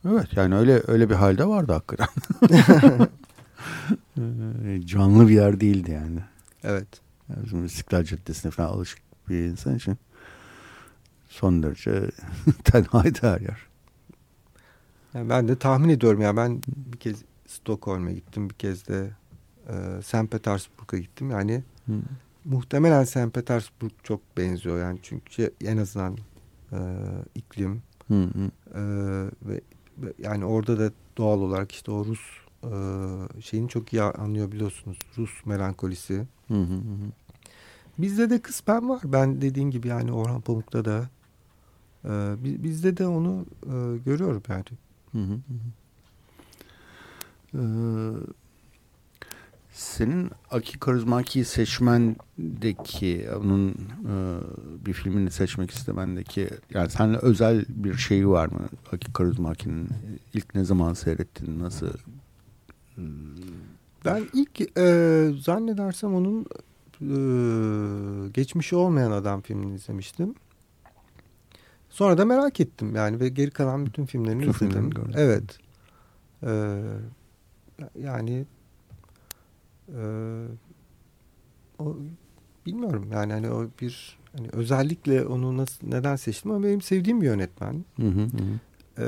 Evet 0.08 0.36
yani 0.36 0.54
öyle 0.56 0.82
öyle 0.86 1.10
bir 1.10 1.14
halde 1.14 1.46
vardı 1.46 1.72
hakikaten. 1.72 2.08
Ee, 4.18 4.80
Canlı 4.86 5.28
bir 5.28 5.34
yer 5.34 5.60
değildi 5.60 5.90
yani. 5.90 6.20
Evet. 6.64 6.88
Yani 7.28 7.44
bizim 7.44 7.64
İstiklal 7.64 8.04
Caddesi'ne 8.04 8.50
falan 8.50 8.68
alışık 8.68 8.98
bir 9.28 9.38
insan 9.38 9.76
için 9.76 9.98
son 11.28 11.62
derece 11.62 12.10
tenhaydı 12.64 13.18
her 13.20 13.40
yer. 13.40 13.58
Yani 15.14 15.28
ben 15.28 15.48
de 15.48 15.56
tahmin 15.58 15.88
ediyorum 15.88 16.20
ya 16.20 16.36
ben 16.36 16.62
bir 16.92 16.98
kez 16.98 17.22
Stockholm'e 17.46 18.12
gittim 18.12 18.50
bir 18.50 18.54
kez 18.54 18.88
de 18.88 19.10
e, 19.68 20.02
St. 20.02 20.30
Petersburg'a 20.30 20.98
gittim 20.98 21.30
yani 21.30 21.62
muhtemelen 22.44 23.04
St. 23.04 23.34
Petersburg 23.34 23.92
çok 24.02 24.20
benziyor 24.36 24.80
yani 24.80 24.98
çünkü 25.02 25.54
en 25.64 25.76
azından 25.76 26.16
e, 26.72 26.78
iklim 27.34 27.82
Hı 28.08 28.22
hı. 28.22 28.50
e, 28.74 28.82
ve, 29.48 29.60
ve 29.98 30.12
yani 30.18 30.44
orada 30.44 30.78
da 30.78 30.90
doğal 31.16 31.40
olarak 31.40 31.72
işte 31.72 31.90
o 31.90 32.04
Rus 32.04 32.20
e, 32.64 32.70
şeyini 33.42 33.68
çok 33.68 33.92
iyi 33.92 34.02
anlıyor 34.02 34.52
biliyorsunuz 34.52 34.98
Rus 35.18 35.46
melankolisi. 35.46 36.14
Hı 36.48 36.54
hı 36.54 36.74
hı. 36.74 37.10
Bizde 37.98 38.30
de 38.30 38.42
kısmen 38.42 38.88
var 38.88 39.00
ben 39.04 39.40
dediğin 39.42 39.70
gibi 39.70 39.88
yani 39.88 40.12
Orhan 40.12 40.40
Pamuk'ta 40.40 40.84
da 40.84 41.08
e, 42.04 42.08
bi- 42.44 42.62
bizde 42.62 42.96
de 42.96 43.06
onu 43.06 43.46
e, 43.62 43.98
görüyorum 44.04 44.42
yani. 44.48 44.64
Ee, 47.54 47.58
senin 49.72 50.30
Aki 50.50 50.78
Karizmaki 50.78 51.44
seçmendeki 51.44 53.28
onun 53.40 53.70
e, 53.70 54.38
bir 54.86 54.92
filmini 54.92 55.30
seçmek 55.30 55.70
istemendeki 55.70 56.48
yani 56.70 56.90
seninle 56.90 57.18
özel 57.18 57.64
bir 57.68 57.94
şeyi 57.94 58.28
var 58.28 58.48
mı? 58.48 58.68
Aki 58.92 59.12
Karizmaki'nin 59.12 59.88
ilk 60.34 60.54
ne 60.54 60.64
zaman 60.64 60.94
seyrettin 60.94 61.60
nasıl? 61.60 61.88
Ben 64.04 64.28
ilk 64.32 64.78
e, 64.78 65.30
zannedersem 65.40 66.14
onun 66.14 66.46
e, 67.00 67.16
geçmişi 68.28 68.76
olmayan 68.76 69.10
adam 69.10 69.40
filmini 69.40 69.74
izlemiştim. 69.74 70.34
Sonra 71.94 72.18
da 72.18 72.24
merak 72.24 72.60
ettim 72.60 72.94
yani 72.94 73.20
ve 73.20 73.28
geri 73.28 73.50
kalan 73.50 73.86
bütün 73.86 74.06
filmlerini 74.06 74.40
Bütün 74.42 74.50
izledim. 74.50 74.70
filmlerini 74.70 74.94
gördüm. 74.94 75.12
Evet. 75.16 75.58
E, 76.42 76.82
yani 78.00 78.46
e, 79.88 80.02
o 81.78 81.96
bilmiyorum 82.66 83.08
yani 83.12 83.32
hani 83.32 83.50
o 83.50 83.68
bir 83.80 84.18
hani 84.36 84.48
özellikle 84.52 85.26
onu 85.26 85.56
nasıl 85.56 85.86
neden 85.88 86.16
seçtim 86.16 86.50
ama 86.50 86.64
benim 86.64 86.80
sevdiğim 86.80 87.20
bir 87.20 87.26
yönetmen. 87.26 87.84
Hı 87.96 88.06
hı 88.06 88.22
hı. 88.24 88.58
E, 89.04 89.06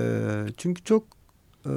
çünkü 0.56 0.84
çok 0.84 1.04
e, 1.66 1.70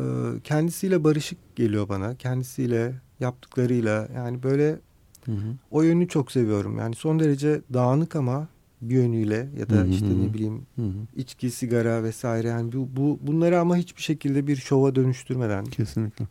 kendisiyle 0.44 1.04
barışık 1.04 1.56
geliyor 1.56 1.90
bana. 1.90 2.16
Kendisiyle 2.16 2.94
yaptıklarıyla 3.20 4.08
yani 4.16 4.44
böyle 4.44 4.80
Hı 5.26 5.32
hı. 5.32 5.56
o 5.72 5.82
yönünü 5.82 6.08
çok 6.08 6.32
seviyorum. 6.32 6.78
Yani 6.78 6.96
son 6.96 7.20
derece 7.20 7.62
dağınık 7.74 8.16
ama 8.16 8.48
bir 8.82 8.96
yönüyle 8.96 9.50
ya 9.60 9.70
da 9.70 9.76
Hı 9.76 9.82
hı 9.82 9.88
işte 9.88 10.20
ne 10.20 10.34
bileyim 10.34 10.62
Hı 10.76 10.82
hı. 10.82 10.92
içki, 11.16 11.52
sigara 11.52 12.04
vesaire 12.04 12.48
yani 12.48 12.72
bu, 12.72 12.90
bu 12.96 13.20
bunları 13.22 13.60
ama 13.60 13.76
hiçbir 13.76 14.02
şekilde 14.02 14.48
bir 14.48 14.56
şova 14.56 14.96
dönüştürmeden 14.96 15.66
Kesinlikle. 15.66 16.26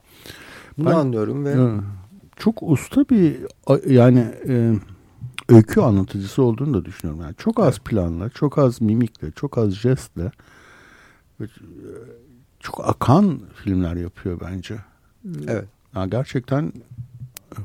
bunu 0.78 0.86
Ben- 0.90 0.94
anlıyorum 0.94 1.44
ve 1.44 1.50
Ya, 1.50 1.80
çok 2.36 2.62
usta 2.62 3.04
bir 3.08 3.36
yani 3.90 4.26
e, 4.48 4.74
öykü 5.48 5.80
anlatıcısı 5.80 6.42
olduğunu 6.42 6.74
da 6.74 6.84
düşünüyorum. 6.84 7.22
Yani 7.24 7.34
çok 7.38 7.60
az 7.60 7.78
planla, 7.78 8.28
çok 8.30 8.58
az 8.58 8.80
mimikle, 8.80 9.30
çok 9.30 9.58
az 9.58 9.72
jestle 9.74 10.30
e, 11.40 11.44
çok 12.60 12.88
akan 12.88 13.40
filmler 13.54 13.96
yapıyor 13.96 14.40
bence. 14.40 14.76
evet 15.48 15.64
Yani 15.94 16.10
gerçekten 16.10 16.72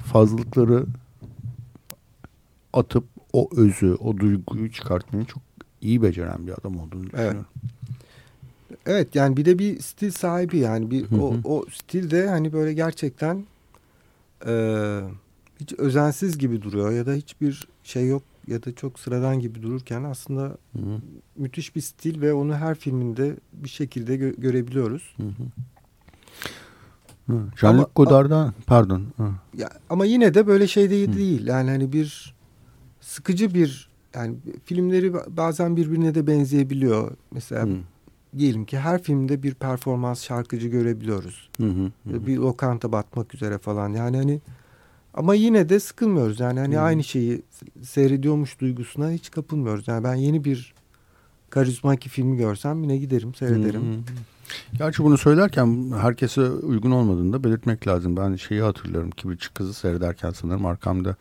fazlalıkları 0.05 0.85
atıp 2.73 3.03
o 3.33 3.49
özü, 3.55 3.95
o 3.99 4.17
duyguyu 4.17 4.71
çıkartmayı 4.71 5.25
çok 5.25 5.41
iyi 5.81 6.01
beceren 6.01 6.47
bir 6.47 6.51
adam 6.51 6.79
olduğunu 6.79 7.03
düşünüyorum. 7.03 7.45
Evet 8.85 9.15
yani 9.15 9.37
bir 9.37 9.45
de 9.45 9.59
bir 9.59 9.79
stil 9.79 10.11
sahibi 10.11 10.57
yani 10.57 10.91
bir 10.91 11.11
Hı 11.11 11.15
hı. 11.15 11.21
o, 11.21 11.37
o 11.43 11.65
stil 11.71 12.11
de 12.11 12.27
hani 12.27 12.53
böyle 12.53 12.73
gerçekten 12.73 13.45
e, 14.47 14.53
hiç 15.59 15.73
özensiz 15.73 16.37
gibi 16.37 16.61
duruyor 16.61 16.91
ya 16.91 17.05
da 17.05 17.13
hiçbir 17.13 17.67
şey 17.83 18.07
yok 18.07 18.23
ya 18.47 18.63
da 18.63 18.75
çok 18.75 18.99
sıradan 18.99 19.39
gibi 19.39 19.61
dururken 19.61 20.03
aslında 20.03 20.43
Hı 20.43 20.79
hı. 20.79 20.99
müthiş 21.35 21.75
bir 21.75 21.81
stil 21.81 22.21
ve 22.21 22.33
onu 22.33 22.55
her 22.55 22.75
filminde 22.75 23.35
bir 23.53 23.69
şekilde 23.69 24.15
gö- 24.15 24.41
görebiliyoruz. 24.41 25.15
Hı 25.17 25.23
hı. 25.23 25.43
Jean-Luc 27.55 27.87
Godard'dan 27.95 28.53
pardon. 28.67 29.03
Hı. 29.17 29.29
Ya, 29.57 29.69
ama 29.89 30.05
yine 30.05 30.33
de 30.33 30.47
böyle 30.47 30.67
şey 30.67 30.89
değil, 30.89 31.07
Hı. 31.09 31.13
değil. 31.13 31.47
Yani 31.47 31.69
hani 31.69 31.93
bir 31.93 32.33
sıkıcı 33.03 33.53
bir 33.53 33.89
yani 34.15 34.35
filmleri 34.65 35.07
ba- 35.07 35.37
bazen 35.37 35.77
birbirine 35.77 36.15
de 36.15 36.27
benzeyebiliyor. 36.27 37.11
Mesela 37.31 37.65
Hı. 37.65 37.77
diyelim 38.37 38.65
ki 38.65 38.79
her 38.79 39.03
filmde 39.03 39.43
bir 39.43 39.53
performans 39.53 40.23
şarkıcı 40.23 40.67
görebiliyoruz. 40.67 41.49
Hı, 41.57 41.65
hı. 41.65 41.91
bir 42.27 42.37
lokanta 42.37 42.91
batmak 42.91 43.35
üzere 43.35 43.57
falan 43.57 43.93
yani 43.93 44.17
hani 44.17 44.41
ama 45.13 45.35
yine 45.35 45.69
de 45.69 45.79
sıkılmıyoruz 45.79 46.39
yani 46.39 46.59
hani 46.59 46.75
Hı. 46.75 46.81
aynı 46.81 47.03
şeyi 47.03 47.41
seyrediyormuş 47.81 48.59
duygusuna 48.59 49.11
hiç 49.11 49.31
kapılmıyoruz 49.31 49.87
yani 49.87 50.03
ben 50.03 50.15
yeni 50.15 50.43
bir 50.43 50.73
karizmaki 51.49 52.09
filmi 52.09 52.37
görsem 52.37 52.83
yine 52.83 52.97
giderim 52.97 53.35
seyrederim. 53.35 53.81
Hı. 53.81 53.97
Gerçi 54.73 55.03
bunu 55.03 55.17
söylerken 55.17 55.91
herkese 56.01 56.41
uygun 56.41 56.91
olmadığını 56.91 57.33
da 57.33 57.43
belirtmek 57.43 57.87
lazım. 57.87 58.17
Ben 58.17 58.35
şeyi 58.35 58.61
hatırlıyorum 58.61 59.11
Kibritçi 59.11 59.53
Kızı 59.53 59.73
seyrederken 59.73 60.31
sanırım 60.31 60.65
arkamda 60.65 61.15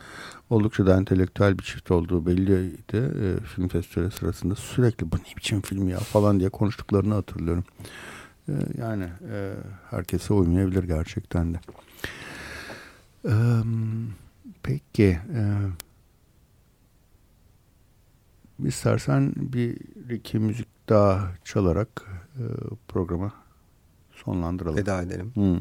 oldukça 0.51 0.87
da 0.87 0.97
entelektüel 0.97 1.59
bir 1.59 1.63
çift 1.63 1.91
olduğu 1.91 2.27
belliydi. 2.27 2.97
E, 2.97 3.45
film 3.45 3.69
festivali 3.69 4.11
sırasında 4.11 4.55
sürekli 4.55 5.13
bu 5.13 5.17
ne 5.17 5.37
biçim 5.37 5.61
film 5.61 5.89
ya 5.89 5.99
falan 5.99 6.41
diye 6.41 6.49
konuştuklarını 6.49 7.15
hatırlıyorum. 7.15 7.65
E, 8.49 8.53
yani 8.79 9.09
e, 9.31 9.55
herkese 9.91 10.35
uymayabilir 10.35 10.85
gerçekten 10.85 11.55
de. 11.55 11.61
E, 13.25 13.35
peki. 14.63 15.19
E, 15.35 15.43
istersen 18.65 19.33
bir 19.37 19.77
iki 20.11 20.39
müzik 20.39 20.69
daha 20.89 21.33
çalarak 21.45 21.89
e, 22.39 22.45
programı 22.89 23.33
sonlandıralım. 24.13 24.77
Veda 24.77 25.03
edelim. 25.03 25.33
Hı. 25.35 25.59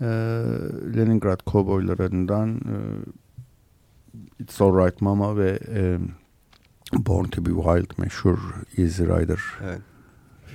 E, 0.00 0.06
Leningrad 0.96 1.40
Kovboylarından 1.46 2.56
e, 2.56 2.76
It's 4.42 4.60
Alright 4.60 5.00
Mama 5.00 5.36
ve 5.36 5.58
e, 5.68 5.98
Born 6.92 7.24
to 7.24 7.46
be 7.46 7.50
Wild 7.50 7.98
meşhur 7.98 8.38
Easy 8.78 9.02
Rider 9.02 9.40
Evet. 9.64 9.80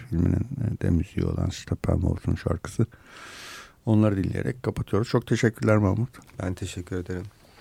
filminin 0.09 0.47
e, 0.67 0.81
de 0.81 0.89
müziği 0.89 1.25
olan 1.25 1.49
Steppenwolf'un 1.49 2.35
şarkısı. 2.35 2.85
Onları 3.85 4.23
dinleyerek 4.23 4.63
kapatıyoruz. 4.63 5.07
Çok 5.07 5.27
teşekkürler 5.27 5.77
Mahmut. 5.77 6.09
Ben 6.43 6.53
teşekkür 6.53 6.95
ederim. 6.95 7.23